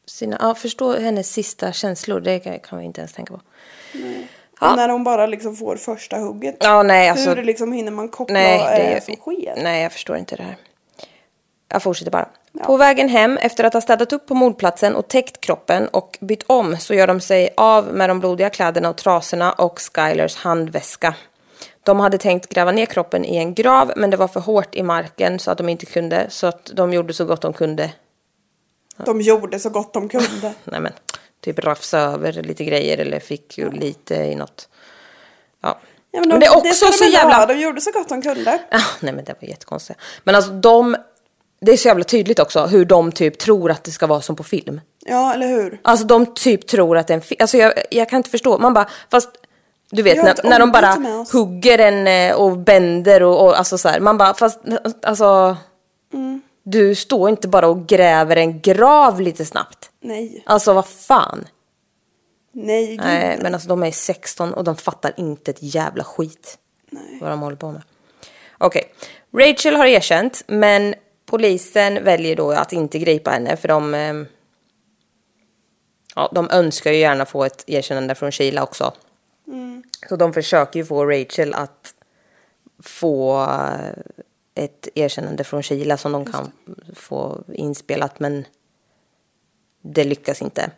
Sina... 0.07 0.37
Ja, 0.41 0.55
förstå 0.55 0.99
hennes 0.99 1.33
sista 1.33 1.73
känslor. 1.73 2.21
Det 2.21 2.39
kan 2.39 2.79
vi 2.79 2.85
inte 2.85 3.01
ens 3.01 3.13
tänka 3.13 3.35
på. 3.35 3.41
När 4.63 4.89
hon 4.89 5.05
bara 5.05 5.27
liksom 5.27 5.57
får 5.57 5.77
första 5.77 6.19
hugget. 6.19 6.57
Ja, 6.61 6.83
nej 6.83 7.09
alltså. 7.09 7.35
Hur 7.35 7.43
liksom 7.43 7.73
hinner 7.73 7.93
man 7.93 8.09
koppla 8.09 8.35
Nej, 8.35 8.59
vad 8.59 8.69
är 8.69 8.79
det 8.79 8.95
det 8.95 9.05
som 9.05 9.17
sker? 9.17 9.55
Nej, 9.63 9.83
jag 9.83 9.93
förstår 9.93 10.17
inte 10.17 10.37
det 10.37 10.43
här. 10.43 10.57
Jag 11.69 11.83
fortsätter 11.83 12.11
bara. 12.11 12.29
På 12.67 12.77
vägen 12.77 13.09
hem 13.09 13.37
efter 13.37 13.65
att 13.65 13.75
ha 13.75 13.81
städat 13.81 14.13
upp 14.13 14.27
på 14.27 14.35
mordplatsen 14.35 14.95
och 14.95 15.09
täckt 15.09 15.41
kroppen 15.41 15.89
och 15.89 16.19
bytt 16.21 16.43
om 16.47 16.77
så 16.77 16.95
gör 16.95 17.07
de 17.07 17.21
sig 17.21 17.51
av 17.57 17.87
med 17.87 18.11
de 18.11 18.21
blodiga 18.21 18.51
kläderna 18.51 18.91
och 18.91 18.97
trasorna 18.97 19.53
och 19.53 19.81
Skylers 19.81 20.37
handväska. 20.37 21.15
De 21.83 22.01
hade 22.01 22.19
tänkt 22.19 22.49
gräva 22.49 22.73
ner 22.73 22.87
kroppen 22.87 23.25
i 23.25 23.37
en 23.37 23.55
grav 23.55 23.93
men 23.97 24.11
det 24.11 24.17
var 24.17 24.29
för 24.29 24.41
hårt 24.41 24.75
i 24.75 24.83
marken 24.83 25.39
så 25.39 25.51
att 25.51 25.59
de 25.59 25.69
inte 25.69 25.87
kunde 25.87 26.27
så 26.29 26.47
att 26.47 26.71
de 26.75 26.93
gjorde 26.93 27.15
så 27.15 27.25
gott 27.25 27.43
de 27.43 27.53
kunde. 27.53 27.91
De 28.97 29.21
gjorde 29.21 29.59
så 29.59 29.71
gott 29.71 29.93
de 29.93 30.09
kunde. 30.09 30.55
Nej 30.65 30.81
men, 30.81 30.93
typ 31.43 31.59
rafsa 31.59 31.99
över 31.99 32.33
lite 32.33 32.65
grejer 32.65 32.99
eller 32.99 33.21
fick 33.21 33.59
ju 33.59 33.71
lite 33.71 34.15
i 34.15 34.35
något. 34.35 34.69
Ja. 35.63 35.79
Ja, 36.11 36.21
men 36.21 36.29
de, 36.29 36.29
Men 36.29 36.41
det 36.41 36.47
är 36.47 36.57
också 36.57 36.75
ska 36.75 36.87
de 36.87 36.93
så 36.93 37.05
ändå 37.05 37.17
jävla- 37.17 37.35
ha. 37.37 37.47
De 37.47 37.55
gjorde 37.61 37.81
så 37.81 37.91
gott 37.93 38.09
de 38.09 38.23
kunde. 38.23 38.59
Ah, 38.71 38.81
nej 39.01 39.13
men 39.13 39.25
det 39.25 39.35
var 39.41 39.49
jättekonstigt. 39.49 40.01
Men 40.25 40.35
alltså 40.35 40.51
de, 40.51 40.97
det 41.61 41.73
är 41.73 41.77
så 41.77 41.89
jävla 41.89 42.05
tydligt 42.05 42.39
också 42.39 42.65
hur 42.67 42.85
de 42.85 43.13
typ 43.13 43.39
tror 43.39 43.71
att 43.71 43.85
det 43.85 43.91
ska 43.91 44.07
vara 44.07 44.21
som 44.21 44.37
på 44.37 44.43
film. 44.45 44.81
Ja, 45.07 45.35
eller 45.35 45.47
hur? 45.47 45.81
Alltså 45.83 46.07
de 46.07 46.27
typ 46.35 46.67
tror 46.67 46.97
att 46.99 47.07
det 47.07 47.13
är 47.13 47.17
en 47.17 47.21
film. 47.23 47.39
Alltså 47.41 47.57
jag, 47.57 47.73
jag 47.91 48.09
kan 48.09 48.17
inte 48.17 48.31
förstå. 48.31 48.59
Man 48.59 48.75
bara, 48.75 48.89
fast 49.11 49.29
du 49.91 50.03
vet 50.03 50.17
när, 50.17 50.49
när 50.51 50.59
de 50.59 50.73
bara 50.73 50.97
hugger 51.33 51.79
en 51.79 52.07
eh, 52.07 52.35
och 52.37 52.59
bänder 52.59 53.23
och, 53.23 53.45
och 53.45 53.59
alltså 53.59 53.79
så 53.79 53.89
här. 53.89 54.01
Man 54.01 54.19
bara, 54.19 54.35
fast 54.35 54.59
alltså. 55.03 55.57
Mm. 56.13 56.43
Du 56.63 56.95
står 56.95 57.31
inte 57.31 57.49
bara 57.49 57.69
och 57.69 57.87
gräver 57.87 58.37
en 58.37 58.61
grav 58.61 59.21
lite 59.21 59.45
snabbt. 59.45 59.91
Nej. 60.01 60.43
Alltså 60.47 60.73
vad 60.73 60.87
fan. 60.87 61.45
Nej, 62.53 62.87
gud. 62.87 63.01
Nej, 63.01 63.39
men 63.43 63.55
alltså 63.55 63.69
de 63.69 63.83
är 63.83 63.91
16 63.91 64.55
och 64.55 64.65
de 64.65 64.77
fattar 64.77 65.13
inte 65.17 65.51
ett 65.51 65.63
jävla 65.63 66.05
skit. 66.05 66.59
Nej. 66.91 67.19
Vad 67.21 67.31
de 67.31 67.41
håller 67.41 67.57
på 67.57 67.73
med. 67.73 67.83
Okej, 68.59 68.93
Rachel 69.37 69.77
har 69.77 69.87
erkänt, 69.87 70.45
men 70.47 70.95
polisen 71.27 72.05
väljer 72.05 72.37
då 72.37 72.53
att 72.53 72.73
inte 72.73 72.99
gripa 72.99 73.31
henne 73.31 73.57
för 73.57 73.69
de... 73.69 73.95
ehm, 73.95 74.27
ja, 76.15 76.31
de 76.35 76.51
önskar 76.51 76.93
ju 76.93 76.99
gärna 76.99 77.27
få 77.27 77.45
ett 77.45 77.65
erkännande 77.67 78.15
från 78.15 78.33
Sheila 78.33 78.63
också. 78.63 78.93
Så 80.09 80.17
de 80.17 80.33
försöker 80.33 80.79
ju 80.81 80.85
få 80.85 81.07
Rachel 81.07 81.55
att 81.55 81.95
få 82.83 83.43
eh, 83.43 84.03
ett 84.55 84.89
erkännande 84.95 85.45
från 85.45 85.63
Sheila 85.63 85.97
som 85.97 86.13
de 86.13 86.25
kan 86.33 86.53
få 86.95 87.45
inspelat, 87.55 88.21
men 88.21 88.47
det 89.83 90.05
lyckas 90.05 90.43
inte. 90.43 90.71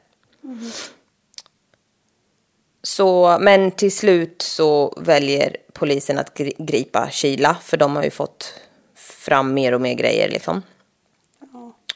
Så, 2.82 3.38
men 3.40 3.70
till 3.70 3.96
slut 3.96 4.42
så 4.42 4.98
väljer 5.00 5.56
polisen 5.72 6.18
att 6.18 6.38
gri- 6.38 6.54
gripa 6.58 7.08
Sheila 7.10 7.56
för 7.62 7.76
de 7.76 7.96
har 7.96 8.04
ju 8.04 8.10
fått 8.10 8.54
fram 8.94 9.54
mer 9.54 9.74
och 9.74 9.80
mer 9.80 9.94
grejer 9.94 10.28
liksom. 10.28 10.62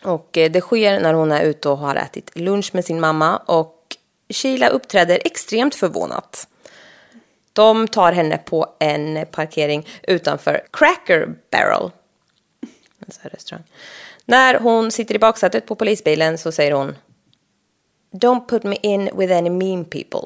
Och 0.05 0.37
eh, 0.39 0.51
det 0.51 0.61
sker 0.61 1.01
när 1.01 1.14
hon 1.14 1.33
är 1.33 1.43
ute 1.43 1.68
och 1.68 1.79
har 1.79 1.97
ätit 1.97 2.39
lunch 2.39 2.70
med 2.74 2.85
sin 2.85 3.01
mamma 3.01 3.37
och 3.37 3.97
Sheila 4.29 4.68
uppträder 4.68 5.20
extremt 5.24 5.74
förvånat. 5.74 6.49
De 7.59 7.89
tar 7.89 8.13
henne 8.13 8.39
på 8.39 8.67
en 8.79 9.27
parkering 9.31 9.87
utanför 10.03 10.61
Cracker 10.73 11.29
Barrel. 11.51 11.91
En 13.01 13.13
här 13.21 13.31
restaurang. 13.31 13.65
När 14.25 14.55
hon 14.59 14.91
sitter 14.91 15.15
i 15.15 15.19
baksätet 15.19 15.67
på 15.67 15.75
polisbilen 15.75 16.39
så 16.39 16.53
säger 16.53 16.73
hon 16.73 16.97
Don't 18.13 18.49
put 18.49 18.63
me 18.63 18.77
in 18.83 19.11
with 19.15 19.37
any 19.37 19.51
mean 19.51 19.85
people. 19.85 20.21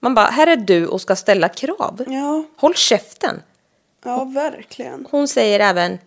Man 0.00 0.14
bara, 0.14 0.26
här 0.26 0.46
är 0.46 0.56
du 0.56 0.86
och 0.86 1.00
ska 1.00 1.16
ställa 1.16 1.48
krav. 1.48 2.04
Ja. 2.08 2.44
Håll 2.56 2.74
käften. 2.74 3.42
Ja, 4.04 4.24
verkligen. 4.24 5.06
Hon 5.10 5.28
säger 5.28 5.60
även 5.60 5.98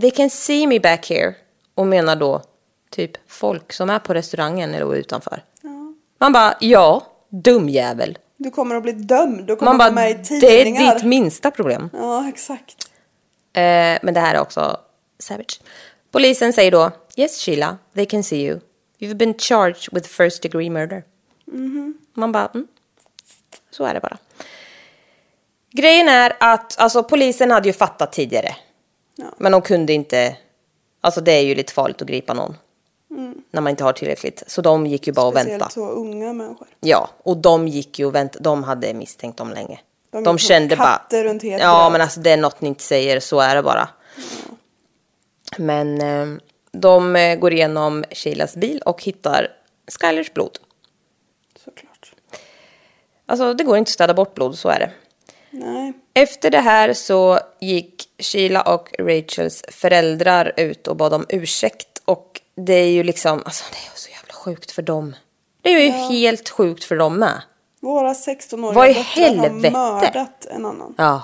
They 0.00 0.10
can 0.10 0.30
see 0.30 0.66
me 0.66 0.80
back 0.80 1.10
here. 1.10 1.34
Och 1.74 1.86
menar 1.86 2.16
då 2.16 2.42
typ 2.90 3.12
folk 3.26 3.72
som 3.72 3.90
är 3.90 3.98
på 3.98 4.14
restaurangen 4.14 4.74
eller 4.74 4.94
utanför. 4.94 5.42
Man 6.18 6.32
bara, 6.32 6.54
ja, 6.60 7.06
dum 7.28 7.68
jävel. 7.68 8.18
Du 8.36 8.50
kommer 8.50 8.74
att 8.74 8.82
bli 8.82 8.92
dömd. 8.92 9.46
Du 9.46 9.56
kommer 9.56 9.72
Man 9.72 9.78
bara, 9.78 9.90
med 9.90 10.10
i 10.10 10.14
det 10.14 10.60
är 10.60 10.64
tidningar. 10.64 10.94
ditt 10.94 11.04
minsta 11.04 11.50
problem. 11.50 11.90
Ja, 11.92 12.28
exakt. 12.28 12.90
Eh, 13.52 13.98
men 14.02 14.14
det 14.14 14.20
här 14.20 14.34
är 14.34 14.40
också 14.40 14.80
savage. 15.18 15.60
Polisen 16.10 16.52
säger 16.52 16.70
då, 16.70 16.90
yes 17.16 17.44
Sheila, 17.44 17.78
they 17.94 18.06
can 18.06 18.22
see 18.22 18.46
you. 18.46 18.60
You've 18.98 19.14
been 19.14 19.34
charged 19.38 19.88
with 19.92 20.08
first 20.08 20.42
degree 20.42 20.70
murder. 20.70 21.02
Man 22.14 22.32
bara, 22.32 22.50
mm. 22.54 22.66
så 23.70 23.84
är 23.84 23.94
det 23.94 24.00
bara. 24.00 24.18
Grejen 25.70 26.08
är 26.08 26.36
att 26.40 26.78
alltså, 26.78 27.02
polisen 27.02 27.50
hade 27.50 27.68
ju 27.68 27.72
fattat 27.72 28.12
tidigare. 28.12 28.56
Men 29.38 29.52
de 29.52 29.62
kunde 29.62 29.92
inte, 29.92 30.36
alltså 31.00 31.20
det 31.20 31.32
är 31.32 31.42
ju 31.42 31.54
lite 31.54 31.72
farligt 31.72 32.02
att 32.02 32.08
gripa 32.08 32.34
någon. 32.34 32.54
När 33.50 33.60
man 33.60 33.70
inte 33.70 33.84
har 33.84 33.92
tillräckligt. 33.92 34.42
Så 34.46 34.62
de 34.62 34.86
gick 34.86 35.06
ju 35.06 35.12
bara 35.12 35.26
och 35.26 35.32
Speciellt 35.32 35.52
väntade. 35.52 35.72
så 35.72 35.88
unga 35.88 36.32
människor. 36.32 36.66
Ja, 36.80 37.10
och 37.22 37.36
de 37.36 37.68
gick 37.68 37.98
ju 37.98 38.06
och 38.06 38.14
väntade. 38.14 38.44
De 38.44 38.64
hade 38.64 38.94
misstänkt 38.94 39.36
dem 39.38 39.50
länge. 39.50 39.80
De 40.10 40.24
De, 40.24 40.38
kände 40.38 40.76
bara... 40.76 41.02
runt 41.10 41.42
het 41.42 41.60
Ja, 41.62 41.82
gröt. 41.82 41.92
men 41.92 42.00
alltså 42.00 42.20
det 42.20 42.30
är 42.30 42.36
något 42.36 42.60
ni 42.60 42.68
inte 42.68 42.82
säger, 42.82 43.20
så 43.20 43.40
är 43.40 43.54
det 43.54 43.62
bara. 43.62 43.88
Men 45.58 46.00
eh, 46.00 46.38
de 46.72 47.16
eh, 47.16 47.36
går 47.38 47.52
igenom 47.52 48.04
Sheilas 48.10 48.56
bil 48.56 48.82
och 48.86 49.02
hittar 49.02 49.48
Skylers 50.00 50.32
blod. 50.32 50.58
Såklart. 51.64 52.12
Alltså 53.26 53.54
det 53.54 53.64
går 53.64 53.76
inte 53.78 53.88
att 53.88 53.92
städa 53.92 54.14
bort 54.14 54.34
blod, 54.34 54.58
så 54.58 54.68
är 54.68 54.78
det. 54.78 54.90
Nej. 55.50 55.92
Efter 56.14 56.50
det 56.50 56.60
här 56.60 56.92
så 56.92 57.38
gick 57.60 58.08
Sheila 58.18 58.62
och 58.62 58.92
Rachels 58.98 59.62
föräldrar 59.68 60.52
ut 60.56 60.88
och 60.88 60.96
bad 60.96 61.14
om 61.14 61.26
ursäkt. 61.28 62.02
Och 62.04 62.40
det 62.56 62.74
är 62.74 62.90
ju 62.90 63.02
liksom, 63.02 63.42
alltså 63.44 63.64
det 63.70 63.76
är 63.76 63.98
så 63.98 64.10
jävla 64.10 64.34
sjukt 64.34 64.70
för 64.70 64.82
dem. 64.82 65.16
Det 65.62 65.70
är 65.70 65.80
ju 65.80 65.90
helt 65.90 66.48
sjukt 66.48 66.84
för 66.84 66.96
dem 66.96 67.18
med. 67.18 67.42
Våra 67.80 68.12
16-åriga 68.12 68.72
Vad 68.72 68.90
i 68.90 68.92
döttrar 68.92 69.36
har 69.36 69.70
mördat 69.70 70.46
en 70.46 70.66
annan. 70.66 70.94
Ja. 70.98 71.22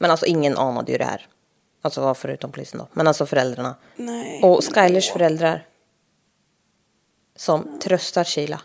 Men 0.00 0.10
alltså 0.10 0.26
ingen 0.26 0.56
anade 0.56 0.92
ju 0.92 0.98
det 0.98 1.04
här. 1.04 1.26
Alltså 1.82 2.14
förutom 2.14 2.52
polisen 2.52 2.78
då. 2.78 2.88
Men 2.92 3.06
alltså 3.06 3.26
föräldrarna. 3.26 3.74
Nej. 3.96 4.42
Och 4.42 4.74
Skylers 4.74 5.10
föräldrar. 5.10 5.66
Som 7.36 7.78
tröstar 7.80 8.24
Sheila. 8.24 8.60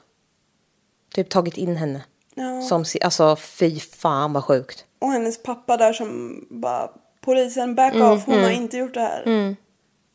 Typ 1.13 1.29
tagit 1.29 1.57
in 1.57 1.75
henne. 1.75 2.03
Ja. 2.35 2.61
Som, 2.61 2.85
alltså 3.01 3.35
fy 3.35 3.79
fan 3.79 4.33
vad 4.33 4.43
sjukt. 4.43 4.85
Och 4.99 5.11
hennes 5.11 5.43
pappa 5.43 5.77
där 5.77 5.93
som 5.93 6.39
bara 6.49 6.89
polisen 7.21 7.75
back 7.75 7.93
Mm, 7.95 8.11
off, 8.11 8.25
hon 8.25 8.43
har 8.43 8.49
inte 8.51 8.77
gjort 8.77 8.93
det 8.93 9.01
här. 9.01 9.55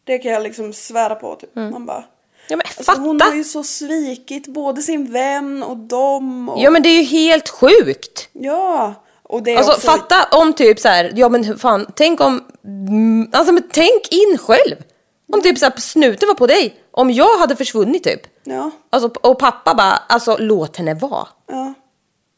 Det 0.08 0.18
kan 0.18 0.32
jag 0.32 0.42
liksom 0.42 0.72
svära 0.72 1.14
på 1.14 1.34
typ. 1.36 1.54
Man 1.54 1.86
bara. 1.86 2.04
Ja 2.48 2.56
men 2.56 2.60
Alltså, 2.66 2.82
fatta! 2.82 3.00
hon 3.00 3.20
har 3.20 3.34
ju 3.34 3.44
så 3.44 3.64
svikit 3.64 4.46
både 4.46 4.82
sin 4.82 5.12
vän 5.12 5.62
och 5.62 5.76
dem. 5.76 6.48
Och, 6.48 6.60
Ja 6.62 6.70
men 6.70 6.82
det 6.82 6.88
är 6.88 6.98
ju 6.98 7.02
helt 7.04 7.48
sjukt! 7.48 8.28
ja. 8.32 8.94
Och 9.22 9.42
det 9.42 9.50
är 9.52 9.56
Alltså 9.56 9.72
också, 9.72 9.86
fatta 9.86 10.38
om 10.38 10.52
typ 10.52 10.80
så 10.80 10.88
här, 10.88 11.12
ja 11.16 11.28
men 11.28 11.58
fan, 11.58 11.86
tänk 11.96 12.20
om, 12.20 12.44
mm, 12.64 13.28
alltså 13.32 13.52
men 13.52 13.62
tänk 13.72 14.08
in 14.10 14.38
själv! 14.38 14.76
Om 15.32 15.42
typ 15.42 15.58
så 15.58 15.64
här, 15.66 15.80
snuten 15.80 16.28
var 16.28 16.34
på 16.34 16.46
dig, 16.46 16.76
om 16.90 17.10
jag 17.10 17.38
hade 17.38 17.56
försvunnit 17.56 18.04
typ. 18.04 18.20
Ja. 18.44 18.70
Alltså, 18.90 19.10
och 19.20 19.38
pappa 19.38 19.74
bara, 19.74 19.92
alltså 20.08 20.36
låt 20.40 20.76
henne 20.76 20.94
vara. 20.94 21.28
ja. 21.48 21.74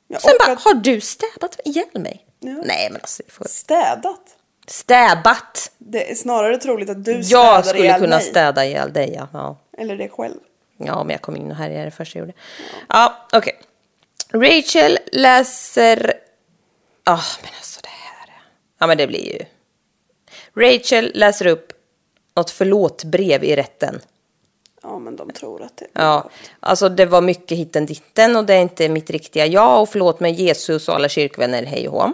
ja 0.08 0.18
Sen 0.18 0.32
bara, 0.46 0.52
att- 0.52 0.62
har 0.64 0.74
du 0.74 1.00
stäbat 1.00 1.60
ihjäl 1.64 1.84
mig? 1.94 2.26
Ja. 2.40 2.50
Nej 2.64 2.88
men 2.90 3.00
alltså, 3.00 3.22
får... 3.28 3.44
Städat. 3.48 4.20
Stäbat! 4.66 5.72
Det 5.78 6.10
är 6.10 6.14
snarare 6.14 6.56
troligt 6.56 6.90
att 6.90 7.04
du 7.04 7.24
städar 7.24 7.44
Jag 7.44 7.66
skulle 7.66 7.84
ihjäl 7.84 8.00
kunna 8.00 8.16
mig. 8.16 8.24
städa 8.24 8.64
ihjäl 8.66 8.92
dig 8.92 9.12
ja. 9.16 9.28
ja. 9.32 9.56
Eller 9.78 9.96
det 9.96 10.08
själv. 10.08 10.38
Ja, 10.76 11.04
men 11.04 11.10
jag 11.12 11.22
kom 11.22 11.36
in 11.36 11.50
och 11.50 11.56
här 11.56 11.70
är 11.70 11.84
det 11.84 11.90
första 11.90 12.18
jag 12.18 12.26
gjorde. 12.26 12.38
Ja, 12.88 13.28
okej. 13.32 13.60
Rachel 14.32 14.98
läser... 15.12 16.12
Ja, 17.04 17.20
men 17.42 17.50
alltså 17.58 17.80
det 17.82 17.88
här... 17.88 18.42
Ja, 18.78 18.86
men 18.86 18.98
det 18.98 19.06
blir 19.06 19.32
ju... 19.32 19.44
Rachel 20.54 21.12
läser 21.14 21.46
upp 21.46 21.72
något 22.36 22.50
förlåtbrev 22.50 23.44
i 23.44 23.56
rätten. 23.56 24.00
Ja 24.82 24.98
men 24.98 25.16
de 25.16 25.30
tror 25.30 25.62
att 25.62 25.76
det 25.76 25.84
är 25.84 26.04
Ja, 26.04 26.30
alltså 26.60 26.88
det 26.88 27.06
var 27.06 27.20
mycket 27.20 27.58
hitten 27.58 27.86
ditten 27.86 28.36
och 28.36 28.44
det 28.44 28.54
är 28.54 28.62
inte 28.62 28.88
mitt 28.88 29.10
riktiga 29.10 29.46
jag 29.46 29.82
och 29.82 29.88
förlåt 29.88 30.20
mig 30.20 30.32
Jesus 30.32 30.88
och 30.88 30.94
alla 30.94 31.08
kyrkvänner, 31.08 31.62
hej 31.62 31.88
och 31.88 31.94
hå. 32.02 32.12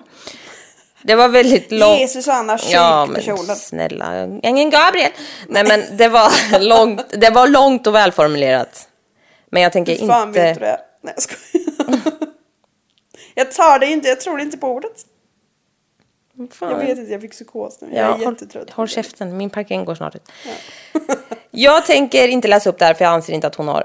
Det 1.07 1.15
var 1.15 1.29
väldigt 1.29 1.73
långt. 1.73 2.01
Jesus 2.01 2.29
och 2.29 2.35
Anna, 2.35 2.59
Ja, 2.71 3.07
men 3.07 3.57
snälla, 3.57 4.27
ingen 4.43 4.71
Gabriel. 4.71 5.11
Nej, 5.49 5.65
men 5.65 5.97
det 5.97 6.09
var 6.09 6.59
långt, 6.59 7.21
det 7.21 7.31
var 7.31 7.49
långt 7.49 7.87
och 7.87 7.95
välformulerat. 7.95 8.89
Men 9.51 9.63
jag 9.63 9.73
tänker 9.73 9.99
Hur 10.01 10.07
fan 10.07 10.29
inte... 10.29 10.41
vet 10.43 10.55
du 10.55 10.61
det? 10.61 10.81
Nej 11.03 11.15
jag 11.17 11.23
skojar. 11.23 12.03
jag 13.35 13.53
tar 13.53 13.79
det 13.79 13.87
inte, 13.87 14.09
jag 14.09 14.21
tror 14.21 14.41
inte 14.41 14.57
på 14.57 14.69
ordet. 14.69 15.07
Fan. 16.53 16.71
Jag 16.71 16.79
vet 16.79 16.99
inte, 16.99 17.13
jag 17.13 17.21
fick 17.21 17.31
psykos 17.33 17.79
nu. 17.81 17.89
Jag 17.93 17.99
Ja, 17.99 18.05
är 18.15 18.25
håll, 18.25 18.35
jättetrött. 18.35 18.71
håll 18.71 18.89
käften, 18.89 19.37
min 19.37 19.51
parkering 19.51 19.85
går 19.85 19.95
snart 19.95 20.15
ut. 20.15 20.29
jag 21.51 21.87
tänker 21.87 22.29
inte 22.29 22.49
läsa 22.49 22.71
upp 22.71 22.79
det 22.79 22.85
här 22.85 22.95
för 22.95 23.05
jag 23.05 23.13
anser 23.13 23.33
inte 23.33 23.47
att 23.47 23.55
hon 23.55 23.69
har 23.69 23.85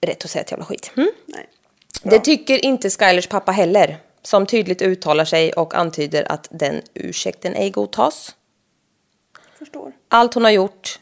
rätt 0.00 0.24
att 0.24 0.30
säga 0.30 0.42
ett 0.42 0.50
jävla 0.50 0.64
skit. 0.66 0.92
Mm? 0.96 1.10
Nej. 1.26 1.46
Det 2.02 2.18
tycker 2.18 2.64
inte 2.64 2.90
Skylers 2.90 3.26
pappa 3.26 3.52
heller, 3.52 3.96
som 4.24 4.46
tydligt 4.46 4.82
uttalar 4.82 5.24
sig 5.24 5.52
och 5.52 5.74
antyder 5.74 6.32
att 6.32 6.48
den 6.50 6.82
ursäkten 6.94 7.54
ej 7.54 7.70
godtas. 7.70 8.34
Förstår. 9.58 9.92
Allt 10.08 10.34
hon 10.34 10.44
har 10.44 10.50
gjort 10.50 10.98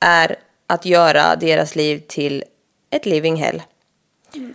är 0.00 0.36
att 0.66 0.84
göra 0.86 1.36
deras 1.36 1.76
liv 1.76 2.02
till 2.08 2.44
ett 2.90 3.06
living 3.06 3.36
hell. 3.36 3.62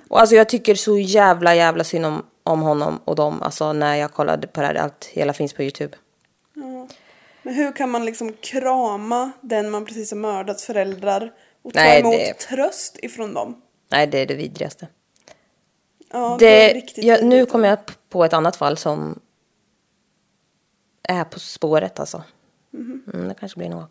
Och 0.09 0.19
alltså 0.19 0.35
jag 0.35 0.49
tycker 0.49 0.75
så 0.75 0.97
jävla 0.99 1.55
jävla 1.55 1.83
synd 1.83 2.05
om, 2.05 2.25
om 2.43 2.61
honom 2.61 2.99
och 3.05 3.15
dem. 3.15 3.41
Alltså 3.41 3.73
när 3.73 3.95
jag 3.95 4.13
kollade 4.13 4.47
på 4.47 4.61
det 4.61 4.67
här, 4.67 4.75
allt 4.75 5.05
hela 5.05 5.33
finns 5.33 5.53
på 5.53 5.61
YouTube. 5.63 5.97
Men 7.43 7.53
hur 7.53 7.71
kan 7.71 7.89
man 7.89 8.05
liksom 8.05 8.33
krama 8.33 9.31
den 9.41 9.71
man 9.71 9.85
precis 9.85 10.11
har 10.11 10.17
mördats 10.17 10.65
föräldrar 10.65 11.33
och 11.61 11.73
ta 11.73 11.79
Nej, 11.79 11.99
emot 11.99 12.13
det- 12.13 12.33
tröst 12.33 12.99
ifrån 13.01 13.33
dem? 13.33 13.61
Nej, 13.91 14.07
det 14.07 14.19
är 14.19 14.25
det 14.25 14.35
vidrigaste. 14.35 14.87
Ja, 16.11 16.37
det, 16.39 16.45
Det, 16.45 16.73
riktigt 16.73 17.03
jag, 17.03 17.23
nu 17.23 17.45
kommer 17.45 17.69
jag 17.69 17.79
på 18.09 18.25
ett 18.25 18.33
annat 18.33 18.55
fall 18.55 18.77
som 18.77 19.19
är 21.03 21.23
på 21.23 21.39
spåret 21.39 21.99
alltså. 21.99 22.23
Mm, 22.73 23.27
det 23.27 23.35
kanske 23.39 23.57
blir 23.57 23.69
någon 23.69 23.79
gång. 23.79 23.89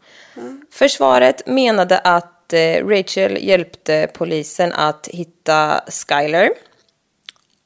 Försvaret 0.70 1.46
menade 1.46 1.98
att 1.98 2.52
eh, 2.52 2.86
Rachel 2.86 3.44
hjälpte 3.44 4.10
polisen 4.14 4.72
att 4.72 5.06
hitta 5.06 5.80
Skyler. 5.88 6.50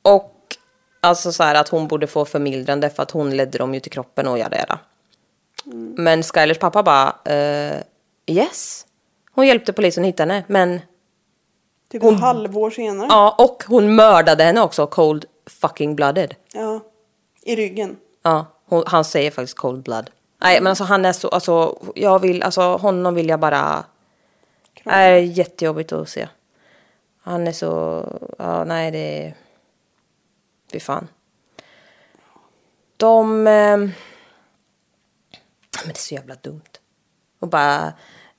Och 0.02 0.34
alltså 1.00 1.32
så 1.32 1.42
här 1.42 1.54
att 1.54 1.68
hon 1.68 1.88
borde 1.88 2.06
få 2.06 2.24
förmildrande 2.24 2.90
för 2.90 3.02
att 3.02 3.10
hon 3.10 3.36
ledde 3.36 3.58
dem 3.58 3.74
ju 3.74 3.80
till 3.80 3.92
kroppen 3.92 4.26
och 4.26 4.38
jada 4.38 4.56
jada. 4.56 4.78
Men 5.96 6.22
Skylers 6.22 6.58
pappa 6.58 6.82
bara, 6.82 7.16
eh, 7.34 7.76
yes. 8.26 8.86
Hon 9.32 9.46
hjälpte 9.46 9.72
polisen 9.72 10.04
att 10.04 10.08
hitta 10.08 10.22
henne, 10.22 10.44
men 10.46 10.80
Typ 11.88 12.02
ett 12.02 12.20
halvår 12.20 12.70
senare. 12.70 13.06
Ja, 13.10 13.34
och 13.38 13.64
hon 13.66 13.94
mördade 13.94 14.44
henne 14.44 14.60
också, 14.60 14.86
cold 14.86 15.24
fucking 15.46 15.96
blooded. 15.96 16.34
Ja. 16.52 16.80
I 17.42 17.56
ryggen. 17.56 17.96
Ja, 18.22 18.46
hon, 18.64 18.84
han 18.86 19.04
säger 19.04 19.30
faktiskt 19.30 19.58
cold 19.58 19.82
blood. 19.82 20.10
Nej, 20.42 20.60
men 20.60 20.66
alltså 20.66 20.84
han 20.84 21.04
är 21.04 21.12
så, 21.12 21.28
alltså 21.28 21.78
jag 21.94 22.18
vill, 22.18 22.42
alltså 22.42 22.62
honom 22.62 23.14
vill 23.14 23.28
jag 23.28 23.40
bara... 23.40 23.84
Det 24.84 24.90
är 24.90 25.18
jättejobbigt 25.18 25.92
att 25.92 26.08
se. 26.08 26.28
Han 27.22 27.46
är 27.46 27.52
så, 27.52 28.04
ja 28.38 28.64
nej 28.64 28.90
det 28.90 29.26
är... 29.26 29.36
Fy 30.72 30.80
fan. 30.80 31.08
De... 32.96 33.46
Eh, 33.46 33.76
men 33.76 33.92
det 35.84 35.90
är 35.90 35.94
så 35.94 36.14
jävla 36.14 36.34
dumt. 36.34 36.70
Och 37.40 37.48
bara... 37.48 37.92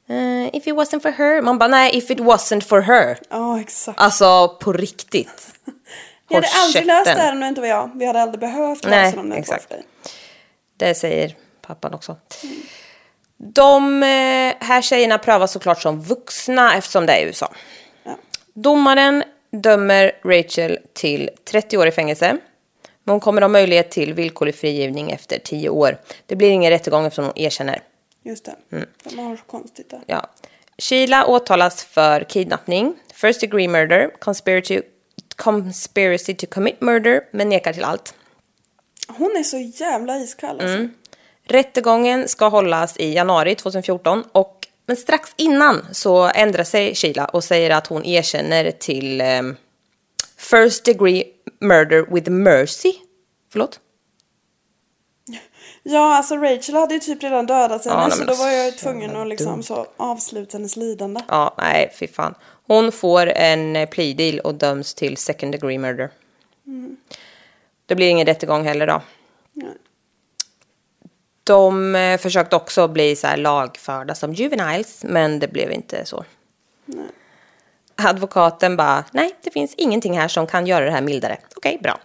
eh, 0.09 0.55
if 0.55 0.67
it 0.67 0.73
wasn't 0.73 1.01
for 1.01 1.11
her. 1.11 1.41
Man 1.41 1.57
bara, 1.57 1.67
nej, 1.67 1.97
if 1.97 2.11
it 2.11 2.19
wasn't 2.19 2.61
for 2.61 2.81
her. 2.81 3.19
Ja, 3.29 3.59
exakt. 3.59 3.99
Alltså 3.99 4.57
på 4.61 4.73
riktigt. 4.73 5.53
Vi 6.29 6.35
hade 6.35 6.47
aldrig 6.65 6.85
löst 6.85 7.05
det 7.05 7.21
här 7.21 7.31
om 7.31 7.39
det 7.39 7.47
inte 7.47 7.61
var 7.61 7.67
jag. 7.67 7.91
Vi 7.95 8.05
hade 8.05 8.21
aldrig 8.21 8.39
behövt 8.39 8.83
Nej, 8.83 9.05
lösa 9.05 9.15
det 9.15 9.21
om 9.21 9.29
det 9.29 9.37
inte 9.37 9.49
var 9.49 9.55
exakt. 9.55 9.71
för 9.71 9.75
dig. 9.75 9.85
Det 10.77 10.95
säger 10.95 11.35
pappan 11.61 11.93
också. 11.93 12.15
De 13.37 14.03
eh, 14.03 14.53
här 14.59 14.81
tjejerna 14.81 15.17
prövas 15.17 15.51
såklart 15.51 15.81
som 15.81 16.01
vuxna 16.01 16.75
eftersom 16.75 17.05
det 17.05 17.13
är 17.13 17.25
USA. 17.25 17.53
Ja. 18.03 18.15
Domaren 18.53 19.23
dömer 19.51 20.11
Rachel 20.23 20.77
till 20.93 21.29
30 21.51 21.77
år 21.77 21.87
i 21.87 21.91
fängelse. 21.91 22.37
Men 23.03 23.13
hon 23.13 23.19
kommer 23.19 23.41
ha 23.41 23.49
möjlighet 23.49 23.91
till 23.91 24.13
villkorlig 24.13 24.55
frigivning 24.55 25.11
efter 25.11 25.39
10 25.39 25.69
år. 25.69 25.97
Det 26.25 26.35
blir 26.35 26.49
ingen 26.49 26.71
rättegång 26.71 27.05
eftersom 27.05 27.25
hon 27.25 27.33
erkänner. 27.37 27.81
Just 28.29 28.45
det. 28.45 28.55
Mm. 28.71 28.89
De 29.03 29.19
har 29.19 29.35
så 29.35 29.43
konstigt 29.43 29.89
där. 29.89 30.01
Ja. 30.05 30.29
Sheila 30.77 31.25
åtalas 31.25 31.83
för 31.83 32.23
kidnappning, 32.23 32.95
first 33.13 33.41
degree 33.41 33.67
murder, 33.67 34.11
conspiracy, 34.19 34.81
conspiracy 35.35 36.33
to 36.33 36.45
commit 36.49 36.81
murder, 36.81 37.21
men 37.31 37.49
nekar 37.49 37.73
till 37.73 37.83
allt. 37.83 38.13
Hon 39.07 39.37
är 39.37 39.43
så 39.43 39.57
jävla 39.57 40.17
iskall 40.17 40.49
alltså. 40.49 40.77
Mm. 40.77 40.93
Rättegången 41.43 42.27
ska 42.27 42.47
hållas 42.47 42.97
i 42.97 43.13
januari 43.13 43.55
2014 43.55 44.23
och 44.31 44.67
men 44.85 44.97
strax 44.97 45.33
innan 45.37 45.85
så 45.91 46.31
ändrar 46.35 46.63
sig 46.63 46.95
Sheila 46.95 47.25
och 47.25 47.43
säger 47.43 47.69
att 47.69 47.87
hon 47.87 48.05
erkänner 48.05 48.71
till 48.71 49.21
ehm, 49.21 49.55
first 50.37 50.85
degree 50.85 51.23
murder 51.59 52.05
with 52.13 52.31
mercy. 52.31 52.93
Förlåt? 53.51 53.79
Ja, 55.83 56.17
alltså 56.17 56.35
Rachel 56.35 56.75
hade 56.75 56.93
ju 56.93 56.99
typ 56.99 57.23
redan 57.23 57.45
dödat 57.45 57.85
henne 57.85 58.01
Ja, 58.01 58.07
nej, 58.07 58.17
så 58.17 58.23
då 58.23 58.33
var 58.33 58.49
jag 58.49 58.65
ju 58.65 58.71
tvungen 58.71 59.15
att 59.15 59.27
liksom 59.27 59.63
så 59.63 59.87
avsluta 59.97 60.57
hennes 60.57 60.75
lidande. 60.75 61.21
Ja, 61.27 61.55
nej, 61.57 61.91
fy 61.99 62.07
fan. 62.07 62.35
Hon 62.67 62.91
får 62.91 63.27
en 63.27 63.75
eh, 63.75 63.89
plea 63.89 64.15
deal 64.15 64.39
och 64.39 64.55
döms 64.55 64.93
till 64.93 65.17
second 65.17 65.51
degree 65.51 65.77
murder. 65.77 66.09
Det 67.85 67.95
blir 67.95 68.09
ingen 68.09 68.25
rättegång 68.25 68.63
heller 68.63 68.87
då. 68.87 69.01
Nej. 69.53 69.73
De 71.43 71.95
eh, 71.95 72.17
försökte 72.17 72.55
också 72.55 72.87
bli 72.87 73.15
så 73.15 73.27
här 73.27 73.37
lagförda 73.37 74.15
som 74.15 74.33
juveniles, 74.33 75.03
men 75.03 75.39
det 75.39 75.47
blev 75.47 75.71
inte 75.71 76.05
så. 76.05 76.25
Advokaten 77.95 78.77
bara, 78.77 79.03
nej, 79.11 79.35
det 79.43 79.51
finns 79.51 79.75
ingenting 79.75 80.19
här 80.19 80.27
som 80.27 80.47
kan 80.47 80.67
göra 80.67 80.85
det 80.85 80.91
här 80.91 81.01
mildare. 81.01 81.37
Okej, 81.55 81.79
bra. 81.83 81.99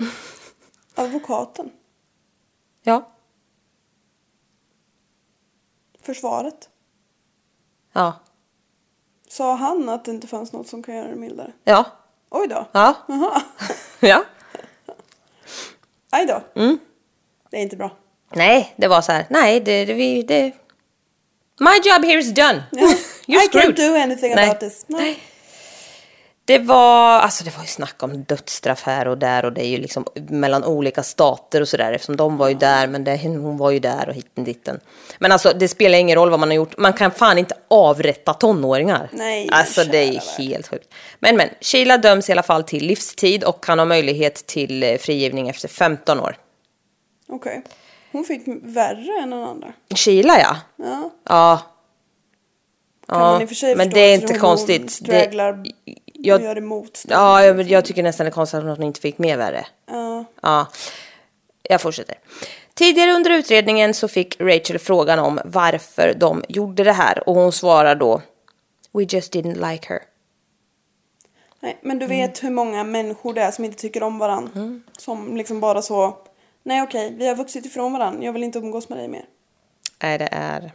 Advokaten. 0.94 1.70
Ja, 2.82 3.13
Försvaret. 6.04 6.68
ja, 7.92 8.20
Sa 9.28 9.54
han 9.54 9.88
att 9.88 10.04
det 10.04 10.10
inte 10.10 10.26
fanns 10.26 10.52
något 10.52 10.68
som 10.68 10.82
kan 10.82 10.94
göra 10.96 11.08
det 11.08 11.16
mildare? 11.16 11.52
ja, 11.64 11.84
Oj 12.30 12.48
då. 12.48 12.66
ja, 12.72 12.94
Jaha. 13.08 13.42
ja. 14.00 14.24
Aj 16.10 16.26
då. 16.26 16.42
Mm. 16.62 16.78
Det 17.50 17.56
är 17.56 17.60
inte 17.62 17.76
bra. 17.76 17.90
Nej, 18.32 18.74
det 18.76 18.88
var 18.88 19.00
så 19.02 19.12
här, 19.12 19.26
nej, 19.30 19.60
det, 19.60 19.84
det, 19.84 20.22
det... 20.22 20.52
My 21.60 21.70
job 21.84 22.04
here 22.04 22.18
is 22.20 22.34
done. 22.34 22.62
Ja. 22.72 22.80
You're 23.26 23.44
I 23.44 23.48
can't 23.48 23.48
screwed. 23.48 23.76
do 23.76 23.94
anything 23.96 24.34
Nej. 24.34 24.48
about 24.48 24.60
this. 24.60 24.84
Nej. 24.88 25.18
Det 26.46 26.58
var, 26.58 27.18
alltså 27.20 27.44
det 27.44 27.56
var 27.56 27.62
ju 27.62 27.68
snack 27.68 28.02
om 28.02 28.22
dödsstraff 28.24 28.82
här 28.82 29.08
och 29.08 29.18
där 29.18 29.44
och 29.44 29.52
det 29.52 29.60
är 29.60 29.68
ju 29.68 29.76
liksom 29.78 30.06
mellan 30.14 30.64
olika 30.64 31.02
stater 31.02 31.60
och 31.60 31.68
sådär 31.68 31.92
eftersom 31.92 32.16
de 32.16 32.36
var 32.36 32.48
ju 32.48 32.54
där 32.54 32.86
men 32.86 33.04
det, 33.04 33.16
hon 33.16 33.56
var 33.56 33.70
ju 33.70 33.78
där 33.78 34.08
och 34.08 34.14
hitten 34.14 34.44
ditten. 34.44 34.80
Men 35.18 35.32
alltså 35.32 35.52
det 35.52 35.68
spelar 35.68 35.98
ingen 35.98 36.16
roll 36.16 36.30
vad 36.30 36.40
man 36.40 36.48
har 36.48 36.56
gjort, 36.56 36.78
man 36.78 36.92
kan 36.92 37.10
fan 37.10 37.38
inte 37.38 37.54
avrätta 37.68 38.34
tonåringar. 38.34 39.08
Nej, 39.12 39.48
Alltså 39.52 39.84
det 39.84 39.98
är 39.98 40.38
helt 40.38 40.68
sjukt. 40.68 40.94
Men 41.18 41.36
men, 41.36 41.48
Sheila 41.60 41.98
döms 41.98 42.28
i 42.28 42.32
alla 42.32 42.42
fall 42.42 42.64
till 42.64 42.86
livstid 42.86 43.44
och 43.44 43.64
kan 43.64 43.78
ha 43.78 43.86
möjlighet 43.86 44.34
till 44.46 44.82
eh, 44.82 44.96
frigivning 44.98 45.48
efter 45.48 45.68
15 45.68 46.20
år. 46.20 46.36
Okej. 47.28 47.62
Hon 48.12 48.24
fick 48.24 48.42
värre 48.62 49.22
än 49.22 49.30
den 49.30 49.42
andra. 49.42 49.72
Sheila 49.96 50.38
ja. 50.40 50.56
Ja. 50.76 51.10
Ja. 51.28 51.60
Kan 53.08 53.20
Ja, 53.20 53.30
man 53.32 53.42
i 53.42 53.44
och 53.44 53.48
för 53.48 53.54
sig 53.56 53.76
men 53.76 53.90
det 53.90 54.00
är 54.00 54.14
inte 54.14 54.32
hon 54.32 54.40
konstigt. 54.40 54.90
Stragglar 54.90 55.52
Det- 55.52 55.72
jag- 56.18 56.42
gör 56.42 56.58
emot. 56.58 57.02
Ja, 57.08 57.44
jag, 57.44 57.62
jag 57.62 57.84
tycker 57.84 58.02
nästan 58.02 58.24
det 58.24 58.30
är 58.30 58.32
konstigt 58.32 58.58
att 58.60 58.76
hon 58.76 58.82
inte 58.86 59.00
fick 59.00 59.18
mer 59.18 59.36
värre. 59.36 59.66
Ja. 59.86 60.24
Ja, 60.42 60.66
jag 61.62 61.80
fortsätter. 61.80 62.18
Tidigare 62.74 63.12
under 63.12 63.30
utredningen 63.30 63.94
så 63.94 64.08
fick 64.08 64.40
Rachel 64.40 64.78
frågan 64.78 65.18
om 65.18 65.40
varför 65.44 66.14
de 66.16 66.44
gjorde 66.48 66.84
det 66.84 66.92
här 66.92 67.28
och 67.28 67.34
hon 67.34 67.52
svarar 67.52 67.94
då 67.94 68.22
We 68.92 69.02
just 69.02 69.34
didn't 69.34 69.70
like 69.72 69.88
her. 69.88 70.02
Nej, 71.60 71.78
men 71.82 71.90
Mm. 71.96 71.98
du 71.98 72.06
vet 72.16 72.42
hur 72.44 72.50
många 72.50 72.84
människor 72.84 73.34
det 73.34 73.40
är 73.42 73.50
som 73.50 73.64
inte 73.64 73.76
tycker 73.78 74.02
om 74.02 74.18
varandra. 74.18 74.80
Som 74.98 75.36
liksom 75.36 75.60
bara 75.60 75.82
så, 75.82 76.16
nej 76.62 76.82
okej, 76.82 77.14
vi 77.18 77.26
har 77.28 77.34
vuxit 77.36 77.66
ifrån 77.66 77.92
varandra, 77.92 78.24
jag 78.24 78.32
vill 78.32 78.44
inte 78.44 78.58
umgås 78.58 78.88
med 78.88 78.98
dig 78.98 79.08
mer. 79.08 79.24
Nej, 80.02 80.18
det 80.18 80.28
är... 80.32 80.72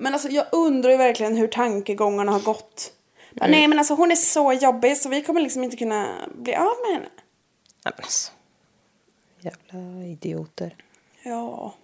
Men 0.00 0.12
alltså 0.12 0.28
jag 0.28 0.46
undrar 0.52 0.90
ju 0.90 0.96
verkligen 0.96 1.36
hur 1.36 1.46
tankegångarna 1.48 2.32
har 2.32 2.40
gått. 2.40 2.92
Bara, 3.34 3.46
Mm. 3.46 3.58
Nej 3.58 3.68
men 3.68 3.78
alltså 3.78 3.94
hon 3.94 4.10
är 4.10 4.16
så 4.16 4.52
jobbig 4.52 4.96
så 4.96 5.08
vi 5.08 5.22
kommer 5.22 5.40
liksom 5.40 5.64
inte 5.64 5.76
kunna 5.76 6.28
bli 6.34 6.54
av 6.54 6.74
med 6.86 6.94
henne. 6.94 7.08
Nej, 7.84 7.94
men 7.96 8.04
alltså. 8.04 8.32
Jävla 9.40 10.04
idioter. 10.04 10.76
Ja. 11.22 11.74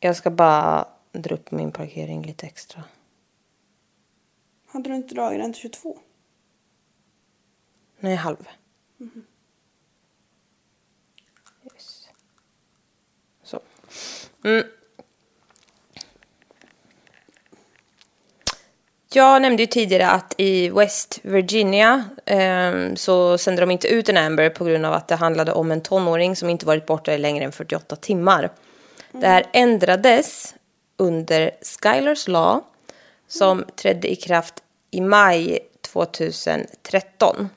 Jag 0.00 0.16
ska 0.16 0.30
bara 0.30 0.88
dra 1.12 1.34
upp 1.34 1.50
min 1.50 1.72
parkering 1.72 2.22
lite 2.22 2.46
extra. 2.46 2.84
Hade 4.66 4.88
du 4.88 4.96
inte 4.96 5.14
dragit 5.14 5.40
den 5.40 5.52
till 5.52 5.62
22? 5.62 5.98
Nej, 8.00 8.14
halv. 8.14 8.48
Yes. 11.64 12.08
Så. 13.42 13.60
Mm. 14.44 14.66
Jag 19.14 19.42
nämnde 19.42 19.62
ju 19.62 19.66
tidigare 19.66 20.08
att 20.08 20.34
i 20.38 20.68
West 20.68 21.18
Virginia 21.22 22.04
ehm, 22.26 22.96
så 22.96 23.38
sände 23.38 23.62
de 23.62 23.70
inte 23.70 23.88
ut 23.88 24.08
en 24.08 24.16
Amber 24.16 24.50
på 24.50 24.64
grund 24.64 24.86
av 24.86 24.92
att 24.92 25.08
det 25.08 25.14
handlade 25.14 25.52
om 25.52 25.72
en 25.72 25.80
tonåring 25.80 26.36
som 26.36 26.50
inte 26.50 26.66
varit 26.66 26.86
borta 26.86 27.14
i 27.14 27.18
längre 27.18 27.44
än 27.44 27.52
48 27.52 27.96
timmar. 27.96 28.50
Det 29.12 29.26
här 29.26 29.46
ändrades 29.52 30.54
under 30.96 31.50
Skylers 31.62 32.28
Law 32.28 32.60
som 33.28 33.64
trädde 33.76 34.12
i 34.12 34.16
kraft 34.16 34.54
i 34.90 35.00
maj 35.00 35.58
2013. 35.80 37.48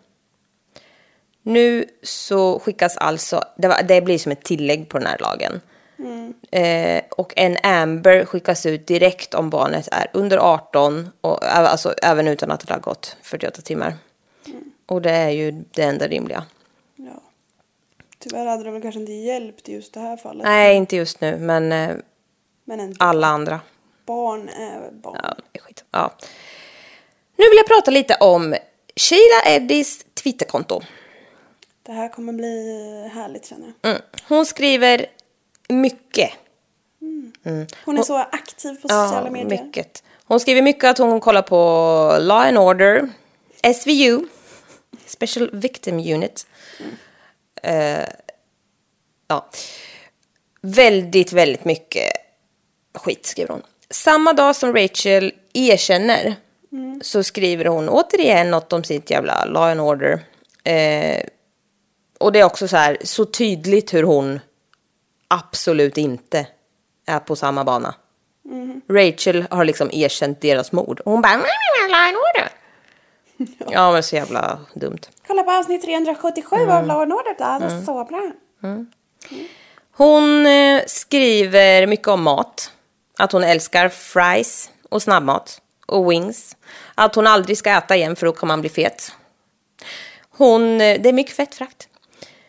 Nu 1.44 1.86
så 2.04 2.60
skickas 2.60 2.98
alltså, 2.98 3.42
det, 3.58 3.68
var, 3.68 3.84
det 3.84 4.02
blir 4.02 4.18
som 4.18 4.32
ett 4.32 4.44
tillägg 4.44 4.90
på 4.90 4.98
den 4.98 5.08
här 5.08 5.18
lagen. 5.20 5.62
Eh, 6.52 7.04
och 7.12 7.34
en 7.36 7.58
Amber 7.64 8.26
skickas 8.26 8.66
ut 8.66 8.88
direkt 8.88 9.34
om 9.34 9.50
barnet 9.50 9.88
är 9.92 10.08
under 10.14 10.38
18, 10.38 11.10
och, 11.22 11.44
alltså 11.44 11.94
även 12.02 12.28
utan 12.28 12.52
att 12.52 12.68
det 12.68 12.74
har 12.74 12.80
gått 12.82 13.18
48 13.22 13.62
timmar. 13.62 13.94
Och 14.86 15.02
det 15.02 15.12
är 15.12 15.30
ju 15.30 15.52
det 15.52 15.84
enda 15.84 16.08
rimliga. 16.08 16.46
Ja. 16.96 17.22
Tyvärr 18.20 18.46
hade 18.46 18.64
det 18.64 18.72
väl 18.72 18.82
kanske 18.82 19.00
inte 19.00 19.12
hjälpt 19.14 19.70
i 19.70 19.74
just 19.74 19.94
det 19.94 20.00
här 20.00 20.18
fallet. 20.18 20.44
Nej, 20.46 20.76
inte 20.76 20.96
just 20.96 21.22
nu, 21.22 21.38
men 21.38 21.72
eh, 21.72 21.96
Men 22.64 22.80
en 22.80 22.96
alla 23.00 23.28
andra. 23.28 23.60
barn 24.06 24.50
är 24.50 24.92
barn. 24.92 25.20
Ja, 25.24 25.36
det 25.52 25.60
är 25.60 25.64
skit. 25.64 25.84
Ja. 25.92 26.14
Nu 27.38 27.46
vill 27.50 27.58
jag 27.58 27.68
prata 27.68 27.92
lite 27.92 28.16
om 28.20 28.56
Sheila 28.96 29.56
Eddies 29.56 30.06
Twitterkonto. 30.24 30.82
Det 31.84 31.92
här 31.92 32.10
kommer 32.10 32.34
bli 32.34 33.10
härligt 33.14 33.46
känner 33.46 33.74
jag. 33.82 33.92
Mm. 33.92 34.02
Hon 34.28 34.46
skriver 34.46 35.06
mycket. 35.70 36.32
Hon 37.86 37.98
är 37.98 38.04
så 38.04 38.18
aktiv 38.18 38.76
på 38.82 38.88
sociala 38.88 39.30
medier. 39.30 39.64
mycket. 39.64 40.04
Hon 40.26 40.40
skriver 40.40 40.62
mycket 40.62 40.84
att 40.84 40.98
hon 40.98 41.20
kollar 41.20 41.42
på 41.42 41.56
Law 42.20 42.42
and 42.42 42.58
Order, 42.58 43.10
SVU, 43.76 44.28
Special 45.06 45.50
Victim 45.54 46.00
Unit. 46.00 46.48
Eh, 47.62 48.08
ja. 49.28 49.50
Väldigt, 50.62 51.34
väldigt 51.34 51.66
mycket 51.66 52.12
skit 52.94 53.26
skriver 53.26 53.50
hon. 53.50 53.62
Samma 53.90 54.34
dag 54.34 54.56
som 54.56 54.74
Rachel 54.74 55.34
erkänner 55.54 56.36
så 57.02 57.24
skriver 57.24 57.66
hon 57.66 57.90
återigen 57.90 58.52
något 58.52 58.74
om 58.74 58.84
sitt 58.84 59.10
jävla 59.10 59.46
Law 59.46 59.64
and 59.64 59.82
Order. 59.82 60.20
Eh, 60.64 61.24
och 62.20 62.32
det 62.32 62.40
är 62.40 62.44
också 62.44 62.68
så 62.68 62.78
här 62.78 62.98
så 63.04 63.26
tydligt 63.26 63.94
hur 63.94 64.04
hon 64.04 64.40
absolut 65.28 65.98
inte 65.98 66.48
är 67.06 67.20
på 67.20 67.36
samma 67.36 67.64
bana. 67.64 67.96
Rachel 68.90 69.46
har 69.52 69.66
liksom 69.66 69.90
erkänt 69.92 70.42
deras 70.42 70.72
mord. 70.72 71.00
Och 71.00 71.12
hon 71.12 71.22
bara, 71.22 71.34
"Mm, 71.34 71.44
Order. 72.16 72.50
Ja, 73.72 73.92
men 73.92 74.04
så 74.04 74.16
jävla 74.16 74.60
dumt. 74.74 75.00
Kolla 75.28 75.44
på 75.44 75.52
avsnitt 75.52 75.82
377 75.84 76.56
Mm. 76.56 76.70
av 76.70 76.88
Law 76.88 77.02
and 77.02 77.14
Order. 77.14 77.36
Det 77.60 77.66
är 77.66 77.86
så 77.86 78.04
bra. 78.04 78.32
Hon 79.98 80.46
eh, 80.46 80.82
skriver 80.88 81.88
mycket 81.88 82.08
om 82.08 82.24
mat. 82.24 82.72
Att 83.18 83.32
hon 83.32 83.44
älskar 83.44 83.90
fries 83.90 84.70
och 84.90 85.02
snabbmat 85.02 85.62
och 85.88 86.12
wings. 86.12 86.58
Att 86.96 87.16
hon 87.16 87.28
aldrig 87.28 87.58
ska 87.58 87.70
äta 87.72 87.96
igen 87.96 88.16
för 88.16 88.26
då 88.26 88.32
kan 88.32 88.48
man 88.48 88.62
bli 88.62 88.70
fet. 88.70 89.12
Hon, 90.30 90.82
eh, 90.82 91.02
det 91.02 91.10
är 91.10 91.14
mycket 91.14 91.36
fettfrakt. 91.36 91.88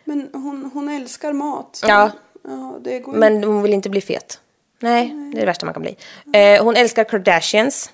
Men 0.05 0.31
hon, 0.33 0.71
hon 0.75 0.89
älskar 0.89 1.33
mat. 1.33 1.81
Ja. 1.89 2.11
Ja 2.47 2.79
det 2.81 2.99
går 2.99 3.13
Men 3.13 3.45
hon 3.45 3.63
vill 3.63 3.75
inte 3.75 3.91
bli 3.91 4.01
fet. 4.01 4.41
Nej, 4.81 5.15
det 5.33 5.39
är 5.39 5.41
det 5.41 5.47
värsta 5.47 5.67
man 5.67 5.75
kan 5.75 5.83
bli. 5.83 5.97
Eh, 6.33 6.65
hon 6.65 6.77
älskar 6.77 7.05
Kardashians. 7.05 7.91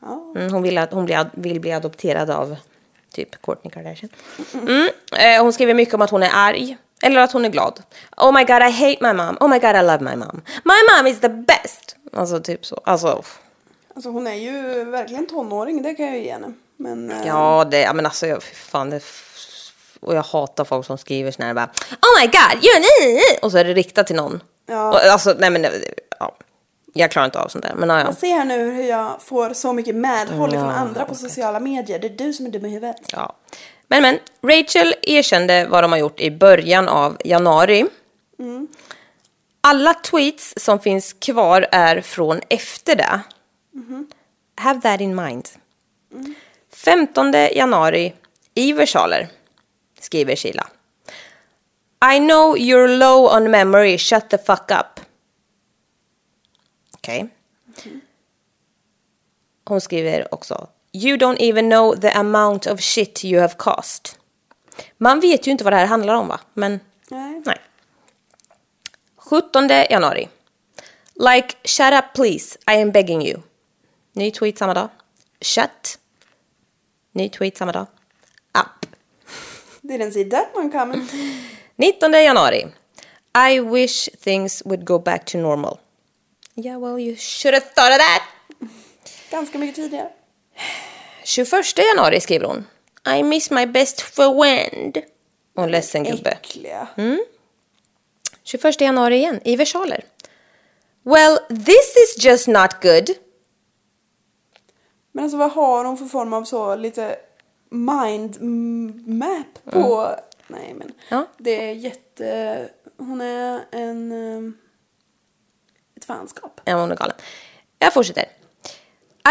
Ja. 0.00 0.32
Mm, 0.36 0.52
hon 0.52 0.62
vill, 0.62 0.78
att, 0.78 0.92
hon 0.92 1.04
blir, 1.04 1.30
vill 1.32 1.60
bli 1.60 1.72
adopterad 1.72 2.30
av 2.30 2.56
typ 3.12 3.42
Kourtney 3.42 3.70
Kardashian. 3.70 4.10
Mm. 4.52 4.88
Eh, 5.18 5.42
hon 5.42 5.52
skriver 5.52 5.74
mycket 5.74 5.94
om 5.94 6.02
att 6.02 6.10
hon 6.10 6.22
är 6.22 6.30
arg. 6.32 6.76
Eller 7.02 7.20
att 7.20 7.32
hon 7.32 7.44
är 7.44 7.48
glad. 7.48 7.82
Oh 8.16 8.32
my 8.32 8.44
god 8.44 8.62
I 8.62 8.70
hate 8.70 8.98
my 9.00 9.12
mom. 9.12 9.36
Oh 9.40 9.48
my 9.48 9.58
god 9.58 9.76
I 9.76 9.82
love 9.82 10.00
my 10.00 10.16
mom. 10.16 10.42
My 10.64 10.96
mom 10.96 11.06
is 11.06 11.20
the 11.20 11.28
best. 11.28 11.96
Alltså 12.12 12.40
typ 12.40 12.66
så. 12.66 12.80
Alltså, 12.84 13.22
Alltså 13.94 14.10
hon 14.10 14.26
är 14.26 14.34
ju 14.34 14.84
verkligen 14.84 15.26
tonåring, 15.26 15.82
det 15.82 15.94
kan 15.94 16.06
jag 16.06 16.16
ju 16.16 16.24
ge 16.24 16.32
henne. 16.32 16.52
Men 16.76 17.10
eh, 17.10 17.26
ja 17.26 17.66
det, 17.70 17.92
men 17.94 18.06
alltså 18.06 18.26
jag, 18.26 18.42
fan 18.42 18.90
det, 18.90 19.02
och 20.00 20.14
jag 20.14 20.22
hatar 20.22 20.64
folk 20.64 20.86
som 20.86 20.98
skriver 20.98 21.30
såna 21.30 21.46
här 21.46 21.54
bara 21.54 21.70
Oh 21.90 22.20
my 22.20 22.26
god, 22.26 22.62
you're 22.62 22.76
an 22.76 23.08
i-" 23.08 23.38
Och 23.42 23.52
så 23.52 23.58
är 23.58 23.64
det 23.64 23.74
riktat 23.74 24.06
till 24.06 24.16
någon. 24.16 24.42
Ja. 24.66 24.88
Och, 24.88 24.98
alltså 24.98 25.34
nej 25.38 25.50
men 25.50 25.66
ja. 26.18 26.36
Jag 26.92 27.10
klarar 27.10 27.26
inte 27.26 27.38
av 27.38 27.48
sånt 27.48 27.64
där. 27.64 27.74
Men 27.74 27.88
ja, 27.88 27.98
ja. 27.98 28.04
jag 28.04 28.16
ser 28.16 28.32
här 28.32 28.44
nu 28.44 28.70
hur 28.70 28.84
jag 28.84 29.22
får 29.22 29.54
så 29.54 29.72
mycket 29.72 29.94
medhåll 29.94 30.54
Ja, 30.54 30.60
från 30.60 30.70
andra 30.70 31.04
på 31.04 31.14
sociala 31.14 31.60
medier. 31.60 31.98
Det 31.98 32.06
är 32.06 32.26
du 32.26 32.32
som 32.32 32.46
är 32.46 32.50
dum 32.50 32.66
i 32.66 32.68
huvudet. 32.68 32.96
Ja. 33.12 33.36
Men 33.88 34.02
men, 34.02 34.18
Rachel 34.42 34.94
erkände 35.02 35.66
vad 35.70 35.84
de 35.84 35.92
har 35.92 35.98
gjort 35.98 36.20
i 36.20 36.30
början 36.30 36.88
av 36.88 37.16
januari. 37.24 37.86
Alla 39.60 39.94
tweets 39.94 40.54
som 40.56 40.80
finns 40.80 41.12
kvar 41.12 41.66
är 41.72 42.00
från 42.00 42.40
efter 42.48 42.96
det. 42.96 43.20
Have 44.56 44.80
that 44.80 45.00
in 45.00 45.14
mind. 45.14 45.48
15 46.72 47.32
januari 47.32 48.14
i 48.54 48.72
versaler 48.72 49.28
skriver 50.00 50.36
Sheila. 50.36 50.66
I 52.14 52.18
know 52.18 52.56
you're 52.56 52.98
low 52.98 53.28
on 53.28 53.50
memory, 53.50 53.98
shut 53.98 54.30
the 54.30 54.38
fuck 54.38 54.70
up. 54.70 55.00
Okej. 56.94 57.28
Hon 59.64 59.80
skriver 59.80 60.34
också 60.34 60.68
You 60.92 61.16
don't 61.16 61.38
even 61.40 61.68
know 61.68 61.94
the 61.96 62.10
amount 62.10 62.66
of 62.66 62.80
shit 62.80 63.24
you 63.24 63.40
have 63.40 63.54
cost. 63.56 64.18
Man 64.98 65.20
vet 65.20 65.46
ju 65.46 65.50
inte 65.50 65.64
vad 65.64 65.72
det 65.72 65.76
här 65.76 65.86
handlar 65.86 66.14
om 66.14 66.28
va? 66.28 66.40
Men 66.54 66.80
Nej. 67.08 67.42
nej. 67.46 67.60
17 69.16 69.68
januari. 69.68 70.28
Like 71.14 71.56
shut 71.64 71.92
up 71.92 72.04
please, 72.14 72.58
I 72.66 72.82
am 72.82 72.90
begging 72.90 73.22
you. 73.26 73.42
Ny 74.12 74.30
tweet 74.30 74.58
samma 74.58 74.74
dag. 74.74 74.88
Shut. 75.40 75.98
Ny 77.12 77.28
tweet 77.28 77.56
samma 77.56 77.72
dag. 77.72 77.86
Up. 78.58 78.89
Didn't 79.90 80.12
see 80.12 80.24
that 80.24 80.54
one 80.54 80.70
coming. 80.70 81.02
19 81.76 82.12
januari. 82.12 82.72
I 83.34 83.60
wish 83.60 84.08
things 84.24 84.62
would 84.64 84.84
go 84.84 84.98
back 84.98 85.24
to 85.26 85.38
normal. 85.38 85.80
Yeah, 86.54 86.76
well 86.76 86.98
you 86.98 87.16
should 87.16 87.54
have 87.54 87.64
thought 87.74 87.92
of 87.92 87.98
that. 87.98 88.22
Ganska 89.30 89.58
mycket 89.58 89.74
tidigare. 89.76 90.08
21 91.24 91.62
januari 91.76 92.20
skriver 92.20 92.46
hon. 92.46 92.66
I 93.18 93.22
miss 93.22 93.50
my 93.50 93.66
best 93.66 94.00
friend. 94.00 95.02
Och 95.56 95.64
en 95.64 95.70
ledsen 95.70 96.04
gubbe. 96.04 96.30
Äckliga. 96.30 96.88
21 98.42 98.80
januari 98.80 99.16
igen, 99.16 99.40
i 99.44 99.56
versaler. 99.56 100.04
Well, 101.02 101.38
this 101.48 101.96
is 101.96 102.24
just 102.24 102.48
not 102.48 102.82
good. 102.82 103.10
Men 105.12 105.24
alltså 105.24 105.38
vad 105.38 105.52
har 105.52 105.84
hon 105.84 105.96
för 105.98 106.06
form 106.06 106.32
av 106.32 106.44
så 106.44 106.76
lite 106.76 107.16
mind 107.70 108.40
map 109.08 109.64
på? 109.64 110.16
Nej 110.46 110.74
men. 110.74 110.82
Mm. 110.82 110.94
Ja. 111.08 111.26
Det 111.38 111.70
är 111.70 111.72
jätte... 111.74 112.70
Hon 112.96 113.20
är 113.20 113.64
en... 113.70 114.12
eh, 114.12 114.52
Ett 115.96 116.04
fanskap. 116.04 116.60
Ja, 116.64 116.80
hon 116.80 116.92
är 116.92 116.96
galen. 116.96 117.16
Jag 117.78 117.94
fortsätter. 117.94 118.24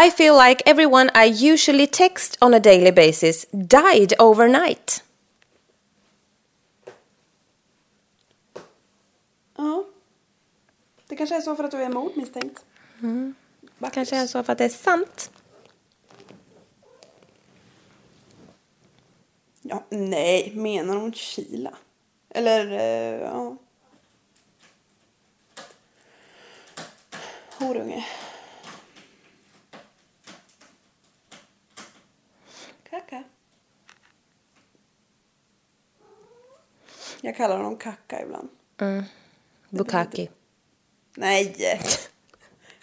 I 0.06 0.10
feel 0.10 0.34
like 0.48 0.62
everyone 0.70 1.10
I 1.26 1.52
usually 1.52 1.86
text 1.86 2.38
on 2.40 2.54
a 2.54 2.58
daily 2.58 2.92
basis 2.92 3.46
died 3.50 4.12
overnight. 4.18 5.04
Ja. 9.56 9.84
Det 11.08 11.16
kanske 11.16 11.36
är 11.36 11.40
så 11.40 11.56
för 11.56 11.64
att 11.64 11.70
du 11.70 11.82
är 11.82 11.88
mordmisstänkt. 11.88 12.64
Vackert. 13.78 13.94
Kanske 13.94 14.16
är 14.16 14.26
så 14.26 14.42
för 14.42 14.52
att 14.52 14.58
det 14.58 14.64
är 14.64 14.68
sant. 14.68 15.30
Ja, 19.62 19.79
nej, 19.90 20.52
menar 20.54 20.96
hon 20.96 21.12
Kila? 21.12 21.74
Eller, 22.28 22.66
eh, 22.70 23.20
ja. 23.20 23.56
Horunge. 27.58 28.06
Kaka. 32.90 33.22
Jag 37.20 37.36
kallar 37.36 37.56
honom 37.56 37.76
Kaka 37.76 38.22
ibland. 38.22 38.48
Bukaki. 39.70 40.30
Nej! 41.14 41.56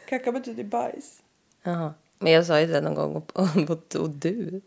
Kaka 0.10 0.32
betyder 0.32 0.64
bajs. 0.64 1.22
Jaha. 1.64 1.94
Men 2.20 2.32
jag 2.32 2.46
sa 2.46 2.60
ju 2.60 2.68
det 2.68 2.82
någon 2.82 2.96
gång 2.96 3.16
och, 3.16 3.32
och, 3.70 3.96
och 3.96 4.10
du. 4.10 4.62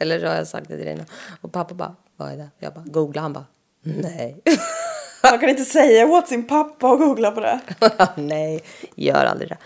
Eller 0.00 0.20
så 0.20 0.26
har 0.26 0.34
jag 0.34 0.46
sagt 0.46 0.68
det 0.68 0.76
till 0.76 0.86
dig. 0.86 0.94
nu. 0.94 1.04
Och 1.40 1.52
pappa 1.52 1.74
bara, 1.74 1.94
vad 2.16 2.32
är 2.32 2.36
det? 2.36 2.48
Jag 2.58 2.74
bara, 2.74 2.84
googla. 2.86 3.20
Han 3.20 3.32
bara, 3.32 3.46
nej. 3.82 4.40
Man 5.22 5.38
kan 5.38 5.48
inte 5.48 5.64
säga 5.64 6.06
åt 6.06 6.28
sin 6.28 6.46
pappa 6.46 6.90
och 6.90 6.98
googla 6.98 7.30
på 7.30 7.40
det. 7.40 7.60
Nej, 8.16 8.62
gör 8.94 9.24
aldrig 9.24 9.48
det. 9.48 9.58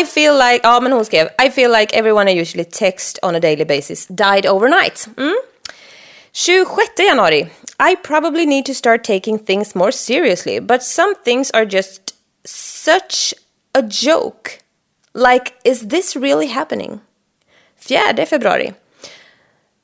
I 0.00 0.06
feel 0.06 0.34
like, 0.34 0.60
ja 0.62 0.80
men 0.80 0.92
hon 0.92 1.04
skrev, 1.04 1.28
I 1.46 1.50
feel 1.50 1.72
like 1.72 1.98
everyone 1.98 2.32
I 2.32 2.40
usually 2.40 2.64
text 2.64 3.18
on 3.22 3.34
a 3.34 3.40
daily 3.40 3.64
basis 3.64 4.06
died 4.06 4.46
overnight. 4.46 5.08
Mm. 5.16 5.34
26 6.32 7.00
januari. 7.08 7.48
I 7.90 7.96
probably 7.96 8.46
need 8.46 8.66
to 8.66 8.74
start 8.74 9.04
taking 9.04 9.38
things 9.38 9.74
more 9.74 9.92
seriously, 9.92 10.60
but 10.60 10.82
some 10.82 11.14
things 11.24 11.50
are 11.50 11.66
just 11.66 12.14
such 12.44 13.34
a 13.74 13.82
joke. 13.82 14.50
Like, 15.14 15.52
is 15.64 15.88
this 15.88 16.16
really 16.16 16.46
happening? 16.46 17.00
4 17.76 18.26
februari. 18.26 18.74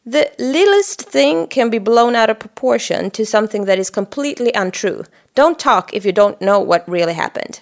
The 0.07 0.31
littlest 0.39 1.01
thing 1.01 1.47
can 1.47 1.71
be 1.71 1.79
blown 1.79 2.15
out 2.15 2.29
of 2.29 2.39
proportion 2.39 3.11
to 3.13 3.25
something 3.25 3.65
that 3.65 3.79
is 3.79 3.91
completely 3.91 4.53
untrue. 4.53 5.05
Don't 5.35 5.59
talk 5.59 5.95
if 5.95 6.05
you 6.05 6.13
don't 6.13 6.41
know 6.41 6.61
what 6.61 6.87
really 6.89 7.15
happened. 7.15 7.61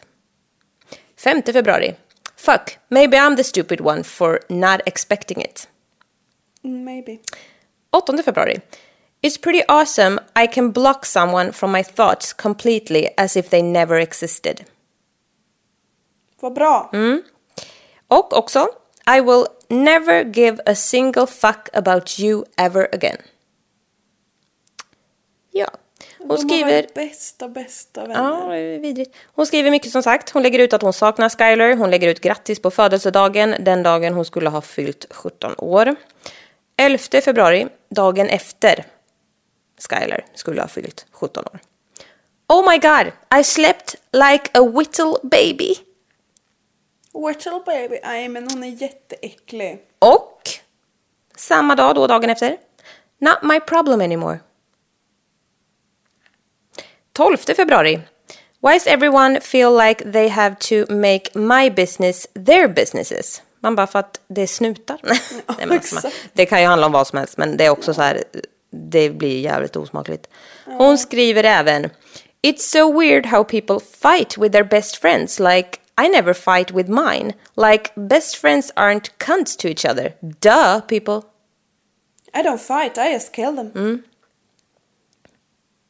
5 1.16 1.44
februari. 1.44 1.96
Fuck, 2.36 2.78
maybe 2.90 3.16
I'm 3.16 3.36
the 3.36 3.44
stupid 3.44 3.80
one 3.80 4.02
for 4.02 4.40
not 4.48 4.80
expecting 4.86 5.40
it. 5.40 5.68
Mm, 6.64 6.84
Maybe. 6.84 7.20
8 7.94 8.24
februari. 8.24 8.62
It's 9.22 9.38
pretty 9.38 9.62
awesome 9.68 10.18
I 10.34 10.48
can 10.48 10.72
block 10.72 11.06
someone 11.06 11.52
from 11.52 11.70
my 11.70 11.84
thoughts 11.84 12.32
completely 12.32 13.10
as 13.16 13.36
if 13.36 13.50
they 13.50 13.62
never 13.62 13.98
existed. 13.98 14.64
Vad 16.40 16.52
bra. 16.54 16.90
Och 18.08 18.32
också, 18.36 18.68
I 19.06 19.20
will 19.20 19.46
never 19.68 20.24
give 20.24 20.62
a 20.66 20.74
single 20.74 21.26
fuck 21.26 21.68
about 21.72 22.18
you 22.20 22.44
ever 22.56 22.88
again. 22.92 23.16
Ja, 25.50 25.68
hon 26.18 26.28
De 26.28 26.38
skriver... 26.38 26.86
bästa, 26.94 27.48
bästa 27.48 28.06
vänner. 28.06 28.54
Ja, 28.56 28.78
vidrigt. 28.78 29.16
Hon 29.34 29.46
skriver 29.46 29.70
mycket 29.70 29.92
som 29.92 30.02
sagt. 30.02 30.30
Hon 30.30 30.42
lägger 30.42 30.58
ut 30.58 30.72
att 30.72 30.82
hon 30.82 30.92
saknar 30.92 31.28
Skyler. 31.28 31.76
Hon 31.76 31.90
lägger 31.90 32.08
ut 32.08 32.20
grattis 32.20 32.62
på 32.62 32.70
födelsedagen, 32.70 33.54
den 33.58 33.82
dagen 33.82 34.14
hon 34.14 34.24
skulle 34.24 34.50
ha 34.50 34.60
fyllt 34.60 35.06
17 35.10 35.54
år. 35.58 35.94
11 36.76 36.98
februari, 37.24 37.66
dagen 37.88 38.28
efter 38.28 38.84
Skyler 39.88 40.24
skulle 40.34 40.60
ha 40.60 40.68
fyllt 40.68 41.06
17 41.10 41.44
år. 41.44 41.60
Oh 42.48 42.70
my 42.70 42.78
god, 42.78 43.12
I 43.40 43.44
slept 43.44 43.96
like 44.12 44.50
a 44.54 44.62
whittle 44.62 45.14
baby. 45.22 45.74
Whittle 47.14 47.62
baby. 47.66 47.98
Nej, 48.02 48.28
men 48.28 48.48
hon 48.50 48.64
är 48.64 48.68
jätteäcklig. 48.68 49.78
Och 49.98 50.50
samma 51.36 51.76
dag 51.76 51.94
då, 51.94 52.06
dagen 52.06 52.30
efter. 52.30 52.56
Not 53.18 53.42
my 53.42 53.60
problem 53.60 54.00
anymore. 54.00 54.38
12 57.12 57.36
februari. 57.36 58.00
Why 58.62 58.72
does 58.72 58.86
everyone 58.86 59.40
feel 59.40 59.72
like 59.72 60.12
they 60.12 60.28
have 60.28 60.56
to 60.60 60.86
make 60.88 61.30
my 61.34 61.70
business 61.70 62.26
their 62.34 62.68
businesses? 62.68 63.42
Man 63.60 63.74
bara 63.74 63.86
för 63.86 63.98
att 63.98 64.20
det 64.28 64.42
är 64.42 64.46
snutar. 64.46 64.98
Nej, 65.02 65.16
men 65.58 65.72
alltså, 65.72 66.10
det 66.32 66.46
kan 66.46 66.60
ju 66.60 66.66
handla 66.66 66.86
om 66.86 66.92
vad 66.92 67.06
som 67.06 67.18
helst 67.18 67.38
men 67.38 67.56
det 67.56 67.64
är 67.64 67.70
också 67.70 67.94
så 67.94 68.02
här, 68.02 68.24
det 68.70 69.10
blir 69.10 69.40
jävligt 69.40 69.76
osmakligt. 69.76 70.28
Hon 70.64 70.98
skriver 70.98 71.44
även 71.44 71.90
It's 72.42 72.58
so 72.58 73.00
weird 73.00 73.26
how 73.26 73.44
people 73.44 73.78
fight 74.02 74.38
with 74.38 74.52
their 74.52 74.64
best 74.64 74.96
friends 74.96 75.38
like 75.40 75.78
I 76.00 76.08
never 76.08 76.34
fight 76.34 76.70
with 76.70 76.90
mine. 76.90 77.32
Like 77.56 77.92
best 77.96 78.36
friends 78.36 78.72
aren't 78.76 79.18
cunts 79.18 79.56
to 79.58 79.68
each 79.68 79.84
other. 79.84 80.14
Duh 80.40 80.80
people. 80.80 81.22
I 82.34 82.42
don't 82.42 82.60
fight, 82.60 82.98
I 82.98 83.12
just 83.12 83.32
kill 83.32 83.56
them. 83.56 83.70
Mm. 83.70 84.02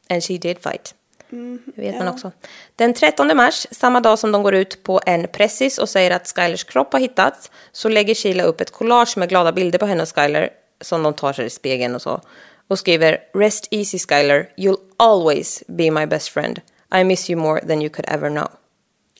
And 0.09 0.23
she 0.23 0.37
did 0.37 0.59
fight. 0.59 0.93
Det 1.29 1.81
vet 1.81 1.95
man 1.95 2.05
ja. 2.05 2.13
också. 2.13 2.31
Den 2.75 2.93
13 2.93 3.37
mars, 3.37 3.67
samma 3.71 3.99
dag 3.99 4.19
som 4.19 4.31
de 4.31 4.43
går 4.43 4.53
ut 4.55 4.83
på 4.83 5.01
en 5.05 5.27
pressis 5.27 5.77
och 5.77 5.89
säger 5.89 6.11
att 6.11 6.27
Skylers 6.27 6.63
kropp 6.63 6.93
har 6.93 6.99
hittats, 6.99 7.51
så 7.71 7.89
lägger 7.89 8.15
Sheila 8.15 8.43
upp 8.43 8.61
ett 8.61 8.71
collage 8.71 9.17
med 9.17 9.29
glada 9.29 9.51
bilder 9.51 9.79
på 9.79 9.85
henne 9.85 10.01
och 10.01 10.15
Skyler 10.15 10.49
som 10.81 11.03
de 11.03 11.13
tar 11.13 11.33
sig 11.33 11.45
i 11.45 11.49
spegeln 11.49 11.95
och 11.95 12.01
så. 12.01 12.21
Och 12.67 12.79
skriver 12.79 13.17
“Rest 13.33 13.67
easy 13.71 13.99
Skyler, 13.99 14.49
you'll 14.57 14.79
always 14.97 15.63
be 15.67 15.91
my 15.91 16.05
best 16.05 16.29
friend. 16.29 16.61
I 16.95 17.03
miss 17.03 17.29
you 17.29 17.39
more 17.41 17.61
than 17.61 17.81
you 17.81 17.89
could 17.89 18.05
ever 18.09 18.29
know”. 18.29 18.47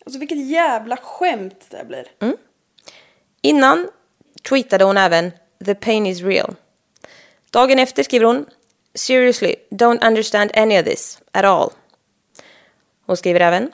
Alltså 0.05 0.19
vilket 0.19 0.47
jävla 0.47 0.97
skämt 0.97 1.65
det 1.69 1.85
blir. 1.85 2.07
Mm. 2.19 2.37
Innan 3.41 3.89
tweetade 4.49 4.83
hon 4.83 4.97
även 4.97 5.31
“The 5.65 5.75
pain 5.75 6.05
is 6.05 6.21
real”. 6.21 6.55
Dagen 7.51 7.79
efter 7.79 8.03
skriver 8.03 8.25
hon 8.25 8.45
“Seriously, 8.95 9.55
don't 9.69 10.07
understand 10.07 10.51
any 10.53 10.79
of 10.79 10.85
this 10.85 11.19
at 11.31 11.45
all”. 11.45 11.69
Hon 13.05 13.17
skriver 13.17 13.39
även 13.39 13.71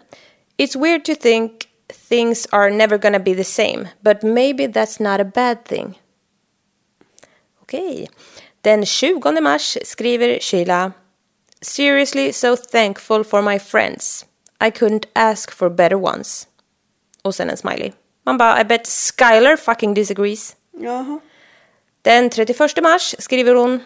“It's 0.58 0.80
weird 0.80 1.06
to 1.06 1.16
think 1.16 1.52
things 2.10 2.48
are 2.52 2.70
never 2.70 2.98
gonna 2.98 3.20
be 3.20 3.36
the 3.36 3.44
same, 3.44 3.88
but 4.00 4.24
maybe 4.24 4.68
that's 4.68 5.04
not 5.04 5.22
a 5.22 5.32
bad 5.36 5.66
thing”. 5.66 6.02
Okej. 7.62 8.10
Den 8.62 8.86
20 8.86 9.42
mars 9.42 9.78
skriver 9.84 10.40
Sheila 10.40 10.92
“Seriously 11.62 12.34
so 12.34 12.56
thankful 12.56 13.24
for 13.24 13.42
my 13.42 13.60
friends. 13.60 14.26
I 14.60 14.72
couldn't 14.72 15.06
ask 15.14 15.52
for 15.52 15.70
better 15.70 15.96
ones”. 15.96 16.48
Och 17.22 17.36
sen 17.36 17.50
en 17.50 17.58
smiley. 17.58 17.92
Man 18.24 18.38
bara, 18.38 18.62
I 18.62 18.64
bet 18.64 18.88
Skyler 18.88 19.58
fucking 19.58 19.94
disagrees. 19.94 20.56
Jaha. 20.72 21.20
Den 22.02 22.30
31 22.30 22.82
mars 22.84 23.16
skriver 23.20 23.56
hon 23.56 23.80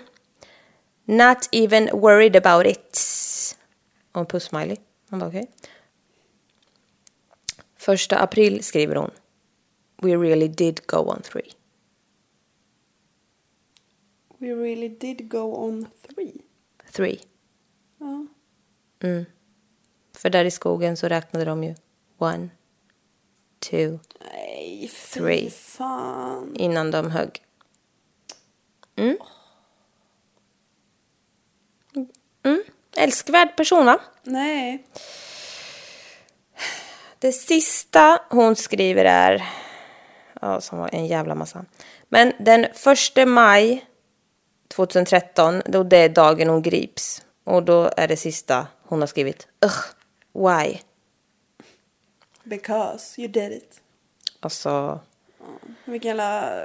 Not 1.06 1.50
even 1.52 1.90
worried 1.94 2.36
about 2.36 2.68
it. 2.68 3.00
Och 4.12 4.20
en 4.20 4.26
puss-smiley. 4.26 4.78
Man 5.10 5.20
bara, 5.20 5.30
okej. 5.30 5.52
Första 7.76 8.20
april 8.20 8.64
skriver 8.64 8.96
hon 8.96 9.12
We 10.02 10.16
really 10.18 10.48
did 10.48 10.88
go 10.88 10.98
on 10.98 11.22
three. 11.22 11.52
We 14.38 14.54
really 14.54 14.90
did 14.90 15.30
go 15.30 15.56
on 15.56 15.88
three. 16.02 16.34
Three. 16.92 17.20
Ja. 18.00 18.26
För 20.24 20.30
där 20.30 20.46
i 20.46 20.52
skogen 20.52 20.98
så 20.98 21.08
räknade 21.08 21.46
de 21.46 21.64
ju 21.64 21.76
one, 22.18 22.50
two, 23.60 24.00
Nej, 24.34 24.92
Three. 25.14 25.50
fan. 25.50 26.56
innan 26.56 26.92
de 26.92 27.12
högg. 27.12 27.42
Mm. 28.96 29.18
Mm. 32.46 32.64
Älskvärd 32.98 33.56
person 33.58 33.86
va? 33.86 34.00
Nej. 34.24 34.86
Det 37.20 37.32
sista 37.32 38.22
hon 38.30 38.56
skriver 38.56 39.06
är, 39.06 39.44
ja, 40.42 40.62
som 40.62 40.78
var 40.80 40.90
en 40.96 41.06
jävla 41.08 41.36
massa. 41.36 41.66
Men 42.10 42.34
den 42.40 42.68
första 42.74 43.26
maj 43.26 43.86
2013, 44.68 45.62
då 45.66 45.84
det 45.84 45.98
är 45.98 46.10
dagen 46.10 46.50
hon 46.50 46.62
grips. 46.62 47.24
Och 47.44 47.64
då 47.64 47.92
är 47.98 48.08
det 48.08 48.18
sista 48.18 48.68
hon 48.84 49.00
har 49.00 49.08
skrivit, 49.08 49.48
ugh, 49.66 49.84
why? 50.34 50.82
Because 52.44 53.22
you 53.22 53.32
did 53.32 53.52
it. 53.52 53.80
Alltså, 54.40 55.00
Vilken 55.86 56.08
jävla 56.10 56.64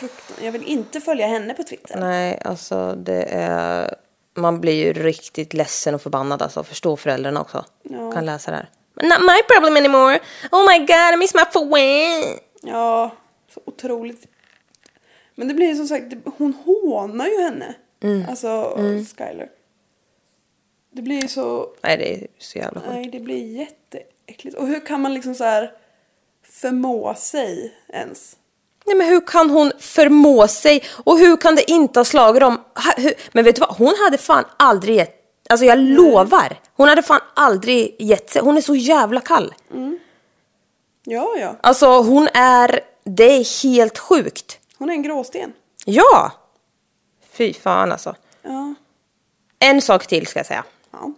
fruktan. 0.00 0.44
Jag 0.44 0.52
vill 0.52 0.62
inte 0.62 1.00
följa 1.00 1.26
henne 1.26 1.54
på 1.54 1.62
Twitter. 1.62 2.00
nej, 2.00 2.38
alltså 2.44 2.94
det 2.94 3.22
är, 3.30 3.94
man 4.34 4.60
blir 4.60 4.86
ju 4.86 4.92
riktigt 4.92 5.54
ledsen 5.54 5.94
och 5.94 6.02
förbannad 6.02 6.42
alltså. 6.42 6.64
Förstå 6.64 6.96
föräldrarna 6.96 7.40
också. 7.40 7.64
Ja. 7.82 8.12
Kan 8.12 8.26
läsa 8.26 8.50
det 8.50 8.56
här. 8.56 8.68
Not 9.08 9.20
my 9.20 9.42
problem 9.54 9.76
anymore. 9.76 10.20
Oh 10.52 10.66
my 10.68 10.78
god, 10.78 11.14
I 11.14 11.16
miss 11.16 11.34
my 11.34 11.40
friend. 11.52 12.38
Ja, 12.62 13.10
så 13.54 13.60
otroligt. 13.64 14.26
Men 15.34 15.48
det 15.48 15.54
blir 15.54 15.66
ju 15.66 15.74
som 15.76 15.88
sagt, 15.88 16.12
hon 16.38 16.54
hånar 16.54 17.26
ju 17.26 17.42
henne. 17.42 17.74
Mm. 18.02 18.28
Alltså 18.28 18.78
Skyler. 19.16 19.48
Det 20.96 21.02
blir 21.02 21.28
så, 21.28 21.68
Nej, 21.82 21.96
det 21.96 22.14
är 22.14 22.26
så 22.38 22.58
jävla 22.58 22.80
sjukt. 22.80 22.92
nej 22.92 23.08
det 23.12 23.20
blir 23.20 23.46
jätteäckligt. 23.58 24.56
Och 24.56 24.66
hur 24.66 24.86
kan 24.86 25.00
man 25.00 25.14
liksom 25.14 25.34
så 25.34 25.44
här 25.44 25.72
förmå 26.42 27.14
sig 27.14 27.74
ens? 27.88 28.36
Nej 28.86 28.96
men 28.96 29.06
hur 29.08 29.20
kan 29.26 29.50
hon 29.50 29.72
förmå 29.78 30.48
sig? 30.48 30.82
Och 31.04 31.18
hur 31.18 31.36
kan 31.36 31.54
det 31.54 31.70
inte 31.70 31.98
ha 32.00 32.04
slagit 32.04 32.40
dem? 32.40 32.60
Men 33.32 33.44
vet 33.44 33.54
du 33.54 33.60
vad? 33.60 33.76
Hon 33.76 33.94
hade 34.04 34.18
fan 34.18 34.44
aldrig 34.56 34.96
gett... 34.96 35.20
Alltså 35.48 35.66
jag 35.66 35.78
lovar. 35.78 36.60
Hon 36.74 36.88
hade 36.88 37.02
fan 37.02 37.20
aldrig 37.34 37.96
gett 37.98 38.30
sig. 38.30 38.42
Hon 38.42 38.56
är 38.56 38.60
så 38.60 38.74
jävla 38.74 39.20
kall. 39.20 39.54
Ja, 41.04 41.34
ja. 41.38 41.56
Alltså 41.60 41.86
hon 41.86 42.28
är... 42.34 42.80
Det 43.04 43.24
är 43.24 43.62
helt 43.62 43.98
sjukt. 43.98 44.58
Hon 44.78 44.90
är 44.90 44.94
en 44.94 45.02
gråsten. 45.02 45.52
Ja! 45.84 46.32
Fy 47.32 47.54
fan 47.54 47.92
alltså. 47.92 48.14
Ja. 48.42 48.74
En 49.58 49.82
sak 49.82 50.06
till 50.06 50.26
ska 50.26 50.38
jag 50.38 50.46
säga. 50.46 50.64
Ja. 51.00 51.14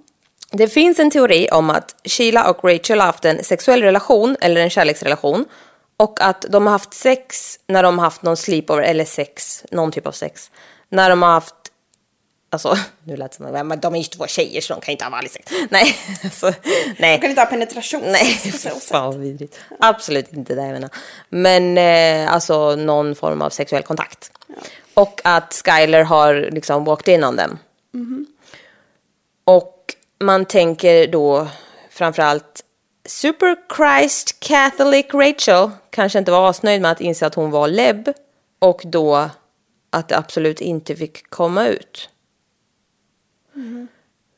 Det 0.50 0.68
finns 0.68 0.98
en 0.98 1.10
teori 1.10 1.48
om 1.52 1.70
att 1.70 1.94
Sheila 2.04 2.50
och 2.50 2.64
Rachel 2.64 3.00
har 3.00 3.06
haft 3.06 3.24
en 3.24 3.44
sexuell 3.44 3.82
relation 3.82 4.36
eller 4.40 4.60
en 4.60 4.70
kärleksrelation 4.70 5.44
och 5.96 6.20
att 6.20 6.44
de 6.48 6.66
har 6.66 6.72
haft 6.72 6.94
sex 6.94 7.58
när 7.66 7.82
de 7.82 7.98
har 7.98 8.04
haft 8.04 8.22
någon 8.22 8.36
sleepover 8.36 8.82
eller 8.82 9.04
sex, 9.04 9.64
någon 9.70 9.92
typ 9.92 10.06
av 10.06 10.12
sex. 10.12 10.50
När 10.88 11.10
de 11.10 11.22
har 11.22 11.30
haft, 11.30 11.54
alltså 12.50 12.76
nu 13.04 13.16
lät 13.16 13.30
det 13.30 13.36
som 13.36 13.72
att 13.72 13.82
de 13.82 13.94
är 13.94 13.98
ju 13.98 14.04
två 14.04 14.26
tjejer 14.26 14.60
så 14.60 14.74
de 14.74 14.80
kan 14.80 14.92
inte 14.92 15.04
ha 15.04 15.10
vanlig 15.10 15.30
sex. 15.30 15.52
Nej, 15.70 15.96
alltså, 16.24 16.52
nej. 16.98 17.12
Man 17.12 17.20
kan 17.20 17.30
inte 17.30 17.42
ha 17.42 17.46
penetration. 17.46 18.02
Nej, 18.04 18.24
fan 18.80 19.04
vad 19.06 19.20
vidrigt. 19.20 19.58
Absolut 19.80 20.32
inte 20.32 20.54
det 20.54 20.62
jag 20.62 20.72
menar. 20.72 20.90
Men 21.28 21.78
eh, 21.78 22.32
alltså 22.32 22.76
någon 22.76 23.14
form 23.14 23.42
av 23.42 23.50
sexuell 23.50 23.82
kontakt. 23.82 24.32
Och 24.94 25.20
att 25.24 25.62
Skyler 25.64 26.02
har 26.02 26.48
liksom 26.52 26.84
walked 26.84 27.14
in 27.14 27.24
on 27.24 27.36
them. 27.36 27.58
Och 29.46 29.94
man 30.20 30.44
tänker 30.44 31.06
då 31.06 31.48
framförallt 31.90 32.64
Super 33.04 33.56
Christ 33.76 34.40
Catholic 34.40 35.06
Rachel 35.14 35.70
kanske 35.90 36.18
inte 36.18 36.30
var 36.30 36.50
asnöjd 36.50 36.82
med 36.82 36.90
att 36.90 37.00
inse 37.00 37.26
att 37.26 37.34
hon 37.34 37.50
var 37.50 37.68
lebb 37.68 38.12
och 38.58 38.82
då 38.84 39.30
att 39.90 40.08
det 40.08 40.18
absolut 40.18 40.60
inte 40.60 40.96
fick 40.96 41.30
komma 41.30 41.66
ut. 41.66 42.08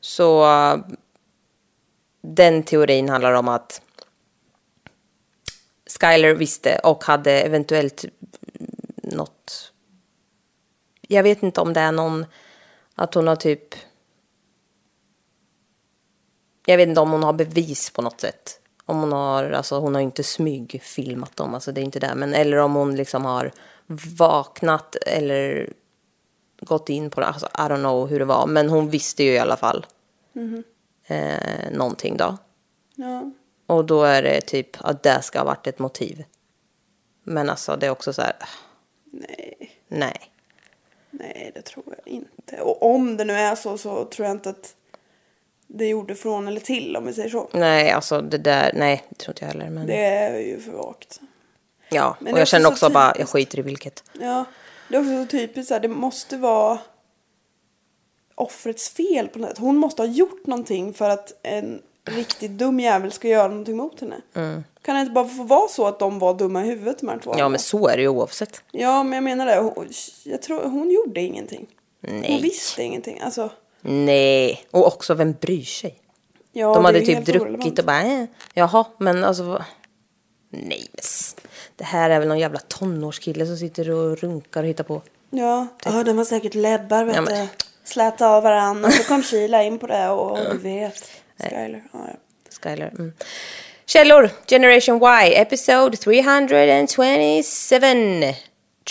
Så 0.01 0.45
den 2.21 2.63
teorin 2.63 3.09
handlar 3.09 3.33
om 3.33 3.47
att 3.47 3.81
Skyler 5.99 6.33
visste 6.33 6.79
och 6.83 7.03
hade 7.03 7.31
eventuellt 7.31 8.05
något... 8.95 9.71
Jag 11.01 11.23
vet 11.23 11.43
inte 11.43 11.61
om 11.61 11.73
det 11.73 11.79
är 11.79 11.91
någon... 11.91 12.25
Att 12.95 13.13
hon 13.13 13.27
har 13.27 13.35
typ... 13.35 13.75
Jag 16.69 16.77
vet 16.77 16.89
inte 16.89 17.01
om 17.01 17.11
hon 17.11 17.23
har 17.23 17.33
bevis 17.33 17.89
på 17.89 18.01
något 18.01 18.21
sätt. 18.21 18.59
Om 18.85 18.99
hon 18.99 19.11
har, 19.11 19.51
alltså 19.51 19.79
hon 19.79 19.95
har 19.95 20.01
inte 20.01 20.23
smygfilmat 20.23 21.35
dem, 21.35 21.53
alltså 21.53 21.71
det 21.71 21.81
är 21.81 21.83
inte 21.83 21.99
det. 21.99 22.15
Men 22.15 22.33
eller 22.33 22.57
om 22.57 22.75
hon 22.75 22.95
liksom 22.95 23.25
har 23.25 23.51
vaknat 24.17 24.95
eller 24.95 25.73
gått 26.61 26.89
in 26.89 27.09
på 27.09 27.19
det. 27.19 27.27
Alltså, 27.27 27.45
I 27.45 27.61
don't 27.61 27.79
know 27.79 28.07
hur 28.07 28.19
det 28.19 28.25
var. 28.25 28.47
Men 28.47 28.69
hon 28.69 28.89
visste 28.89 29.23
ju 29.23 29.31
i 29.31 29.39
alla 29.39 29.57
fall 29.57 29.85
eh, 31.07 31.71
någonting 31.71 32.17
då. 32.17 32.37
Ja. 32.95 33.31
Och 33.67 33.85
då 33.85 34.03
är 34.03 34.23
det 34.23 34.41
typ 34.41 34.69
att 34.79 35.03
det 35.03 35.21
ska 35.21 35.39
ha 35.39 35.45
varit 35.45 35.67
ett 35.67 35.79
motiv. 35.79 36.23
Men 37.23 37.49
alltså 37.49 37.75
det 37.75 37.85
är 37.85 37.91
också 37.91 38.13
så 38.13 38.21
här, 38.21 38.35
Nej, 39.11 39.71
nej. 39.87 40.31
nej 41.09 41.51
det 41.55 41.61
tror 41.61 41.95
jag 41.97 42.13
inte. 42.13 42.61
Och 42.61 42.83
om 42.95 43.17
det 43.17 43.25
nu 43.25 43.33
är 43.33 43.55
så 43.55 43.77
så 43.77 44.05
tror 44.05 44.27
jag 44.27 44.35
inte 44.35 44.49
att 44.49 44.75
det 45.71 45.87
gjorde 45.87 46.15
från 46.15 46.47
eller 46.47 46.59
till 46.59 46.95
om 46.97 47.05
vi 47.05 47.13
säger 47.13 47.29
så. 47.29 47.49
Nej, 47.53 47.91
alltså 47.91 48.21
det 48.21 48.37
där, 48.37 48.71
nej, 48.75 49.03
det 49.09 49.15
tror 49.15 49.31
inte 49.33 49.45
jag 49.45 49.51
heller. 49.51 49.69
Men 49.69 49.87
Det 49.87 50.05
är 50.05 50.39
ju 50.39 50.59
för 50.59 50.71
vagt. 50.71 51.19
ja, 51.89 52.17
men 52.19 52.33
och 52.33 52.39
jag 52.39 52.47
känner 52.47 52.65
också 52.65 52.73
också 52.73 52.85
så 52.85 52.93
bara, 52.93 53.13
jag 53.19 53.29
skiter 53.29 53.59
i 53.59 53.61
vilket. 53.61 54.03
Ja, 54.19 54.45
det 54.89 54.95
är 54.95 54.99
också 54.99 55.23
så 55.23 55.25
typiskt 55.31 55.67
så 55.67 55.73
här, 55.73 55.81
det 55.81 55.87
måste 55.87 56.37
vara 56.37 56.79
offrets 58.35 58.89
fel 58.89 59.27
på 59.27 59.39
något 59.39 59.49
sätt. 59.49 59.57
Hon 59.57 59.77
måste 59.77 60.01
ha 60.01 60.07
gjort 60.07 60.45
någonting 60.47 60.93
för 60.93 61.09
att 61.09 61.39
en 61.43 61.81
riktigt 62.05 62.51
dum 62.51 62.79
jävel 62.79 63.11
ska 63.11 63.27
göra 63.27 63.47
någonting 63.47 63.77
mot 63.77 64.01
henne. 64.01 64.21
Kan 64.81 64.95
det 64.95 65.01
inte 65.01 65.11
bara 65.13 65.27
få 65.27 65.43
vara 65.43 65.67
så 65.67 65.87
att 65.87 65.99
de 65.99 66.19
var 66.19 66.33
dumma 66.33 66.65
i 66.65 66.67
huvudet 66.67 66.99
de 66.99 67.09
här 67.09 67.19
två? 67.19 67.31
Mm. 67.31 67.39
Ja, 67.39 67.49
men 67.49 67.59
så 67.59 67.87
är 67.87 67.95
det 67.95 68.01
ju 68.01 68.07
oavsett. 68.07 68.63
Ja, 68.71 69.03
men 69.03 69.13
jag 69.13 69.23
menar 69.23 69.45
det. 69.45 69.55
Hon, 69.59 69.89
jag 70.23 70.41
tror, 70.41 70.63
hon 70.63 70.91
gjorde 70.91 71.21
ingenting. 71.21 71.67
Nej. 71.99 72.31
Hon 72.31 72.41
visste 72.41 72.83
ingenting. 72.83 73.19
Alltså, 73.19 73.49
Nej, 73.81 74.63
och 74.71 74.87
också 74.87 75.13
vem 75.13 75.33
bryr 75.33 75.63
sig? 75.63 75.95
ja, 76.51 76.73
De 76.73 76.85
hade 76.85 76.99
typ 77.01 77.25
druckit 77.25 77.41
orelevant. 77.41 77.79
och 77.79 77.85
bara, 77.85 78.03
eh, 78.03 78.25
jaha, 78.53 78.85
men 78.97 79.23
alltså 79.23 79.43
vad- 79.43 79.63
Nej, 80.51 80.87
men 80.91 80.99
s- 80.99 81.35
det 81.75 81.83
här 81.83 82.09
är 82.09 82.19
väl 82.19 82.27
någon 82.27 82.39
jävla 82.39 82.59
tonårskille 82.59 83.45
som 83.45 83.57
sitter 83.57 83.89
och 83.91 84.17
runkar 84.17 84.63
och 84.63 84.69
hittar 84.69 84.83
på. 84.83 85.01
Ja, 85.29 85.67
ja 85.85 86.03
den 86.03 86.17
var 86.17 86.25
säkert 86.25 86.55
lebbar 86.55 87.05
vet 87.05 87.15
Ja, 87.15 87.21
men-. 87.21 87.47
Släta 87.83 88.27
av 88.27 88.43
varandra 88.43 88.87
och 88.87 88.93
så 88.93 89.03
kom 89.03 89.23
Sheila 89.23 89.63
in 89.63 89.79
på 89.79 89.87
det 89.87 90.09
och 90.09 90.37
du 90.51 90.57
vet. 90.57 91.03
Skyler. 91.39 91.83
Ja, 91.93 91.99
ja. 92.07 92.13
Skyler. 92.63 92.87
Mm. 92.87 93.13
Källor, 93.85 94.29
Generation 94.47 95.01
Y, 95.03 95.33
episode 95.35 95.97
327. 95.97 98.33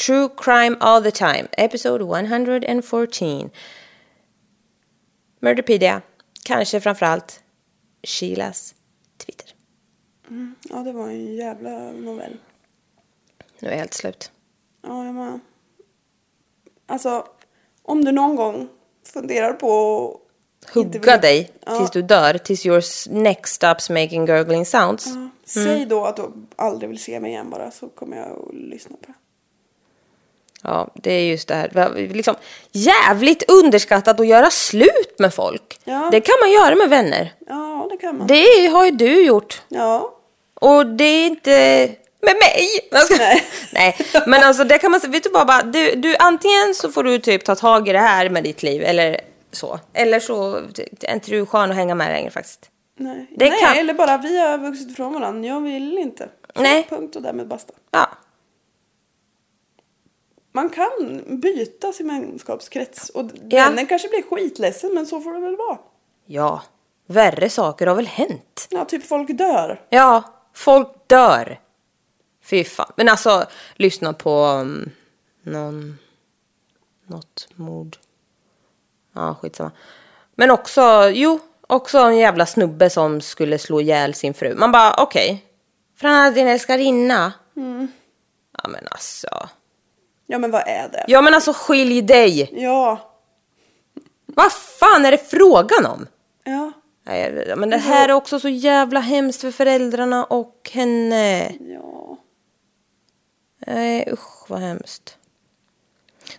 True 0.07 0.29
crime 0.37 0.77
all 0.81 1.03
the 1.03 1.11
time, 1.11 1.45
episode 1.53 2.05
114. 2.05 3.51
Murderpedia, 5.41 6.03
kanske 6.45 6.81
framförallt 6.81 7.41
Sheilas 8.03 8.75
Twitter. 9.17 9.55
ja, 10.71 10.77
det 10.77 10.93
var 10.93 11.09
en 11.09 11.35
jävla 11.37 11.93
novell. 11.93 12.37
Nu 13.61 13.69
är 13.69 13.73
jag 13.73 13.79
helt 13.79 13.95
slut. 13.95 14.33
Ja, 14.83 15.05
jag 15.05 15.15
med. 15.15 15.41
Alltså, 16.87 17.27
om 17.83 18.05
du 18.05 18.13
någon 18.13 18.37
gång 18.37 18.69
funderar 19.13 19.53
på 19.53 20.21
att 20.67 20.71
Hugga 20.75 20.91
vill- 21.13 21.21
dig 21.21 21.53
Ja. 21.67 21.79
tills 21.79 21.91
du 21.91 22.03
dör, 22.03 22.39
tills 22.39 22.67
your 22.67 22.83
neck 23.15 23.47
stops 23.47 23.91
making 23.91 24.27
gurgling 24.27 24.67
sounds. 24.67 25.07
Ja, 25.07 25.29
Säg 25.45 25.87
då 25.87 26.05
att 26.05 26.17
du 26.17 26.33
aldrig 26.57 26.89
vill 26.91 27.03
se 27.03 27.21
mig 27.21 27.31
igen 27.31 27.51
bara 27.51 27.71
så 27.71 27.89
kommer 27.89 28.17
jag 28.17 28.31
att 28.49 28.55
lyssna 28.55 28.97
på 28.97 29.07
det. 29.07 29.15
Ja, 30.63 30.89
det 30.95 31.13
är 31.13 31.25
just 31.31 31.49
det 31.49 31.55
här. 31.55 31.95
Liksom, 32.15 32.35
jävligt 32.73 33.51
underskattat 33.51 34.21
att 34.21 34.27
göra 34.27 34.51
slut 34.51 35.15
med 35.19 35.35
folk. 35.35 35.81
Ja. 35.85 36.09
Det 36.13 36.21
kan 36.21 36.35
man 36.43 36.51
göra 36.51 36.75
med 36.75 36.89
vänner. 36.91 37.33
Ja, 37.49 37.89
det 37.91 37.97
kan 37.97 38.19
man. 38.19 38.27
Det 38.27 38.67
har 38.73 38.85
ju 38.85 38.91
du 38.91 39.23
gjort. 39.25 39.63
Ja, 39.69 40.15
Och 40.55 40.87
det 40.87 41.05
är 41.05 41.27
inte 41.27 41.51
med 42.23 42.35
mig. 42.37 42.69
Nej. 43.19 43.45
Nej, 43.73 43.97
men 44.27 44.43
alltså 44.45 44.65
det 44.65 44.79
kan 44.79 44.91
man 44.91 45.01
säga. 45.01 45.11
Vet 45.11 45.23
du 45.23 45.31
bara, 45.31 45.63
du, 45.63 45.95
du, 45.95 46.17
antingen 46.19 46.75
så 46.75 46.89
får 46.93 47.05
du 47.05 47.19
typ 47.19 47.45
ta 47.45 47.55
tag 47.55 47.89
i 47.89 47.93
det 47.93 47.99
här 47.99 48.31
med 48.31 48.45
ditt 48.45 48.63
liv 48.63 48.83
eller 48.83 49.21
så. 49.53 49.79
Eller 49.95 50.21
så 50.21 50.57
är 51.03 51.13
inte 51.15 51.31
du 51.31 51.47
skön 51.47 51.71
att 51.71 51.77
hänga 51.77 51.95
med 51.95 52.09
längre 52.13 52.31
faktiskt. 52.31 52.61
nej. 52.99 53.27
Det 53.37 53.51
nej 53.51 53.61
kan- 53.61 53.77
eller 53.77 53.95
bara 53.95 54.17
vi 54.19 54.39
har 54.39 54.59
vuxit 54.59 54.91
ifrån 54.91 55.13
varandra. 55.15 55.49
Jag 55.49 55.61
vill 55.61 55.99
inte. 55.99 56.29
Nej. 56.55 56.87
Punkt 56.91 57.17
och 57.17 57.23
därmed 57.23 57.49
basta. 57.49 57.73
Ja, 57.91 58.09
Man 60.53 60.71
kan 60.71 61.23
byta 61.41 61.93
sin 61.93 62.09
vänskapskrets 62.09 63.11
och 63.11 63.31
Ja. 63.49 63.65
vännen 63.65 63.87
kanske 63.87 64.09
blir 64.09 64.23
skitledsen 64.23 64.95
men 64.95 65.07
så 65.07 65.21
får 65.21 65.33
det 65.33 65.41
väl 65.41 65.57
vara. 65.57 65.79
ja. 66.27 66.63
Värre 67.11 67.51
saker 67.51 67.87
har 67.87 67.95
väl 67.95 68.07
hänt. 68.07 68.67
Ja, 68.71 68.85
typ 68.85 69.07
folk 69.07 69.39
dör. 69.39 69.81
Ja, 69.91 70.23
folk 70.55 70.89
dör. 71.07 71.61
Fy 72.45 72.65
fan. 72.65 72.93
Men 72.97 73.09
alltså, 73.09 73.47
lyssna 73.77 74.13
på 74.13 74.45
um, 74.45 74.91
någon... 75.43 75.99
Något 77.07 77.49
mord. 77.55 77.97
Ja, 79.15 79.35
skitsamma. 79.43 79.71
Men 80.35 80.51
också, 80.51 81.11
jo, 81.13 81.39
också 81.67 81.99
en 81.99 82.17
jävla 82.17 82.47
snubbe 82.47 82.91
som 82.91 83.21
skulle 83.21 83.59
slå 83.59 83.81
ihjäl 83.81 84.15
sin 84.15 84.35
fru. 84.35 84.55
Man 84.55 84.73
bara, 84.73 85.03
okej. 85.03 85.45
För 85.97 86.09
han 86.09 86.17
hade 86.17 86.35
din 86.35 86.49
älskarinna. 86.49 87.33
Ja, 88.63 88.69
men 88.69 88.89
alltså. 88.91 89.49
Ja, 90.31 90.39
men 90.39 90.51
vad 90.51 90.63
är 90.67 90.89
det? 90.89 91.05
Ja, 91.09 91.23
men 91.23 91.35
alltså 91.35 91.53
skilj 91.53 92.03
dig. 92.03 92.51
Ja. 92.63 93.15
Vad 94.27 94.53
fan 94.53 95.05
är 95.05 95.11
det 95.11 95.31
frågan 95.31 95.87
om? 95.87 96.07
Ja. 96.45 96.73
Nej, 97.03 97.55
men 97.57 97.71
det 97.71 97.77
här 97.77 98.09
är 98.09 98.13
också 98.13 98.41
så 98.41 98.49
jävla 98.49 99.01
hemskt 99.01 99.41
för 99.41 99.51
föräldrarna 99.51 100.25
och 100.25 100.71
henne. 100.73 101.55
Ja. 101.61 102.17
Nej, 103.67 104.09
usch 104.13 104.51
vad 104.51 104.61
hemskt. 104.61 105.19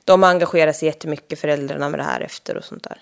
De 0.04 0.24
engagerar 0.24 0.72
sig 0.74 0.88
jättemycket, 0.88 1.40
föräldrarna, 1.40 1.90
med 1.90 2.00
det 2.00 2.04
här 2.04 2.22
efter 2.22 2.58
och 2.58 2.64
sånt 2.64 2.84
där. 2.84 3.02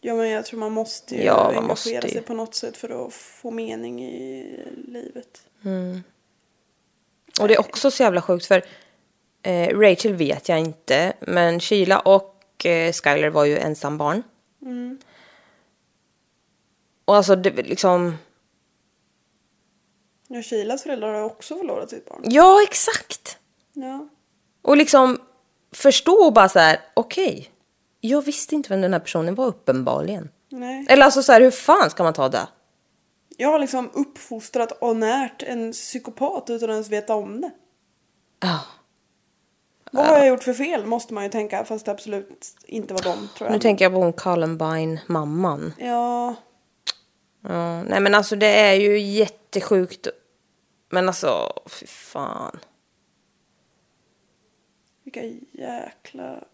Ja, 0.00 0.14
men 0.14 0.28
jag 0.30 0.44
tror 0.44 0.60
man 0.60 0.72
måste 0.72 1.14
ju 1.16 1.22
Ja, 1.22 1.36
man 1.36 1.46
engagera 1.46 1.66
måste 1.68 1.90
ju. 1.90 2.00
sig 2.00 2.22
på 2.22 2.34
något 2.34 2.54
sätt 2.54 2.76
för 2.76 3.06
att 3.06 3.12
få 3.14 3.50
mening 3.50 4.04
i 4.04 4.60
livet. 4.86 5.46
Och 7.40 7.48
det 7.48 7.54
är 7.54 7.60
också 7.60 7.90
så 7.90 8.02
jävla 8.02 8.22
sjukt 8.22 8.46
för 8.46 8.62
eh, 9.42 9.78
Rachel 9.78 10.14
vet 10.14 10.48
jag 10.48 10.58
inte, 10.58 11.12
men 11.20 11.60
Sheila 11.60 11.98
och 12.00 12.66
eh, 12.66 12.92
Skyler 12.92 13.30
var 13.30 13.44
ju 13.44 13.58
ensambarn. 13.58 14.22
Och 17.04 17.16
alltså 17.16 17.36
det 17.36 17.50
liksom, 17.62 18.16
Ja, 20.28 20.42
Shilas 20.42 20.82
föräldrar 20.82 21.14
har 21.14 21.22
också 21.22 21.56
förlorat 21.56 21.90
sitt 21.90 22.08
barn. 22.08 22.20
ja 22.24 22.62
exakt. 22.62 23.38
Ja. 23.72 24.08
Och 24.62 24.76
liksom 24.76 25.18
förstå 25.72 26.12
och 26.12 26.32
bara 26.32 26.48
så 26.48 26.58
här, 26.58 26.80
okej. 26.94 27.50
jag 28.00 28.22
visste 28.22 28.54
inte 28.54 28.68
vem 28.68 28.80
den 28.80 28.92
här 28.92 29.00
personen 29.00 29.34
var 29.34 29.46
uppenbarligen. 29.46 30.28
Nej. 30.48 30.86
Eller 30.88 31.04
alltså 31.04 31.22
så 31.22 31.32
här, 31.32 31.40
hur 31.40 31.50
fan 31.50 31.90
ska 31.90 32.02
man 32.02 32.12
ta 32.12 32.28
det? 32.28 32.48
Jag 33.36 33.48
har 33.48 33.58
liksom 33.58 33.90
uppfostrat 33.94 34.72
och 34.80 34.96
närt 34.96 35.42
en 35.42 35.72
psykopat 35.72 36.50
utan 36.50 36.70
att 36.70 36.74
ens 36.74 36.88
veta 36.88 37.14
om 37.14 37.40
det. 37.40 37.50
Ja. 38.40 38.60
Vad 39.94 40.06
har 40.06 40.18
jag 40.18 40.26
gjort 40.26 40.42
för 40.44 40.54
fel 40.54 40.86
måste 40.86 41.14
man 41.14 41.24
ju 41.24 41.30
tänka 41.30 41.64
fast 41.64 41.84
det 41.84 41.92
absolut 41.92 42.56
inte 42.66 42.94
var 42.94 43.02
dem 43.02 43.28
tror 43.36 43.48
jag. 43.48 43.52
Nu 43.54 43.58
tänker 43.60 43.84
jag 43.84 43.92
på 43.92 43.98
hon 43.98 44.12
Columbine-mamman. 44.12 45.74
Ja. 45.78 46.34
Ja, 47.42 47.82
nej 47.82 48.00
men 48.00 48.14
alltså 48.14 48.36
det 48.36 48.46
är 48.46 48.74
ju 48.74 48.98
jättesjukt. 48.98 50.06
Men 50.90 51.08
alltså, 51.08 51.52
fy 51.66 51.86
fan. 51.86 52.58
Vilka 55.04 55.22
jäkla... 55.52 56.44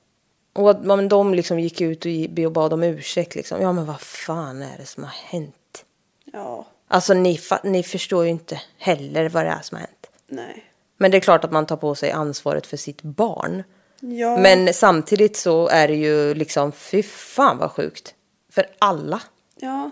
Och 0.53 0.71
att 0.71 0.85
men 0.85 1.09
de 1.09 1.35
liksom 1.35 1.59
gick 1.59 1.81
ut 1.81 2.05
och 2.05 2.47
och 2.47 2.53
bad 2.53 2.73
om 2.73 2.83
ursäkt 2.83 3.35
liksom. 3.35 3.63
Ja 3.63 3.73
men 3.73 3.87
vad 3.87 4.01
fan 4.01 4.63
är 4.63 4.79
det 4.79 4.87
som 4.87 5.05
har 5.05 5.11
hänt? 5.11 5.85
Ja. 6.33 6.67
Alltså 6.89 7.15
ni, 7.15 7.41
ni 7.65 7.83
förstår 7.83 8.25
ju 8.25 8.31
inte 8.31 8.61
heller 8.79 9.29
vad 9.29 9.45
det 9.45 9.51
är 9.51 9.61
som 9.63 9.77
har 9.77 9.81
hänt. 9.81 10.11
Nej. 10.27 10.68
Men 11.01 11.11
det 11.11 11.17
är 11.17 11.21
klart 11.21 11.45
att 11.45 11.53
man 11.53 11.67
tar 11.67 11.77
på 11.77 11.95
sig 11.95 12.11
ansvaret 12.11 12.67
för 12.67 12.77
sitt 12.77 13.03
barn. 13.03 13.63
Ja. 14.01 14.39
Men 14.39 14.75
samtidigt 14.75 15.37
så 15.37 15.69
är 15.69 15.89
det 15.89 15.95
ju 15.95 16.35
liksom, 16.35 16.73
fy 16.73 17.03
fan 17.03 17.59
vad 17.59 17.71
sjukt. 17.71 18.15
För 18.53 18.67
alla. 18.79 19.23
Ja. 19.57 19.91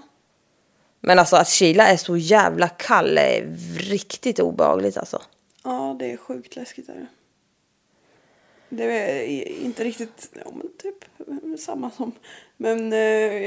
Men 1.01 1.19
alltså 1.19 1.37
att 1.37 1.49
Sheila 1.49 1.87
är 1.89 1.97
så 1.97 2.17
jävla 2.17 2.69
kall 2.69 3.19
är 3.19 3.57
riktigt 3.79 4.41
obehagligt 4.41 4.97
alltså. 4.97 5.23
Ja, 5.65 5.97
det 5.99 6.13
är 6.13 6.17
sjukt 6.17 6.57
läskigt. 6.57 6.87
Där. 6.87 7.07
Det 8.69 8.85
är 8.85 9.47
inte 9.65 9.85
riktigt, 9.85 10.31
ja 10.45 10.51
men 10.55 10.69
typ 10.79 11.05
samma 11.61 11.91
som. 11.91 12.13
Men 12.57 12.93
eh, 12.93 12.99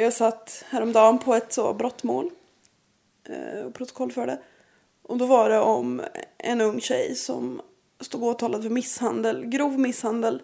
jag 0.01 0.13
satt 0.13 0.63
häromdagen 0.69 1.19
på 1.19 1.35
ett 1.35 1.53
så 1.53 1.73
brottmål. 1.73 2.29
eh, 3.29 3.65
och 3.65 3.73
protokollförde. 3.73 4.39
Och 5.09 5.17
då 5.17 5.25
var 5.25 5.49
det 5.49 5.59
om 5.59 6.01
en 6.37 6.61
ung 6.61 6.81
tjej 6.81 7.15
som 7.15 7.61
stod 7.99 8.23
åtalad 8.23 8.63
för 8.63 8.69
misshandel, 8.69 9.45
grov 9.45 9.79
misshandel. 9.79 10.41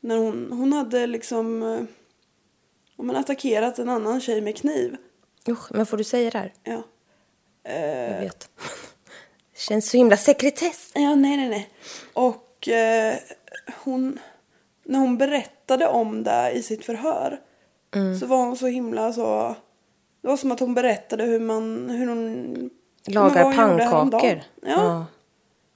När 0.00 0.16
hon, 0.16 0.52
hon 0.52 0.72
hade 0.72 1.06
liksom 1.06 1.62
eh, 1.62 1.80
om 2.96 3.06
man 3.06 3.16
attackerat 3.16 3.78
en 3.78 3.88
annan 3.88 4.20
tjej 4.20 4.40
med 4.40 4.56
kniv. 4.56 4.96
Usch, 5.48 5.72
men 5.72 5.86
får 5.86 5.96
du 5.96 6.04
säga 6.04 6.30
det 6.30 6.38
här? 6.38 6.52
Ja. 6.64 6.82
Jag 7.72 8.20
vet. 8.20 8.50
Känns 9.56 9.90
så 9.90 9.96
himla 9.96 10.16
sekretess. 10.16 10.92
Ja, 10.94 11.14
nej, 11.14 11.36
nej, 11.36 11.48
nej. 11.48 11.70
Och 12.12 12.68
eh, 12.68 13.16
hon, 13.84 14.18
när 14.84 14.98
hon 14.98 15.18
berättade 15.18 15.86
om 15.86 16.22
det 16.22 16.52
i 16.54 16.62
sitt 16.62 16.84
förhör 16.84 17.40
så 18.20 18.26
var 18.26 18.36
hon 18.36 18.56
så 18.56 18.66
himla 18.66 19.12
så... 19.12 19.56
Det 20.20 20.28
var 20.28 20.36
som 20.36 20.52
att 20.52 20.60
hon 20.60 20.74
berättade 20.74 21.24
hur 21.24 21.40
man... 21.40 21.90
Hur 21.90 22.06
hon, 22.06 22.70
Lagar 23.06 23.52
pannkakor. 23.52 24.42
Ja. 24.62 25.06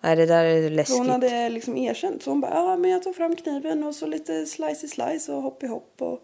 Nej, 0.00 0.16
det 0.16 0.26
där 0.26 0.44
är 0.44 0.70
läskigt. 0.70 0.98
hon 0.98 1.10
hade 1.10 1.48
liksom 1.48 1.76
erkänt. 1.76 2.22
Så 2.22 2.30
hon 2.30 2.40
bara, 2.40 2.54
ja 2.54 2.76
men 2.76 2.90
jag 2.90 3.02
tog 3.02 3.16
fram 3.16 3.36
kniven 3.36 3.84
och 3.84 3.94
så 3.94 4.06
lite 4.06 4.46
slice 4.46 4.86
i 4.86 4.88
slice 4.88 5.32
och 5.32 5.42
hopp 5.42 5.62
i 5.62 5.66
hopp 5.66 6.02
och... 6.02 6.20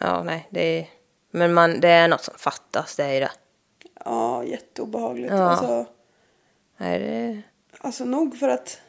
Ja, 0.00 0.22
nej, 0.22 0.48
det 0.50 0.78
är... 0.78 0.86
Men 1.30 1.54
man, 1.54 1.80
det 1.80 1.88
är 1.88 2.08
något 2.08 2.24
som 2.24 2.34
fattas, 2.38 2.96
det 2.96 3.04
är 3.04 3.20
det. 3.20 3.30
Ja, 4.04 4.44
jätteobehagligt. 4.44 5.32
Ja. 5.32 5.50
Alltså, 5.50 5.86
Nej, 6.76 6.98
det... 6.98 7.42
alltså 7.78 8.04
nog 8.04 8.38
för 8.38 8.48
att... 8.48 8.80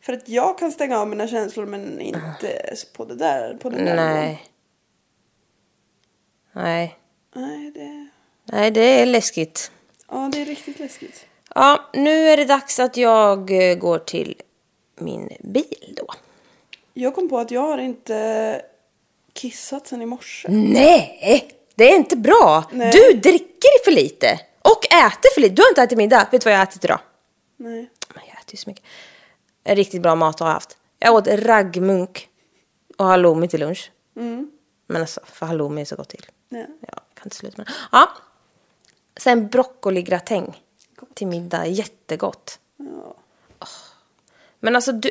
För 0.00 0.12
att 0.12 0.28
jag 0.28 0.58
kan 0.58 0.72
stänga 0.72 0.98
av 0.98 1.08
mina 1.08 1.28
känslor 1.28 1.66
men 1.66 2.00
inte 2.00 2.74
på 2.96 3.04
det 3.04 3.14
där. 3.14 3.54
På 3.54 3.70
den 3.70 3.84
där. 3.84 3.96
Nej. 3.96 4.46
Nej. 6.52 6.98
Nej, 7.34 7.70
det... 7.70 8.08
Nej, 8.44 8.70
det 8.70 9.00
är 9.00 9.06
läskigt. 9.06 9.72
Ja, 10.12 10.28
det 10.32 10.40
är 10.40 10.44
riktigt 10.44 10.78
läskigt. 10.78 11.26
Ja, 11.54 11.90
nu 11.92 12.28
är 12.28 12.36
det 12.36 12.44
dags 12.44 12.80
att 12.80 12.96
jag 12.96 13.70
eh, 13.70 13.74
går 13.74 13.98
till 13.98 14.42
min 14.98 15.28
bil 15.40 15.94
då. 15.96 16.06
Jag 16.94 17.14
kom 17.14 17.28
på 17.28 17.38
att 17.38 17.50
jag 17.50 17.60
har 17.60 17.78
inte 17.78 18.62
kissat 19.32 19.86
sen 19.86 20.02
i 20.02 20.06
morse. 20.06 20.48
Nej, 20.50 21.50
det 21.74 21.92
är 21.92 21.96
inte 21.96 22.16
bra. 22.16 22.64
Nej. 22.72 22.90
Du 22.92 23.20
dricker 23.20 23.84
för 23.84 23.90
lite 23.92 24.40
och 24.62 24.84
äter 24.86 25.34
för 25.34 25.40
lite. 25.40 25.54
Du 25.54 25.62
har 25.62 25.68
inte 25.68 25.82
ätit 25.82 25.98
middag. 25.98 26.28
Vet 26.32 26.40
du 26.40 26.44
vad 26.44 26.52
jag 26.52 26.58
har 26.58 26.66
ätit 26.66 26.84
idag? 26.84 27.00
Nej. 27.56 27.90
Men 28.14 28.24
jag 28.28 28.38
äter 28.40 28.52
ju 28.52 28.56
så 28.56 28.70
mycket. 28.70 28.84
En 29.64 29.76
riktigt 29.76 30.02
bra 30.02 30.14
mat 30.14 30.40
har 30.40 30.46
jag 30.46 30.54
haft. 30.54 30.76
Jag 30.98 31.14
åt 31.14 31.26
raggmunk 31.28 32.28
och 32.98 33.04
halloumi 33.06 33.48
till 33.48 33.60
lunch. 33.60 33.90
Men 34.86 35.00
alltså, 35.00 35.20
för 35.24 35.46
halloumi 35.46 35.80
är 35.80 35.84
så 35.84 35.96
gott 35.96 36.08
till. 36.08 36.26
Nej. 36.48 36.66
Ja, 36.80 36.88
jag 36.88 37.00
kan 37.14 37.24
inte 37.24 37.36
sluta 37.36 37.54
med 37.56 37.66
det. 37.66 37.72
Ja. 37.92 38.08
Sen 39.16 39.48
broccoligratäng 39.48 40.62
till 41.14 41.26
middag. 41.26 41.66
Jättegott. 41.66 42.58
Ja. 42.76 43.16
Men 44.60 44.76
alltså 44.76 44.92
du... 44.92 45.10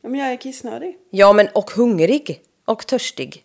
ja. 0.00 0.08
Men 0.08 0.20
jag 0.20 0.32
är 0.32 0.36
kissnödig. 0.36 0.98
Ja, 1.10 1.32
men 1.32 1.48
och 1.54 1.70
hungrig. 1.70 2.42
Och 2.64 2.86
törstig. 2.86 3.44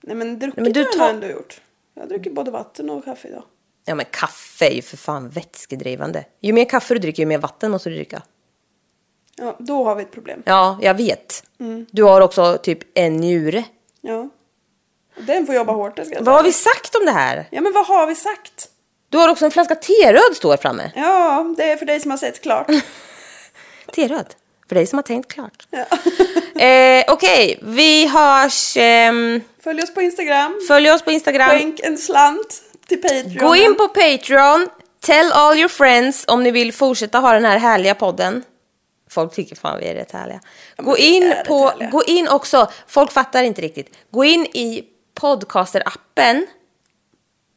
Nej 0.00 0.16
men 0.16 0.38
druckit 0.38 0.56
Nej, 0.56 0.64
men 0.64 0.72
du 0.72 0.80
har 0.80 0.86
jag 0.86 0.98
tar- 0.98 1.10
ändå 1.10 1.26
gjort. 1.26 1.60
Jag 1.94 2.08
druckit 2.08 2.34
både 2.34 2.50
vatten 2.50 2.90
och 2.90 3.04
kaffe 3.04 3.28
idag. 3.28 3.44
Ja, 3.84 3.94
men 3.94 4.06
kaffe 4.10 4.66
är 4.66 4.74
ju 4.74 4.82
för 4.82 4.96
fan 4.96 5.28
vätskedrivande. 5.28 6.24
Ju 6.40 6.52
mer 6.52 6.64
kaffe 6.64 6.94
du 6.94 7.00
dricker, 7.00 7.22
ju 7.22 7.26
mer 7.26 7.38
vatten 7.38 7.70
måste 7.70 7.88
du 7.90 7.94
dricka. 7.96 8.22
Ja, 9.36 9.56
då 9.58 9.84
har 9.84 9.94
vi 9.94 10.02
ett 10.02 10.10
problem. 10.12 10.42
Ja, 10.46 10.78
jag 10.82 10.94
vet. 10.94 11.44
Du 11.90 12.02
har 12.02 12.20
också 12.20 12.58
typ 12.62 12.98
en 12.98 13.16
njure. 13.16 13.64
Ja. 14.00 14.28
Den 15.26 15.46
får 15.46 15.54
jobba 15.54 15.72
hårt, 15.72 15.96
det 15.96 16.04
ska 16.04 16.14
jag 16.14 16.22
Vad 16.22 16.34
har 16.34 16.42
vi 16.42 16.52
sagt 16.52 16.94
om 16.94 17.04
det 17.04 17.12
här? 17.12 17.46
Ja 17.50 17.60
men 17.60 17.72
vad 17.72 17.86
har 17.86 18.06
vi 18.06 18.14
sagt? 18.14 18.68
Du 19.08 19.18
har 19.18 19.28
också 19.28 19.44
en 19.44 19.50
flaska 19.50 19.74
teröd 19.74 20.36
står 20.36 20.56
framme. 20.56 20.90
Ja, 20.94 21.54
det 21.56 21.70
är 21.72 21.76
för 21.76 21.86
dig 21.86 22.00
som 22.00 22.10
har 22.10 22.18
sett 22.18 22.42
klart. 22.42 22.66
Teröd. 23.94 24.26
För 24.68 24.74
dig 24.74 24.86
som 24.86 24.98
har 24.98 25.02
tänkt 25.02 25.32
klart. 25.32 25.66
Ja. 25.70 25.84
Eh, 26.60 27.04
Okej, 27.08 27.58
vi 27.62 28.06
hörs. 28.06 28.76
ehm, 28.76 29.40
Följ 29.64 29.82
oss 29.82 29.94
på 29.94 30.02
Instagram. 30.02 30.60
följ 30.68 30.90
oss 30.90 31.02
på 31.02 31.10
Instagram. 31.10 31.48
Skänk 31.50 31.80
en 31.80 31.98
slant 31.98 32.62
till 32.88 33.02
Patreon. 33.02 33.36
Gå 33.48 33.56
in 33.56 33.74
på 33.76 33.88
Patreon. 33.88 34.68
Tell 35.00 35.32
all 35.32 35.58
your 35.58 35.68
friends 35.68 36.24
om 36.28 36.42
ni 36.42 36.50
vill 36.50 36.72
fortsätta 36.72 37.18
ha 37.18 37.32
den 37.32 37.44
här 37.44 37.58
härliga 37.58 37.94
podden. 37.94 38.42
Folk 39.10 39.34
tycker 39.34 39.56
fan 39.56 39.78
vi 39.80 39.86
är 39.86 39.94
rätt 39.94 40.12
härliga. 40.12 40.40
Gå 40.76 40.94
vi 40.94 41.16
in 41.16 41.34
på, 41.46 41.68
härliga. 41.68 41.90
gå 41.90 42.02
in 42.04 42.28
också, 42.28 42.70
folk 42.88 43.12
fattar 43.12 43.42
inte 43.42 43.62
riktigt. 43.62 43.96
Gå 44.10 44.24
in 44.24 44.46
i 44.46 44.84
podcaster-appen 45.20 46.46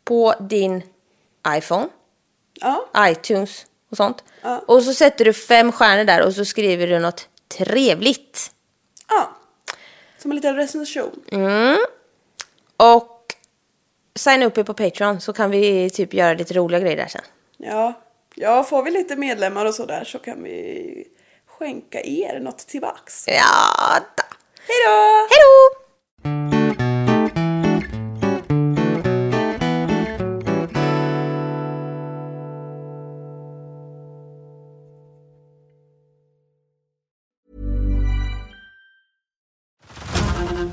på 0.03 0.33
din 0.39 0.83
iPhone, 1.57 1.87
Ja, 2.61 2.85
iTunes 2.97 3.65
och 3.91 3.97
sånt. 3.97 4.23
Ja. 4.41 4.63
Och 4.67 4.83
så 4.83 4.93
sätter 4.93 5.25
du 5.25 5.33
fem 5.33 5.71
stjärnor 5.71 6.03
där 6.03 6.25
och 6.25 6.33
så 6.33 6.45
skriver 6.45 6.87
du 6.87 6.99
något 6.99 7.29
trevligt. 7.57 8.51
ja. 9.09 9.29
Som 10.17 10.31
en 10.31 10.35
liten 10.35 10.55
recension. 10.55 11.23
Och 12.77 13.35
signa 14.15 14.45
upp 14.45 14.57
er 14.57 14.63
på 14.63 14.73
Patreon 14.73 15.21
så 15.21 15.33
kan 15.33 15.51
vi 15.51 15.89
typ 15.89 16.13
göra 16.13 16.33
lite 16.33 16.53
roliga 16.53 16.79
grejer 16.79 16.97
där 16.97 17.07
sen. 17.07 17.21
Ja. 17.57 17.93
ja, 18.35 18.63
får 18.63 18.83
vi 18.83 18.91
lite 18.91 19.15
medlemmar 19.15 19.65
och 19.65 19.75
sådär 19.75 20.03
så 20.03 20.19
kan 20.19 20.43
vi 20.43 21.07
skänka 21.47 22.01
er 22.01 22.39
något 22.39 22.57
tillbaks. 22.57 23.27
Ja, 23.27 23.99
da. 24.17 24.23
Hej 24.67 24.77
då! 24.85 25.27
Hej 25.29 25.39
då! 25.39 25.82